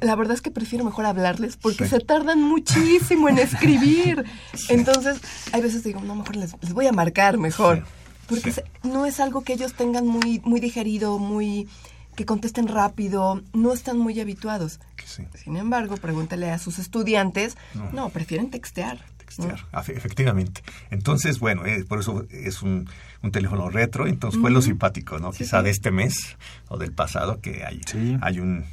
La 0.00 0.14
verdad 0.16 0.34
es 0.34 0.42
que 0.42 0.50
prefiero 0.50 0.84
mejor 0.84 1.06
hablarles 1.06 1.56
porque 1.56 1.84
Sí. 1.84 1.90
se 1.90 2.00
tardan 2.00 2.42
muchísimo 2.42 3.28
en 3.30 3.38
escribir. 3.38 4.24
Entonces, 4.68 5.18
hay 5.52 5.62
veces 5.62 5.82
digo, 5.84 6.00
no, 6.02 6.14
mejor 6.14 6.36
les, 6.36 6.52
les 6.60 6.72
voy 6.74 6.86
a 6.86 6.92
marcar 6.92 7.38
mejor. 7.38 7.84
Porque 8.28 8.52
se- 8.52 8.64
no 8.82 9.06
es 9.06 9.20
algo 9.20 9.40
que 9.42 9.54
ellos 9.54 9.72
tengan 9.72 10.06
muy, 10.06 10.40
muy 10.44 10.60
digerido, 10.60 11.18
muy 11.18 11.66
que 12.14 12.26
contesten 12.26 12.68
rápido, 12.68 13.42
no 13.54 13.72
están 13.72 13.96
muy 13.98 14.20
habituados. 14.20 14.80
Sí. 15.06 15.22
Sin 15.42 15.56
embargo, 15.56 15.96
pregúntale 15.96 16.50
a 16.50 16.58
sus 16.58 16.78
estudiantes, 16.78 17.56
No. 17.74 17.90
no, 17.92 18.08
prefieren 18.10 18.50
textear. 18.50 18.98
Textear, 19.28 19.64
efectivamente. 19.94 20.62
Entonces, 20.90 21.38
bueno, 21.38 21.66
eh, 21.66 21.84
por 21.86 22.00
eso 22.00 22.24
es 22.30 22.62
un, 22.62 22.88
un 23.22 23.30
teléfono 23.32 23.68
retro, 23.70 24.06
entonces 24.06 24.40
fue 24.40 24.50
lo 24.50 24.62
simpático, 24.62 25.18
¿no? 25.18 25.32
Sí, 25.32 25.44
Quizá 25.44 25.58
sí. 25.58 25.64
de 25.64 25.70
este 25.70 25.90
mes 25.90 26.36
o 26.68 26.78
del 26.78 26.92
pasado 26.92 27.40
que 27.40 27.64
hay, 27.64 27.80
Sí. 27.86 28.16
hay 28.22 28.40
un 28.40 28.64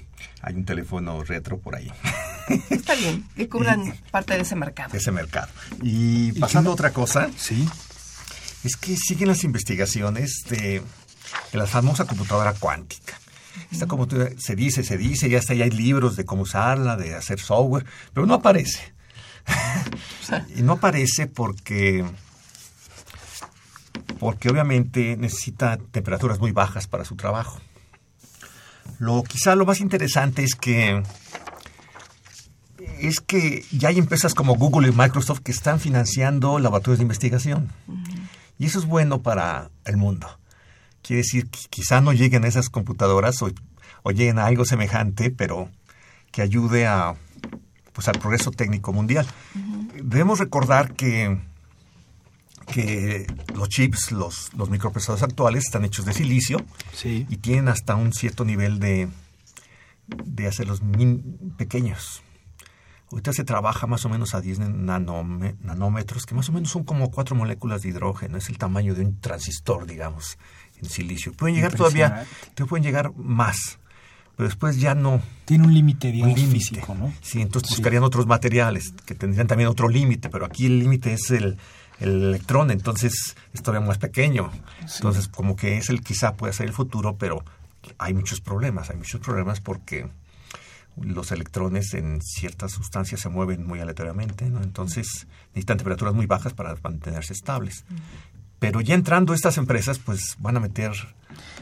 hay 0.42 0.56
un 0.56 0.64
teléfono 0.66 1.24
retro 1.24 1.58
por 1.60 1.76
ahí, 1.76 1.92
Está 2.70 2.94
bien, 2.96 3.26
que 3.36 3.50
cubran 3.50 3.94
parte 4.12 4.36
de 4.36 4.42
ese 4.42 4.56
mercado. 4.56 4.92
de 4.92 4.98
ese 5.00 5.12
mercado. 5.12 5.48
Y 5.82 6.32
pasando 6.40 6.70
a 6.70 6.74
otra 6.74 6.92
cosa, 6.92 7.30
Sí. 7.36 7.68
es 8.64 8.78
que 8.78 8.96
siguen 8.96 9.28
las 9.28 9.44
investigaciones 9.44 10.44
de, 10.50 10.82
de 11.52 11.58
la 11.58 11.66
famosa 11.68 12.06
computadora 12.06 12.54
cuántica. 12.54 13.14
Esta 13.72 13.88
computadora 13.88 14.32
se 14.38 14.56
dice, 14.56 14.84
se 14.84 14.98
dice, 14.98 15.30
ya 15.30 15.40
está, 15.40 15.54
ya 15.54 15.64
hay 15.66 15.72
libros 15.72 16.16
de 16.16 16.26
cómo 16.26 16.44
usarla, 16.44 16.96
de 16.98 17.16
hacer 17.16 17.40
software, 17.40 17.86
pero 18.14 18.26
no 18.26 18.36
aparece. 18.36 18.94
y 20.56 20.62
no 20.62 20.74
aparece 20.74 21.28
porque 21.28 22.06
porque 24.20 24.50
obviamente 24.50 25.18
necesita 25.18 25.78
temperaturas 25.78 26.40
muy 26.40 26.52
bajas 26.52 26.88
para 26.88 27.06
su 27.06 27.16
trabajo. 27.16 27.60
Lo 29.00 29.24
quizá 29.24 29.56
lo 29.56 29.66
más 29.66 29.82
interesante 29.82 30.44
es 30.44 30.56
que 30.56 31.04
es 33.00 33.20
que 33.20 33.66
ya 33.72 33.90
hay 33.90 34.00
empresas 34.00 34.34
como 34.34 34.56
Google 34.56 34.90
y 34.90 34.92
Microsoft 34.92 35.42
que 35.42 35.52
están 35.52 35.80
financiando 35.80 36.60
laboratorios 36.60 37.00
de 37.00 37.04
investigación. 37.04 37.72
Y 38.58 38.68
eso 38.68 38.80
es 38.80 38.86
bueno 38.86 39.22
para 39.22 39.70
el 39.84 39.98
mundo. 39.98 40.40
Quiere 41.02 41.22
decir 41.22 41.50
que 41.50 41.60
quizá 41.70 42.02
no 42.02 42.14
lleguen 42.14 42.46
a 42.46 42.48
esas 42.48 42.70
computadoras 42.70 43.42
o, 43.42 43.52
o 44.04 44.12
lleguen 44.12 44.40
a 44.40 44.46
algo 44.46 44.66
semejante, 44.66 45.30
pero 45.30 45.70
que 46.32 46.42
ayude 46.42 46.88
a 46.88 47.16
pues 47.96 48.08
al 48.10 48.20
progreso 48.20 48.52
técnico 48.52 48.94
mundial. 48.94 49.26
Debemos 50.04 50.38
recordar 50.40 50.94
que 50.94 51.40
que 52.68 53.28
los 53.54 53.70
chips, 53.70 54.12
los, 54.12 54.52
los 54.56 54.70
microprocesadores 54.72 55.22
actuales 55.24 55.66
están 55.66 55.86
hechos 55.86 56.04
de 56.06 56.14
silicio 56.14 56.58
Sí. 56.94 57.26
y 57.30 57.38
tienen 57.38 57.68
hasta 57.68 57.96
un 57.96 58.12
cierto 58.12 58.44
nivel 58.44 58.80
de, 58.80 59.08
de 60.08 60.48
hacerlos 60.48 60.82
min- 60.82 61.54
pequeños. 61.58 62.24
Ahorita 63.12 63.34
se 63.34 63.44
trabaja 63.44 63.86
más 63.86 64.04
o 64.06 64.10
menos 64.10 64.34
a 64.34 64.42
10 64.42 64.60
nanome- 64.62 65.56
nanómetros, 65.62 66.26
que 66.26 66.34
más 66.34 66.50
o 66.50 66.54
menos 66.54 66.72
son 66.72 66.84
como 66.86 67.12
cuatro 67.12 67.36
moléculas 67.36 67.84
de 67.84 67.90
hidrógeno. 67.90 68.38
Es 68.40 68.50
el 68.50 68.58
tamaño 68.58 68.96
de 68.96 69.06
un 69.06 69.20
transistor, 69.22 69.86
digamos, 69.86 70.40
en 70.82 70.90
silicio. 70.90 71.34
Pueden 71.34 71.56
llegar 71.56 71.76
todavía, 71.76 72.26
pueden 72.68 72.84
llegar 72.84 73.14
más, 73.16 73.78
pero 74.36 74.48
después 74.50 74.80
ya 74.80 74.96
no. 74.96 75.22
Tiene 75.46 75.66
un 75.66 75.74
límite, 75.74 76.08
Un 76.08 76.14
digamos, 76.14 76.38
límite. 76.40 76.58
físico, 76.60 76.96
¿no? 76.96 77.14
Sí, 77.22 77.42
entonces 77.42 77.70
Sí. 77.70 77.76
buscarían 77.78 78.04
otros 78.04 78.26
materiales 78.28 78.94
que 79.06 79.16
tendrían 79.16 79.48
también 79.48 79.70
otro 79.70 79.88
límite, 79.90 80.30
pero 80.30 80.46
aquí 80.46 80.66
el 80.66 80.80
límite 80.80 81.14
es 81.14 81.32
el, 81.32 81.58
el 82.00 82.24
electrón, 82.24 82.72
entonces 82.72 83.36
es 83.54 83.62
todavía 83.62 83.88
más 83.88 83.98
pequeño. 83.98 84.52
Entonces, 84.96 85.28
como 85.28 85.56
que 85.56 85.78
es 85.78 85.90
el 85.90 86.02
quizá 86.02 86.34
puede 86.36 86.54
ser 86.54 86.68
el 86.68 86.74
futuro, 86.74 87.16
pero 87.18 87.44
hay 87.98 88.14
muchos 88.14 88.42
problemas, 88.42 88.90
hay 88.90 88.98
muchos 88.98 89.22
problemas 89.22 89.62
porque 89.62 90.08
los 91.00 91.32
electrones 91.32 91.94
en 91.94 92.22
ciertas 92.22 92.72
sustancias 92.72 93.20
se 93.22 93.30
mueven 93.30 93.66
muy 93.68 93.80
aleatoriamente, 93.82 94.50
¿no? 94.50 94.62
Entonces 94.64 95.28
necesitan 95.50 95.78
temperaturas 95.78 96.14
muy 96.14 96.26
bajas 96.26 96.54
para 96.54 96.76
mantenerse 96.82 97.34
estables. 97.34 97.84
Pero 98.60 98.80
ya 98.80 98.96
entrando 98.96 99.34
estas 99.34 99.58
empresas, 99.58 100.00
pues 100.00 100.36
van 100.40 100.56
a 100.56 100.62
meter 100.62 100.92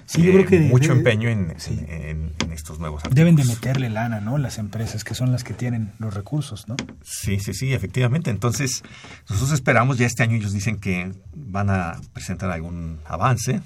Sí, 0.06 0.22
yo 0.24 0.32
creo 0.34 0.45
que 0.45 0.60
mucho 0.60 0.89
debe- 0.93 0.97
empeño 0.99 1.30
en, 1.30 1.54
sí. 1.58 1.80
en- 1.88 2.34
en 2.39 2.51
estos 2.51 2.80
nuevos 2.80 3.04
Deben 3.12 3.36
de 3.36 3.41
artículos. 3.43 3.62
meterle 3.64 3.89
lana, 3.89 4.20
¿no? 4.20 4.38
Las 4.38 4.58
empresas 4.58 5.04
que 5.04 5.16
son 5.16 5.32
las 5.32 5.43
que 5.43 5.54
tienen 5.54 5.91
los 5.99 6.14
recursos, 6.14 6.68
¿no? 6.68 6.76
Sí, 7.04 7.39
sí, 7.39 7.54
sí, 7.54 7.74
efectivamente. 7.74 8.30
Entonces, 8.30 8.84
nosotros 9.30 9.54
esperamos, 9.54 9.97
ya 9.97 10.06
este 10.06 10.24
año 10.24 10.36
ellos 10.36 10.51
dicen 10.54 10.80
que 10.80 11.12
van 11.36 11.70
a 11.70 11.99
presentar 12.14 12.49
algún 12.51 12.99
avance. 13.06 13.62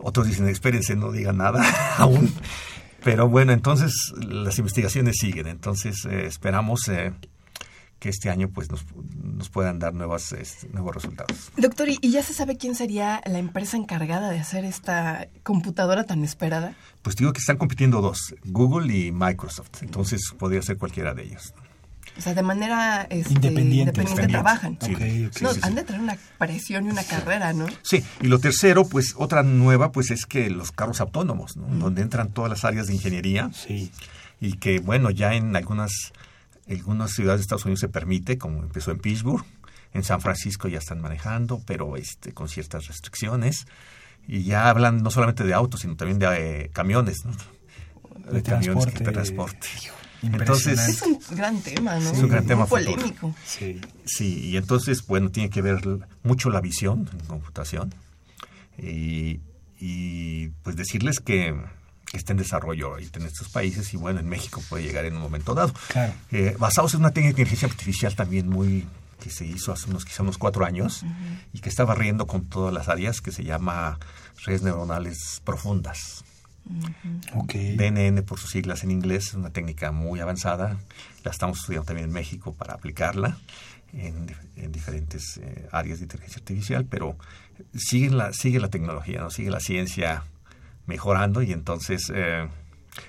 Otros 0.00 0.26
dicen, 0.28 0.48
espérense, 0.48 0.94
no 0.96 1.10
digan 1.10 1.38
nada 1.38 1.62
aún. 1.98 2.32
Pero 3.02 3.28
bueno, 3.28 3.52
entonces 3.52 3.92
las 4.20 4.58
investigaciones 4.58 5.16
siguen. 5.18 5.46
Entonces, 5.46 6.04
eh, 6.04 6.26
esperamos 6.26 6.88
eh, 6.88 7.12
que 7.98 8.08
este 8.08 8.30
año 8.30 8.48
pues 8.48 8.70
nos, 8.70 8.84
nos 9.22 9.48
puedan 9.50 9.78
dar 9.78 9.92
nuevas, 9.94 10.30
este, 10.32 10.68
nuevos 10.68 10.94
resultados. 10.94 11.50
Doctor, 11.56 11.88
¿y 11.88 12.10
ya 12.10 12.22
se 12.22 12.32
sabe 12.32 12.56
quién 12.56 12.74
sería 12.74 13.20
la 13.26 13.38
empresa 13.38 13.76
encargada 13.76 14.30
de 14.30 14.38
hacer 14.38 14.64
esta 14.64 15.28
computadora 15.42 16.04
tan 16.04 16.22
esperada? 16.24 16.74
Pues 17.02 17.16
digo 17.16 17.32
que 17.32 17.40
están 17.40 17.56
compitiendo 17.56 18.00
dos, 18.00 18.34
Google 18.44 18.94
y 18.96 19.10
Microsoft. 19.12 19.82
Entonces, 19.82 20.20
podría 20.38 20.62
ser 20.62 20.78
cualquiera 20.78 21.12
de 21.14 21.24
ellos. 21.24 21.54
O 22.16 22.20
sea, 22.20 22.34
de 22.34 22.42
manera 22.42 23.02
este, 23.10 23.32
Independiente. 23.34 24.00
independiente 24.00 24.00
Independiente. 24.00 24.32
trabajan. 24.32 24.78
Sí, 24.80 24.92
Ok, 24.94 25.34
ok. 25.36 25.42
No, 25.42 25.48
sí, 25.50 25.54
sí, 25.56 25.60
han 25.62 25.70
sí. 25.70 25.74
de 25.76 25.84
tener 25.84 26.00
una 26.00 26.16
presión 26.38 26.86
y 26.86 26.90
una 26.90 27.04
carrera, 27.04 27.52
¿no? 27.52 27.66
Sí, 27.82 28.02
y 28.20 28.26
lo 28.26 28.38
tercero, 28.40 28.88
pues 28.88 29.14
otra 29.16 29.42
nueva, 29.42 29.92
pues 29.92 30.10
es 30.10 30.26
que 30.26 30.50
los 30.50 30.72
carros 30.72 31.00
autónomos, 31.00 31.56
¿no? 31.56 31.66
donde 31.68 32.02
entran 32.02 32.30
todas 32.32 32.50
las 32.50 32.64
áreas 32.64 32.86
de 32.88 32.94
ingeniería 32.94 33.50
Sí. 33.52 33.92
y 34.40 34.54
que, 34.54 34.80
bueno, 34.80 35.10
ya 35.10 35.34
en 35.34 35.54
algunas, 35.54 36.12
algunas 36.70 37.12
ciudades 37.12 37.40
de 37.40 37.42
Estados 37.42 37.64
Unidos 37.64 37.80
se 37.80 37.88
permite, 37.88 38.38
como 38.38 38.62
empezó 38.62 38.90
en 38.90 38.98
Pittsburgh, 38.98 39.44
en 39.94 40.04
San 40.04 40.20
Francisco 40.20 40.68
ya 40.68 40.78
están 40.78 41.00
manejando, 41.00 41.62
pero 41.66 41.96
este, 41.96 42.32
con 42.32 42.48
ciertas 42.48 42.86
restricciones. 42.86 43.66
Y 44.26 44.42
ya 44.42 44.68
hablan 44.68 45.02
no 45.02 45.10
solamente 45.10 45.44
de 45.44 45.54
autos, 45.54 45.80
sino 45.80 45.96
también 45.96 46.18
de 46.18 46.26
eh, 46.60 46.70
camiones, 46.72 47.24
¿no? 47.24 47.32
De 48.30 48.42
camiones 48.42 48.86
que 48.86 49.04
transporte. 49.04 49.04
de 49.04 49.12
transporte. 49.12 49.66
Entonces, 50.22 50.78
Es 50.78 51.02
un 51.02 51.18
gran 51.30 51.62
tema, 51.62 51.98
¿no? 51.98 52.10
Es 52.10 52.18
un 52.18 52.28
gran 52.28 52.44
tema 52.44 52.66
Muy 52.66 52.80
futuro. 52.82 52.96
polémico. 52.96 53.34
Sí. 53.46 53.80
Sí, 54.04 54.50
y 54.50 54.56
entonces, 54.56 55.06
bueno, 55.06 55.30
tiene 55.30 55.48
que 55.48 55.62
ver 55.62 55.80
mucho 56.22 56.50
la 56.50 56.60
visión 56.60 57.08
en 57.12 57.26
computación. 57.26 57.94
Y, 58.76 59.40
y, 59.78 60.48
pues 60.62 60.76
decirles 60.76 61.20
que 61.20 61.54
está 62.12 62.32
en 62.32 62.38
desarrollo 62.38 62.88
ahorita 62.88 63.18
en 63.18 63.26
estos 63.26 63.48
países 63.48 63.92
y 63.92 63.96
bueno, 63.96 64.20
en 64.20 64.28
México 64.28 64.62
puede 64.68 64.84
llegar 64.84 65.04
en 65.04 65.16
un 65.16 65.22
momento 65.22 65.54
dado. 65.54 65.72
Claro. 65.88 66.14
Eh, 66.30 66.56
basados 66.58 66.94
en 66.94 67.00
una 67.00 67.10
técnica 67.10 67.36
de 67.36 67.42
inteligencia 67.42 67.68
artificial 67.68 68.14
también 68.14 68.48
muy 68.48 68.86
que 69.20 69.30
se 69.30 69.44
hizo 69.44 69.72
hace 69.72 69.90
unos 69.90 70.04
quizá 70.04 70.22
unos 70.22 70.38
cuatro 70.38 70.64
años 70.64 71.04
y 71.52 71.58
que 71.58 71.68
está 71.68 71.84
barriendo 71.84 72.26
con 72.26 72.48
todas 72.48 72.72
las 72.72 72.88
áreas 72.88 73.20
que 73.20 73.32
se 73.32 73.42
llama 73.42 73.98
redes 74.44 74.62
neuronales 74.62 75.42
profundas. 75.44 76.24
Ok. 77.34 77.54
DNN 77.54 78.22
por 78.22 78.38
sus 78.38 78.50
siglas 78.50 78.84
en 78.84 78.90
inglés, 78.90 79.28
es 79.28 79.34
una 79.34 79.50
técnica 79.50 79.90
muy 79.90 80.20
avanzada. 80.20 80.76
La 81.24 81.30
estamos 81.30 81.58
estudiando 81.58 81.86
también 81.86 82.08
en 82.08 82.14
México 82.14 82.54
para 82.54 82.74
aplicarla 82.74 83.38
en 83.92 84.70
diferentes 84.70 85.38
eh, 85.38 85.66
áreas 85.72 85.98
de 85.98 86.04
inteligencia 86.04 86.40
artificial, 86.40 86.84
pero 86.84 87.16
sigue 87.74 88.10
la, 88.10 88.32
sigue 88.32 88.60
la 88.60 88.68
tecnología, 88.68 89.20
¿no? 89.20 89.30
sigue 89.30 89.50
la 89.50 89.60
ciencia 89.60 90.24
mejorando 90.88 91.42
y 91.42 91.52
entonces 91.52 92.10
eh, 92.12 92.48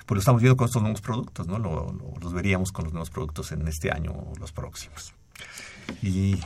pues 0.06 0.16
lo 0.18 0.20
estamos 0.20 0.42
viendo 0.42 0.56
con 0.58 0.66
estos 0.68 0.82
nuevos 0.84 1.02
productos, 1.02 1.48
¿no? 1.48 1.58
Lo, 1.58 1.92
lo- 1.92 2.14
los 2.22 2.34
veríamos 2.34 2.72
con 2.72 2.84
los 2.86 2.94
nuevos 2.94 3.10
productos 3.10 3.52
en 3.52 3.68
este 3.68 3.92
año 3.92 4.12
o 4.12 4.34
los 4.40 4.52
próximos. 4.52 5.14
Y 6.04 6.40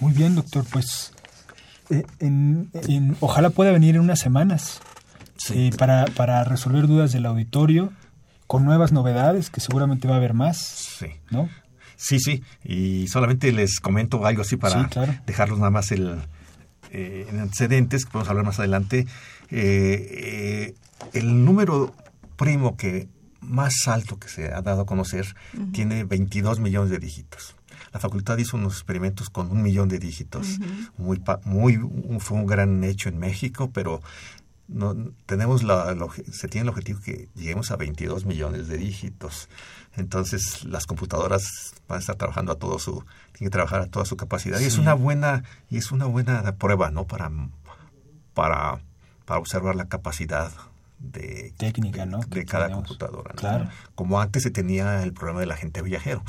Muy 0.00 0.12
bien, 0.12 0.34
doctor. 0.34 0.64
Pues 0.70 1.14
eh, 1.88 2.04
en- 2.18 2.70
en- 2.74 3.16
ojalá 3.20 3.50
pueda 3.50 3.72
venir 3.72 3.94
en 3.94 4.02
unas 4.02 4.18
semanas 4.20 4.80
Sí. 5.36 5.68
eh, 5.68 5.70
para, 5.78 6.04
para 6.04 6.44
resolver 6.44 6.86
dudas 6.86 7.12
del 7.12 7.24
auditorio 7.24 7.90
con 8.46 8.64
nuevas 8.66 8.92
novedades, 8.92 9.48
que 9.48 9.60
seguramente 9.60 10.06
va 10.08 10.14
a 10.14 10.16
haber 10.18 10.34
más, 10.34 10.58
sí. 10.58 11.06
¿no? 11.30 11.48
Sí, 11.96 12.18
sí, 12.18 12.42
y 12.64 13.06
solamente 13.08 13.52
les 13.52 13.78
comento 13.80 14.24
algo 14.26 14.42
así 14.42 14.56
para 14.56 14.82
Sí, 14.82 14.88
claro. 14.90 15.14
dejarlos 15.26 15.58
nada 15.58 15.70
más 15.70 15.92
el, 15.92 16.18
eh, 16.90 17.26
en 17.30 17.40
antecedentes, 17.40 18.04
que 18.04 18.10
podemos 18.10 18.28
hablar 18.30 18.44
más 18.44 18.58
adelante. 18.58 19.06
Eh, 19.50 20.72
eh, 20.72 20.74
el 21.12 21.44
número 21.44 21.94
primo 22.36 22.76
que 22.76 23.08
más 23.40 23.88
alto 23.88 24.18
que 24.18 24.28
se 24.28 24.52
ha 24.52 24.62
dado 24.62 24.82
a 24.82 24.86
conocer 24.86 25.34
tiene 25.72 26.04
22 26.04 26.60
millones 26.60 26.90
de 26.90 26.98
dígitos. 26.98 27.56
La 27.92 27.98
facultad 27.98 28.38
hizo 28.38 28.56
unos 28.56 28.74
experimentos 28.74 29.30
con 29.30 29.50
un 29.50 29.62
millón 29.62 29.88
de 29.88 29.98
dígitos. 29.98 30.58
Muy, 30.96 31.18
pa- 31.18 31.40
muy, 31.44 31.76
fue 32.20 32.38
un 32.38 32.46
gran 32.46 32.84
hecho 32.84 33.08
en 33.08 33.18
México, 33.18 33.70
pero 33.72 34.00
no, 34.68 34.94
tenemos 35.26 35.64
la, 35.64 35.96
se 36.30 36.46
tiene 36.46 36.64
el 36.64 36.68
objetivo 36.68 37.00
que 37.00 37.28
lleguemos 37.34 37.72
a 37.72 37.76
22 37.76 38.26
millones 38.26 38.68
de 38.68 38.76
dígitos. 38.78 39.48
Entonces 39.96 40.62
las 40.64 40.86
computadoras 40.86 41.74
van 41.88 41.96
a 41.96 42.00
estar 42.00 42.14
trabajando 42.14 42.52
a 42.52 42.58
todo 42.58 42.78
su, 42.78 43.04
tienen 43.32 43.48
que 43.48 43.50
trabajar 43.50 43.80
a 43.80 43.86
toda 43.86 44.04
su 44.04 44.16
capacidad. 44.16 44.60
Y 44.60 44.64
es 44.66 44.78
una 44.78 44.94
buena, 44.94 45.42
y 45.68 45.78
es 45.78 45.90
una 45.90 46.04
buena 46.04 46.54
prueba, 46.56 46.92
¿no? 46.92 47.06
Para, 47.08 47.32
para, 48.34 48.80
para 49.30 49.38
observar 49.38 49.76
la 49.76 49.84
capacidad 49.84 50.50
de 50.98 51.54
Técnica, 51.56 52.04
¿no? 52.04 52.18
de 52.18 52.44
cada 52.44 52.64
tenemos. 52.64 52.88
computadora. 52.88 53.30
¿no? 53.32 53.38
Claro. 53.38 53.68
Como 53.94 54.20
antes 54.20 54.42
se 54.42 54.50
tenía 54.50 55.04
el 55.04 55.12
problema 55.12 55.38
del 55.38 55.52
agente 55.52 55.82
viajero, 55.82 56.24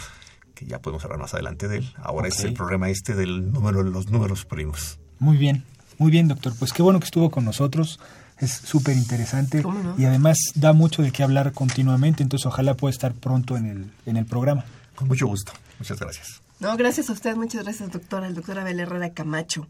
que 0.54 0.68
ya 0.68 0.78
podemos 0.78 1.04
hablar 1.04 1.18
más 1.18 1.34
adelante 1.34 1.68
de 1.68 1.78
él. 1.78 1.94
Ahora 1.98 2.28
es 2.28 2.44
el 2.44 2.54
problema 2.54 2.90
este 2.90 3.16
del 3.16 3.52
número, 3.52 3.82
los 3.82 4.12
números 4.12 4.46
primos. 4.46 5.00
Muy 5.18 5.38
bien, 5.38 5.64
muy 5.98 6.12
bien, 6.12 6.28
doctor. 6.28 6.54
Pues 6.60 6.74
qué 6.74 6.84
bueno 6.84 7.00
que 7.00 7.06
estuvo 7.06 7.32
con 7.32 7.44
nosotros. 7.44 8.00
Es 8.38 8.52
súper 8.52 8.96
interesante 8.96 9.64
y 9.98 10.06
además 10.06 10.38
da 10.54 10.74
mucho 10.74 11.02
de 11.02 11.12
qué 11.12 11.24
hablar 11.24 11.54
continuamente, 11.54 12.22
entonces 12.22 12.46
ojalá 12.46 12.76
pueda 12.76 12.92
estar 12.92 13.16
pronto 13.16 13.58
en 13.58 13.66
el, 13.66 13.92
en 14.06 14.16
el 14.16 14.28
programa. 14.28 14.64
Con 14.94 15.08
mucho 15.08 15.26
gusto. 15.26 15.54
Muchas 15.80 16.00
gracias. 16.00 16.40
No, 16.60 16.78
gracias 16.78 17.10
a 17.10 17.14
usted, 17.14 17.36
muchas 17.36 17.64
gracias, 17.64 17.92
doctora, 17.92 18.28
el 18.28 18.36
doctor 18.36 18.60
Abel 18.60 18.80
Herrera 18.80 19.10
Camacho. 19.10 19.68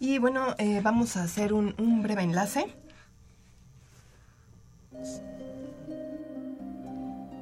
Y 0.00 0.18
bueno, 0.18 0.54
eh, 0.58 0.80
vamos 0.82 1.16
a 1.18 1.22
hacer 1.22 1.52
un, 1.52 1.74
un 1.78 2.02
breve 2.02 2.22
enlace. 2.22 2.74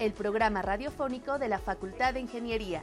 el 0.00 0.12
programa 0.12 0.60
radiofónico 0.62 1.38
de 1.38 1.48
la 1.48 1.60
Facultad 1.60 2.14
de 2.14 2.20
Ingeniería. 2.20 2.82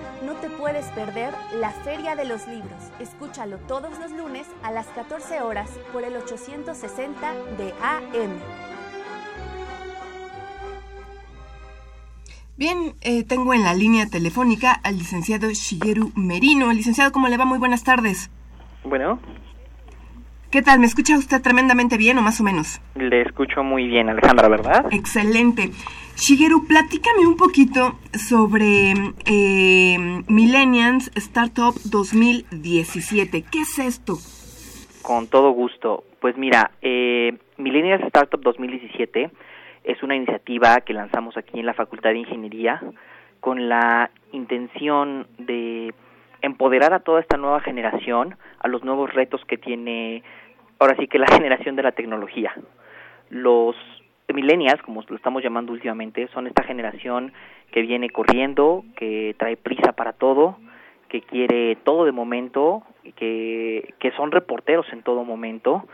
no 0.21 0.33
te 0.35 0.49
puedes 0.49 0.85
perder 0.87 1.33
la 1.55 1.71
Feria 1.71 2.15
de 2.15 2.25
los 2.25 2.47
Libros. 2.47 2.91
Escúchalo 2.99 3.57
todos 3.59 3.97
los 3.99 4.11
lunes 4.11 4.47
a 4.63 4.71
las 4.71 4.87
14 4.87 5.41
horas 5.41 5.69
por 5.91 6.03
el 6.03 6.15
860 6.15 7.33
de 7.57 7.73
AM. 7.81 8.39
Bien, 12.57 12.95
eh, 13.01 13.23
tengo 13.23 13.53
en 13.53 13.63
la 13.63 13.73
línea 13.73 14.05
telefónica 14.05 14.71
al 14.71 14.99
licenciado 14.99 15.49
Shigeru 15.49 16.11
Merino. 16.15 16.71
Licenciado, 16.71 17.11
¿cómo 17.11 17.27
le 17.27 17.37
va? 17.37 17.45
Muy 17.45 17.57
buenas 17.57 17.83
tardes. 17.83 18.29
Bueno. 18.83 19.19
¿Qué 20.51 20.61
tal? 20.61 20.79
¿Me 20.79 20.85
escucha 20.85 21.17
usted 21.17 21.41
tremendamente 21.41 21.95
bien 21.95 22.17
o 22.17 22.21
más 22.21 22.41
o 22.41 22.43
menos? 22.43 22.81
Le 22.95 23.21
escucho 23.21 23.63
muy 23.63 23.87
bien, 23.87 24.09
Alejandra, 24.09 24.49
¿verdad? 24.49 24.85
Excelente. 24.91 25.69
Shigeru, 26.17 26.67
platícame 26.67 27.25
un 27.25 27.37
poquito 27.37 27.93
sobre 28.11 28.91
eh, 29.25 29.97
Millennials 30.27 31.09
Startup 31.15 31.73
2017. 31.85 33.45
¿Qué 33.49 33.59
es 33.59 33.79
esto? 33.79 34.17
Con 35.01 35.27
todo 35.27 35.51
gusto. 35.51 36.03
Pues 36.19 36.35
mira, 36.35 36.71
eh, 36.81 37.37
Millennials 37.55 38.03
Startup 38.07 38.41
2017 38.41 39.31
es 39.85 40.03
una 40.03 40.17
iniciativa 40.17 40.81
que 40.81 40.91
lanzamos 40.91 41.37
aquí 41.37 41.61
en 41.61 41.65
la 41.65 41.73
Facultad 41.73 42.09
de 42.09 42.17
Ingeniería 42.17 42.81
con 43.39 43.69
la 43.69 44.11
intención 44.33 45.27
de 45.37 45.93
empoderar 46.41 46.93
a 46.93 46.99
toda 46.99 47.21
esta 47.21 47.37
nueva 47.37 47.61
generación 47.61 48.35
a 48.59 48.67
los 48.67 48.83
nuevos 48.83 49.13
retos 49.13 49.41
que 49.45 49.57
tiene 49.57 50.23
ahora 50.81 50.95
sí 50.97 51.07
que 51.07 51.19
la 51.19 51.27
generación 51.31 51.75
de 51.75 51.83
la 51.83 51.91
tecnología. 51.93 52.53
Los 53.29 53.75
millennials, 54.33 54.81
como 54.81 55.03
lo 55.07 55.15
estamos 55.15 55.43
llamando 55.43 55.71
últimamente, 55.71 56.27
son 56.33 56.47
esta 56.47 56.63
generación 56.63 57.31
que 57.71 57.81
viene 57.81 58.09
corriendo, 58.09 58.83
que 58.95 59.35
trae 59.37 59.57
prisa 59.57 59.93
para 59.93 60.13
todo, 60.13 60.57
que 61.07 61.21
quiere 61.21 61.77
todo 61.83 62.05
de 62.05 62.11
momento, 62.11 62.83
que, 63.15 63.93
que 63.99 64.11
son 64.11 64.31
reporteros 64.31 64.85
en 64.91 65.03
todo 65.03 65.23
momento 65.23 65.87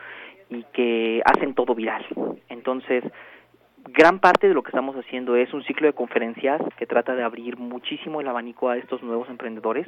y 0.49 0.63
que 0.73 1.21
hacen 1.25 1.53
todo 1.53 1.75
viral. 1.75 2.05
Entonces, 2.49 3.03
gran 3.87 4.19
parte 4.19 4.47
de 4.47 4.53
lo 4.53 4.63
que 4.63 4.69
estamos 4.69 4.95
haciendo 4.95 5.35
es 5.35 5.53
un 5.53 5.63
ciclo 5.63 5.87
de 5.87 5.93
conferencias 5.93 6.61
que 6.77 6.85
trata 6.85 7.15
de 7.15 7.23
abrir 7.23 7.57
muchísimo 7.57 8.21
el 8.21 8.27
abanico 8.27 8.69
a 8.69 8.77
estos 8.77 9.01
nuevos 9.01 9.29
emprendedores 9.29 9.87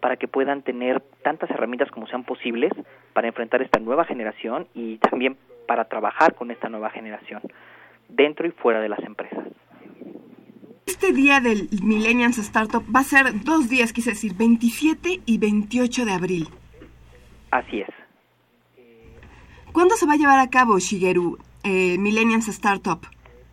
para 0.00 0.16
que 0.16 0.28
puedan 0.28 0.62
tener 0.62 1.00
tantas 1.22 1.50
herramientas 1.50 1.90
como 1.90 2.06
sean 2.06 2.24
posibles 2.24 2.72
para 3.12 3.28
enfrentar 3.28 3.62
esta 3.62 3.80
nueva 3.80 4.04
generación 4.04 4.66
y 4.74 4.98
también 4.98 5.36
para 5.66 5.86
trabajar 5.86 6.34
con 6.34 6.50
esta 6.50 6.68
nueva 6.68 6.90
generación 6.90 7.40
dentro 8.08 8.46
y 8.46 8.50
fuera 8.50 8.80
de 8.80 8.88
las 8.88 9.00
empresas. 9.00 9.44
Este 10.86 11.12
día 11.12 11.40
del 11.40 11.68
Millennials 11.82 12.38
Startup 12.38 12.84
va 12.94 13.00
a 13.00 13.04
ser 13.04 13.44
dos 13.44 13.70
días, 13.70 13.92
quise 13.92 14.10
decir, 14.10 14.34
27 14.34 15.22
y 15.24 15.38
28 15.38 16.04
de 16.04 16.12
abril. 16.12 16.48
Así 17.50 17.80
es. 17.80 17.88
¿Cuándo 19.72 19.96
se 19.96 20.06
va 20.06 20.12
a 20.12 20.16
llevar 20.16 20.38
a 20.38 20.50
cabo, 20.50 20.78
Shigeru, 20.78 21.38
Millennials 21.64 22.48
Startup? 22.48 23.00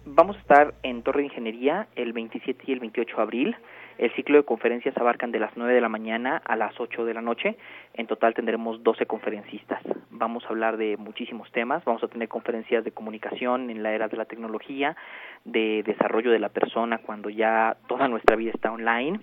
Vamos 0.06 0.36
a 0.36 0.40
estar 0.40 0.74
en 0.84 1.02
Torre 1.04 1.22
de 1.22 1.28
Ingeniería 1.28 1.88
el 1.96 2.12
27 2.12 2.64
y 2.68 2.74
el 2.74 2.80
28 2.80 3.16
de 3.16 3.22
abril. 3.22 3.56
El 4.02 4.12
ciclo 4.16 4.38
de 4.38 4.44
conferencias 4.44 4.98
abarcan 4.98 5.32
de 5.32 5.38
las 5.38 5.56
9 5.56 5.76
de 5.76 5.80
la 5.80 5.88
mañana 5.88 6.42
a 6.44 6.56
las 6.56 6.74
8 6.80 7.06
de 7.06 7.14
la 7.14 7.22
noche. 7.22 7.56
En 7.94 8.08
total 8.08 8.34
tendremos 8.34 8.82
12 8.82 9.06
conferencistas. 9.06 9.80
Vamos 10.10 10.44
a 10.44 10.48
hablar 10.48 10.78
de 10.78 10.98
muchísimos 10.98 11.52
temas. 11.52 11.86
Vamos 11.86 12.04
a 12.04 12.08
tener 12.08 12.28
conferencias 12.28 12.84
de 12.84 12.92
comunicación 12.92 13.70
en 13.70 13.84
la 13.84 13.94
era 13.94 14.08
de 14.08 14.18
la 14.18 14.26
tecnología, 14.26 14.98
de 15.46 15.84
desarrollo 15.86 16.32
de 16.32 16.40
la 16.40 16.50
persona 16.50 16.98
cuando 16.98 17.30
ya 17.30 17.78
toda 17.88 18.08
nuestra 18.08 18.36
vida 18.36 18.50
está 18.56 18.72
online, 18.72 19.20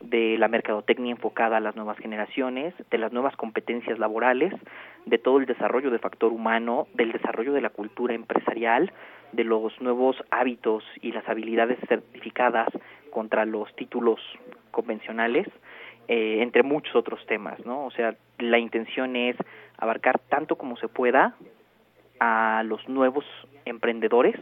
de 0.00 0.38
la 0.38 0.48
mercadotecnia 0.48 1.10
enfocada 1.10 1.58
a 1.58 1.60
las 1.60 1.76
nuevas 1.76 1.98
generaciones, 1.98 2.72
de 2.90 2.96
las 2.96 3.12
nuevas 3.12 3.36
competencias 3.36 3.98
laborales, 3.98 4.54
de 5.04 5.18
todo 5.18 5.40
el 5.40 5.44
desarrollo 5.44 5.90
de 5.90 5.98
factor 5.98 6.32
humano, 6.32 6.86
del 6.94 7.12
desarrollo 7.12 7.52
de 7.52 7.60
la 7.60 7.68
cultura 7.68 8.14
empresarial, 8.14 8.94
de 9.32 9.44
los 9.44 9.78
nuevos 9.82 10.16
hábitos 10.30 10.84
y 11.02 11.12
las 11.12 11.28
habilidades 11.28 11.78
certificadas 11.86 12.68
contra 13.12 13.44
los 13.44 13.72
títulos 13.76 14.18
convencionales, 14.72 15.46
eh, 16.08 16.42
entre 16.42 16.64
muchos 16.64 16.96
otros 16.96 17.24
temas, 17.26 17.64
¿no? 17.64 17.86
O 17.86 17.90
sea, 17.92 18.16
la 18.38 18.58
intención 18.58 19.14
es 19.14 19.36
abarcar 19.78 20.18
tanto 20.18 20.56
como 20.56 20.76
se 20.76 20.88
pueda 20.88 21.36
a 22.18 22.62
los 22.64 22.88
nuevos 22.88 23.24
emprendedores 23.64 24.34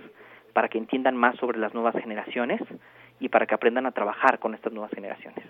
para 0.55 0.69
que 0.69 0.79
entiendan 0.79 1.17
más 1.17 1.37
sobre 1.37 1.59
las 1.59 1.75
nuevas 1.75 1.95
generaciones 2.01 2.61
y 3.19 3.29
para 3.29 3.47
que 3.47 3.55
aprendan 3.55 3.87
a 3.87 3.93
trabajar 3.93 4.39
con 4.39 4.55
estas 4.55 4.73
nuevas 4.73 4.91
generaciones. 4.93 5.45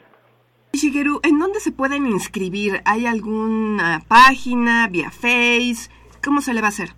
Shigeru, 0.72 1.20
¿en 1.22 1.38
dónde 1.38 1.60
se 1.60 1.72
pueden 1.72 2.06
inscribir? 2.06 2.80
¿Hay 2.84 3.06
alguna 3.06 4.00
página, 4.08 4.88
vía 4.88 5.10
Face? 5.10 5.90
¿Cómo 6.24 6.40
se 6.40 6.54
le 6.54 6.60
va 6.60 6.68
a 6.68 6.70
hacer? 6.70 6.90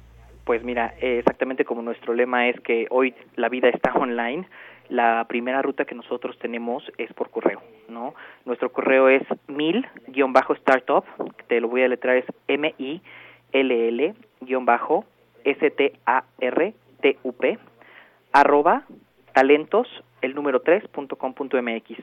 Pues 0.45 0.65
mira, 0.65 0.95
eh, 1.01 1.19
exactamente 1.19 1.65
como 1.65 1.83
nuestro 1.83 2.15
lema 2.15 2.49
es 2.49 2.61
que 2.61 2.87
hoy 2.91 3.15
la 3.37 3.49
vida 3.49 3.69
está 3.69 3.93
online, 3.95 4.47
la 4.93 5.25
primera 5.27 5.63
ruta 5.63 5.87
que 5.87 5.95
nosotros 5.95 6.39
tenemos 6.39 6.85
es 6.99 7.11
por 7.15 7.31
correo, 7.31 7.63
¿no? 7.89 8.15
Nuestro 8.45 8.71
correo 8.71 9.09
es 9.09 9.23
mil-startup, 9.49 11.07
te 11.49 11.63
lo 11.63 11.69
voy 11.69 11.83
a 11.83 11.89
letrar, 11.89 12.19
es 12.19 12.27
M-I-L-L-S-T-A-R-T-U-P, 12.47 12.99
arroba 18.33 18.83
talentos, 19.33 19.89
el 20.21 20.35
número 20.35 20.61
3, 20.61 20.87
punto 20.89 21.17
com 21.17 21.33
punto 21.33 21.57
MX. 21.61 21.99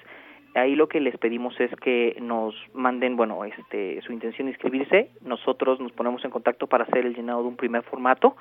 Ahí 0.55 0.73
lo 0.73 0.89
que 0.89 0.99
les 0.99 1.15
pedimos 1.17 1.59
es 1.59 1.69
que 1.75 2.17
nos 2.19 2.55
manden, 2.73 3.15
bueno, 3.15 3.45
este, 3.45 4.01
su 4.01 4.13
intención 4.13 4.47
de 4.47 4.53
inscribirse. 4.53 5.11
Nosotros 5.21 5.79
nos 5.79 5.91
ponemos 5.91 6.25
en 6.25 6.31
contacto 6.31 6.65
para 6.65 6.85
hacer 6.85 7.05
el 7.05 7.13
llenado 7.13 7.43
de 7.43 7.49
un 7.49 7.55
primer 7.55 7.83
formato 7.83 8.35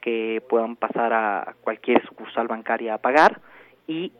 que 0.00 0.40
puedan 0.48 0.76
pasar 0.76 1.12
a 1.12 1.56
cualquier 1.62 2.06
sucursal 2.06 2.46
bancaria 2.46 2.94
a 2.94 2.98
pagar 2.98 3.40
y 3.88 4.12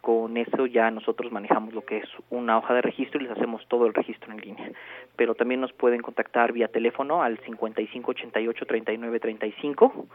con 0.00 0.36
eso 0.36 0.66
ya 0.66 0.90
nosotros 0.92 1.32
manejamos 1.32 1.74
lo 1.74 1.84
que 1.84 1.98
es 1.98 2.08
una 2.30 2.56
hoja 2.58 2.74
de 2.74 2.82
registro 2.82 3.20
y 3.20 3.24
les 3.24 3.32
hacemos 3.32 3.66
todo 3.66 3.86
el 3.86 3.94
registro 3.94 4.32
en 4.32 4.40
línea. 4.40 4.70
Pero 5.16 5.34
también 5.34 5.60
nos 5.60 5.72
pueden 5.72 6.00
contactar 6.00 6.52
vía 6.52 6.68
teléfono 6.68 7.24
al 7.24 7.40
5588-3935 7.40 10.06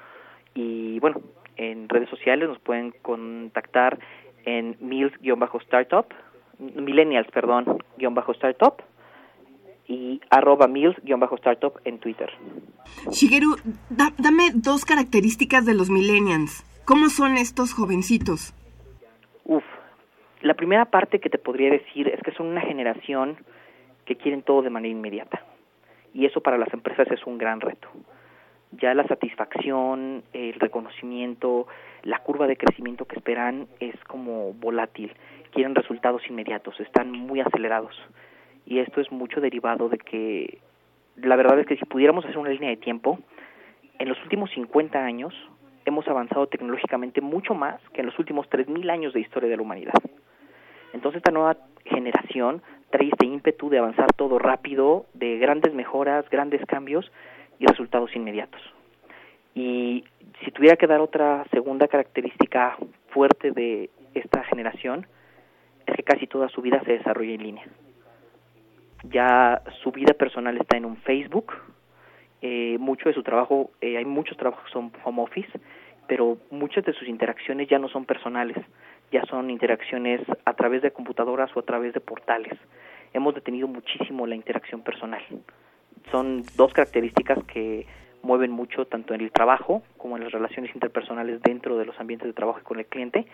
y 0.55 0.97
bueno, 0.99 1.19
en 1.57 1.89
redes 1.89 2.09
sociales 2.09 2.47
nos 2.47 2.59
pueden 2.59 2.93
contactar 3.01 3.99
en 4.45 4.77
mills-startup, 4.79 6.05
millennials, 6.57 7.29
perdón, 7.31 7.83
guion 7.97 8.15
bajo 8.15 8.31
startup 8.31 8.75
y 9.87 10.21
arroba 10.29 10.69
mills-startup 10.69 11.81
en 11.83 11.99
Twitter. 11.99 12.31
Shigeru, 13.09 13.57
dame 13.89 14.51
dos 14.53 14.85
características 14.85 15.65
de 15.65 15.73
los 15.73 15.89
millennials. 15.89 16.63
¿Cómo 16.85 17.09
son 17.09 17.35
estos 17.35 17.73
jovencitos? 17.73 18.53
La 20.41 20.55
primera 20.55 20.85
parte 20.85 21.19
que 21.19 21.29
te 21.29 21.37
podría 21.37 21.69
decir 21.69 22.07
es 22.07 22.19
que 22.21 22.31
son 22.31 22.47
una 22.47 22.61
generación 22.61 23.37
que 24.05 24.15
quieren 24.15 24.41
todo 24.41 24.63
de 24.63 24.71
manera 24.71 24.91
inmediata. 24.91 25.43
Y 26.15 26.25
eso 26.25 26.41
para 26.41 26.57
las 26.57 26.73
empresas 26.73 27.07
es 27.11 27.25
un 27.27 27.37
gran 27.37 27.61
reto. 27.61 27.87
Ya 28.71 28.93
la 28.95 29.05
satisfacción, 29.05 30.23
el 30.33 30.53
reconocimiento, 30.55 31.67
la 32.03 32.19
curva 32.19 32.47
de 32.47 32.57
crecimiento 32.57 33.05
que 33.05 33.17
esperan 33.17 33.67
es 33.79 33.95
como 34.05 34.53
volátil. 34.53 35.13
Quieren 35.51 35.75
resultados 35.75 36.27
inmediatos, 36.27 36.79
están 36.79 37.11
muy 37.11 37.39
acelerados. 37.41 37.95
Y 38.65 38.79
esto 38.79 38.99
es 38.99 39.11
mucho 39.11 39.41
derivado 39.41 39.89
de 39.89 39.99
que 39.99 40.57
la 41.17 41.35
verdad 41.35 41.59
es 41.59 41.67
que 41.67 41.77
si 41.77 41.85
pudiéramos 41.85 42.25
hacer 42.25 42.39
una 42.39 42.49
línea 42.49 42.69
de 42.69 42.77
tiempo, 42.77 43.19
en 43.99 44.09
los 44.09 44.21
últimos 44.23 44.49
50 44.51 44.97
años 45.03 45.35
hemos 45.85 46.07
avanzado 46.07 46.47
tecnológicamente 46.47 47.21
mucho 47.21 47.53
más 47.53 47.79
que 47.93 48.01
en 48.01 48.07
los 48.07 48.17
últimos 48.17 48.49
3.000 48.49 48.89
años 48.89 49.13
de 49.13 49.19
historia 49.19 49.49
de 49.49 49.57
la 49.57 49.61
humanidad. 49.61 49.93
Entonces 50.93 51.17
esta 51.17 51.31
nueva 51.31 51.57
generación 51.85 52.61
trae 52.89 53.09
este 53.09 53.25
ímpetu 53.25 53.69
de 53.69 53.79
avanzar 53.79 54.11
todo 54.15 54.37
rápido, 54.39 55.05
de 55.13 55.37
grandes 55.37 55.73
mejoras, 55.73 56.29
grandes 56.29 56.65
cambios 56.65 57.11
y 57.59 57.65
resultados 57.65 58.15
inmediatos. 58.15 58.61
Y 59.53 60.03
si 60.43 60.51
tuviera 60.51 60.75
que 60.75 60.87
dar 60.87 61.01
otra 61.01 61.45
segunda 61.51 61.87
característica 61.87 62.77
fuerte 63.09 63.51
de 63.51 63.89
esta 64.13 64.43
generación, 64.43 65.07
es 65.85 65.95
que 65.95 66.03
casi 66.03 66.27
toda 66.27 66.49
su 66.49 66.61
vida 66.61 66.81
se 66.85 66.93
desarrolla 66.93 67.33
en 67.33 67.43
línea. 67.43 67.65
Ya 69.03 69.61
su 69.81 69.91
vida 69.91 70.13
personal 70.13 70.57
está 70.57 70.77
en 70.77 70.85
un 70.85 70.97
Facebook 70.97 71.53
eh, 72.41 72.77
mucho 72.79 73.07
de 73.07 73.13
su 73.13 73.21
trabajo, 73.21 73.69
eh, 73.81 73.97
hay 73.97 74.05
muchos 74.05 74.35
trabajos 74.35 74.65
que 74.65 74.71
son 74.71 74.91
home 75.03 75.21
office, 75.21 75.51
pero 76.07 76.37
muchas 76.49 76.83
de 76.83 76.93
sus 76.93 77.07
interacciones 77.07 77.69
ya 77.69 77.77
no 77.77 77.87
son 77.87 78.05
personales, 78.05 78.57
ya 79.11 79.23
son 79.25 79.49
interacciones 79.49 80.21
a 80.45 80.53
través 80.53 80.81
de 80.81 80.91
computadoras 80.91 81.49
o 81.55 81.59
a 81.59 81.63
través 81.63 81.93
de 81.93 81.99
portales. 81.99 82.57
Hemos 83.13 83.35
detenido 83.35 83.67
muchísimo 83.67 84.25
la 84.25 84.35
interacción 84.35 84.81
personal. 84.81 85.21
Son 86.11 86.43
dos 86.55 86.73
características 86.73 87.43
que 87.45 87.85
mueven 88.23 88.51
mucho 88.51 88.85
tanto 88.85 89.13
en 89.13 89.21
el 89.21 89.31
trabajo 89.31 89.83
como 89.97 90.17
en 90.17 90.23
las 90.23 90.31
relaciones 90.31 90.73
interpersonales 90.73 91.41
dentro 91.41 91.77
de 91.77 91.85
los 91.85 91.99
ambientes 91.99 92.27
de 92.27 92.33
trabajo 92.33 92.59
y 92.59 92.63
con 92.63 92.79
el 92.79 92.85
cliente. 92.85 93.25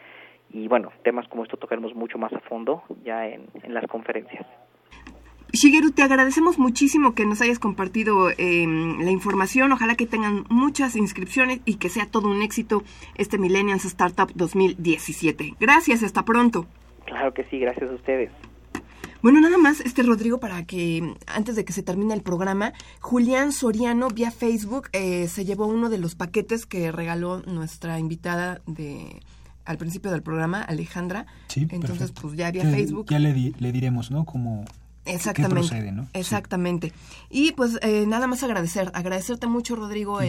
Y 0.50 0.68
bueno, 0.68 0.92
temas 1.04 1.28
como 1.28 1.44
esto 1.44 1.58
tocaremos 1.58 1.94
mucho 1.94 2.18
más 2.18 2.34
a 2.34 2.40
fondo 2.40 2.84
ya 3.04 3.28
en, 3.28 3.48
las 3.68 3.86
conferencias. 3.88 4.46
Shigeru, 5.54 5.92
te 5.92 6.04
agradecemos 6.04 6.60
muchísimo 6.60 7.14
que 7.16 7.26
nos 7.26 7.42
hayas 7.42 7.58
compartido 7.60 8.30
eh, 8.32 8.66
la 9.00 9.12
información. 9.12 9.72
Ojalá 9.72 9.96
que 9.96 10.06
tengan 10.06 10.44
muchas 10.50 10.96
inscripciones 10.96 11.62
y 11.66 11.76
que 11.76 11.90
sea 11.90 12.06
todo 12.06 12.28
un 12.30 12.42
éxito 12.42 12.84
este 13.16 13.38
Millennials 13.38 13.86
Startup 13.86 14.30
2017. 14.36 15.56
Gracias, 15.60 16.04
hasta 16.04 16.24
pronto. 16.26 16.68
Claro 17.06 17.34
que 17.34 17.44
sí, 17.46 17.60
gracias 17.60 17.90
a 17.90 17.94
ustedes. 17.94 18.30
Bueno, 19.24 19.42
nada 19.42 19.58
más, 19.58 19.80
este 19.80 20.04
Rodrigo, 20.04 20.40
para 20.40 20.64
que 20.66 21.16
antes 21.26 21.56
de 21.56 21.66
que 21.66 21.74
se 21.74 21.82
termine 21.82 22.14
el 22.14 22.22
programa, 22.22 22.74
Julián 23.00 23.52
Soriano 23.52 24.10
vía 24.10 24.30
Facebook 24.32 24.90
eh, 24.94 25.28
se 25.28 25.44
llevó 25.44 25.66
uno 25.66 25.90
de 25.90 25.98
los 25.98 26.14
paquetes 26.16 26.66
que 26.66 26.92
regaló 26.92 27.42
nuestra 27.48 28.00
invitada 28.00 28.62
de 28.68 29.22
al 29.66 29.78
principio 29.78 30.12
del 30.12 30.22
programa, 30.22 30.62
Alejandra. 30.62 31.26
Sí, 31.48 31.62
Entonces, 31.72 31.98
perfecto. 32.12 32.22
pues 32.22 32.36
ya 32.38 32.52
vía 32.52 32.64
Facebook. 32.64 33.08
Ya 33.10 33.20
le, 33.20 33.34
di- 33.34 33.56
le 33.60 33.72
diremos, 33.72 34.12
¿no? 34.12 34.24
Como 34.24 34.64
Exactamente. 35.08 35.62
¿Qué 35.62 35.68
procede, 35.70 35.92
no? 35.92 36.08
Exactamente. 36.14 36.94
Y 37.30 37.52
pues 37.54 37.78
eh, 37.82 38.06
nada 38.08 38.28
más 38.28 38.44
agradecer, 38.44 38.92
agradecerte 38.94 39.48
mucho, 39.48 39.76
Rodrigo, 39.76 40.22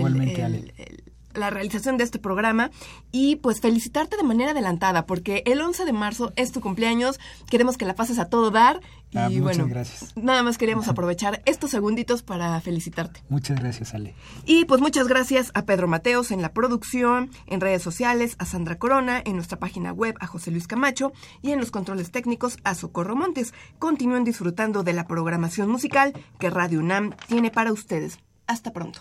el- 0.79 1.03
la 1.35 1.51
realización 1.51 1.97
de 1.99 2.05
este 2.05 2.19
programa 2.19 2.71
y 3.13 3.37
pues 3.37 3.61
felicitarte 3.61 4.17
de 4.17 4.23
manera 4.23 4.53
adelantada 4.53 5.07
porque 5.07 5.43
el 5.47 5.61
11 5.61 5.85
de 5.85 5.93
marzo 5.93 6.33
es 6.37 6.53
tu 6.53 6.61
cumpleaños, 6.61 7.21
queremos 7.51 7.77
que 7.77 7.85
la 7.85 7.95
pases 7.95 8.19
a 8.19 8.29
todo 8.29 8.51
dar 8.51 8.81
y 9.11 9.17
Ah, 9.17 9.31
bueno, 9.41 9.67
gracias. 9.69 10.15
nada 10.17 10.43
más 10.43 10.59
queríamos 10.59 10.87
aprovechar 10.89 11.41
estos 11.47 11.71
segunditos 11.71 12.23
para 12.23 12.61
felicitarte. 12.61 13.23
Muchas 13.31 13.59
gracias, 13.59 13.95
Ale. 13.95 14.15
Y 14.45 14.65
pues 14.67 14.81
muchas 14.83 15.09
gracias 15.09 15.51
a 15.55 15.65
Pedro 15.65 15.89
Mateos 15.89 16.31
en 16.31 16.43
la 16.43 16.53
producción, 16.53 17.31
en 17.47 17.61
redes 17.61 17.83
sociales, 17.83 18.37
a 18.39 18.45
Sandra 18.45 18.77
Corona, 18.79 19.23
en 19.25 19.37
nuestra 19.37 19.59
página 19.59 19.93
web, 19.93 20.15
a 20.21 20.27
José 20.27 20.51
Luis 20.51 20.67
Camacho 20.67 21.13
y 21.41 21.53
en 21.53 21.61
los 21.61 21.71
controles 21.71 22.11
técnicos 22.11 22.59
a 22.65 22.75
Socorro 22.75 23.17
Montes. 23.17 23.55
Continúen 23.79 24.25
disfrutando 24.25 24.83
de 24.83 24.93
la 24.93 25.07
programación 25.07 25.71
musical 25.71 26.13
que 26.39 26.51
Radio 26.51 26.81
UNAM 26.81 27.15
tiene 27.29 27.51
para 27.51 27.73
ustedes. 27.73 28.19
Hasta 28.47 28.73
pronto. 28.73 29.01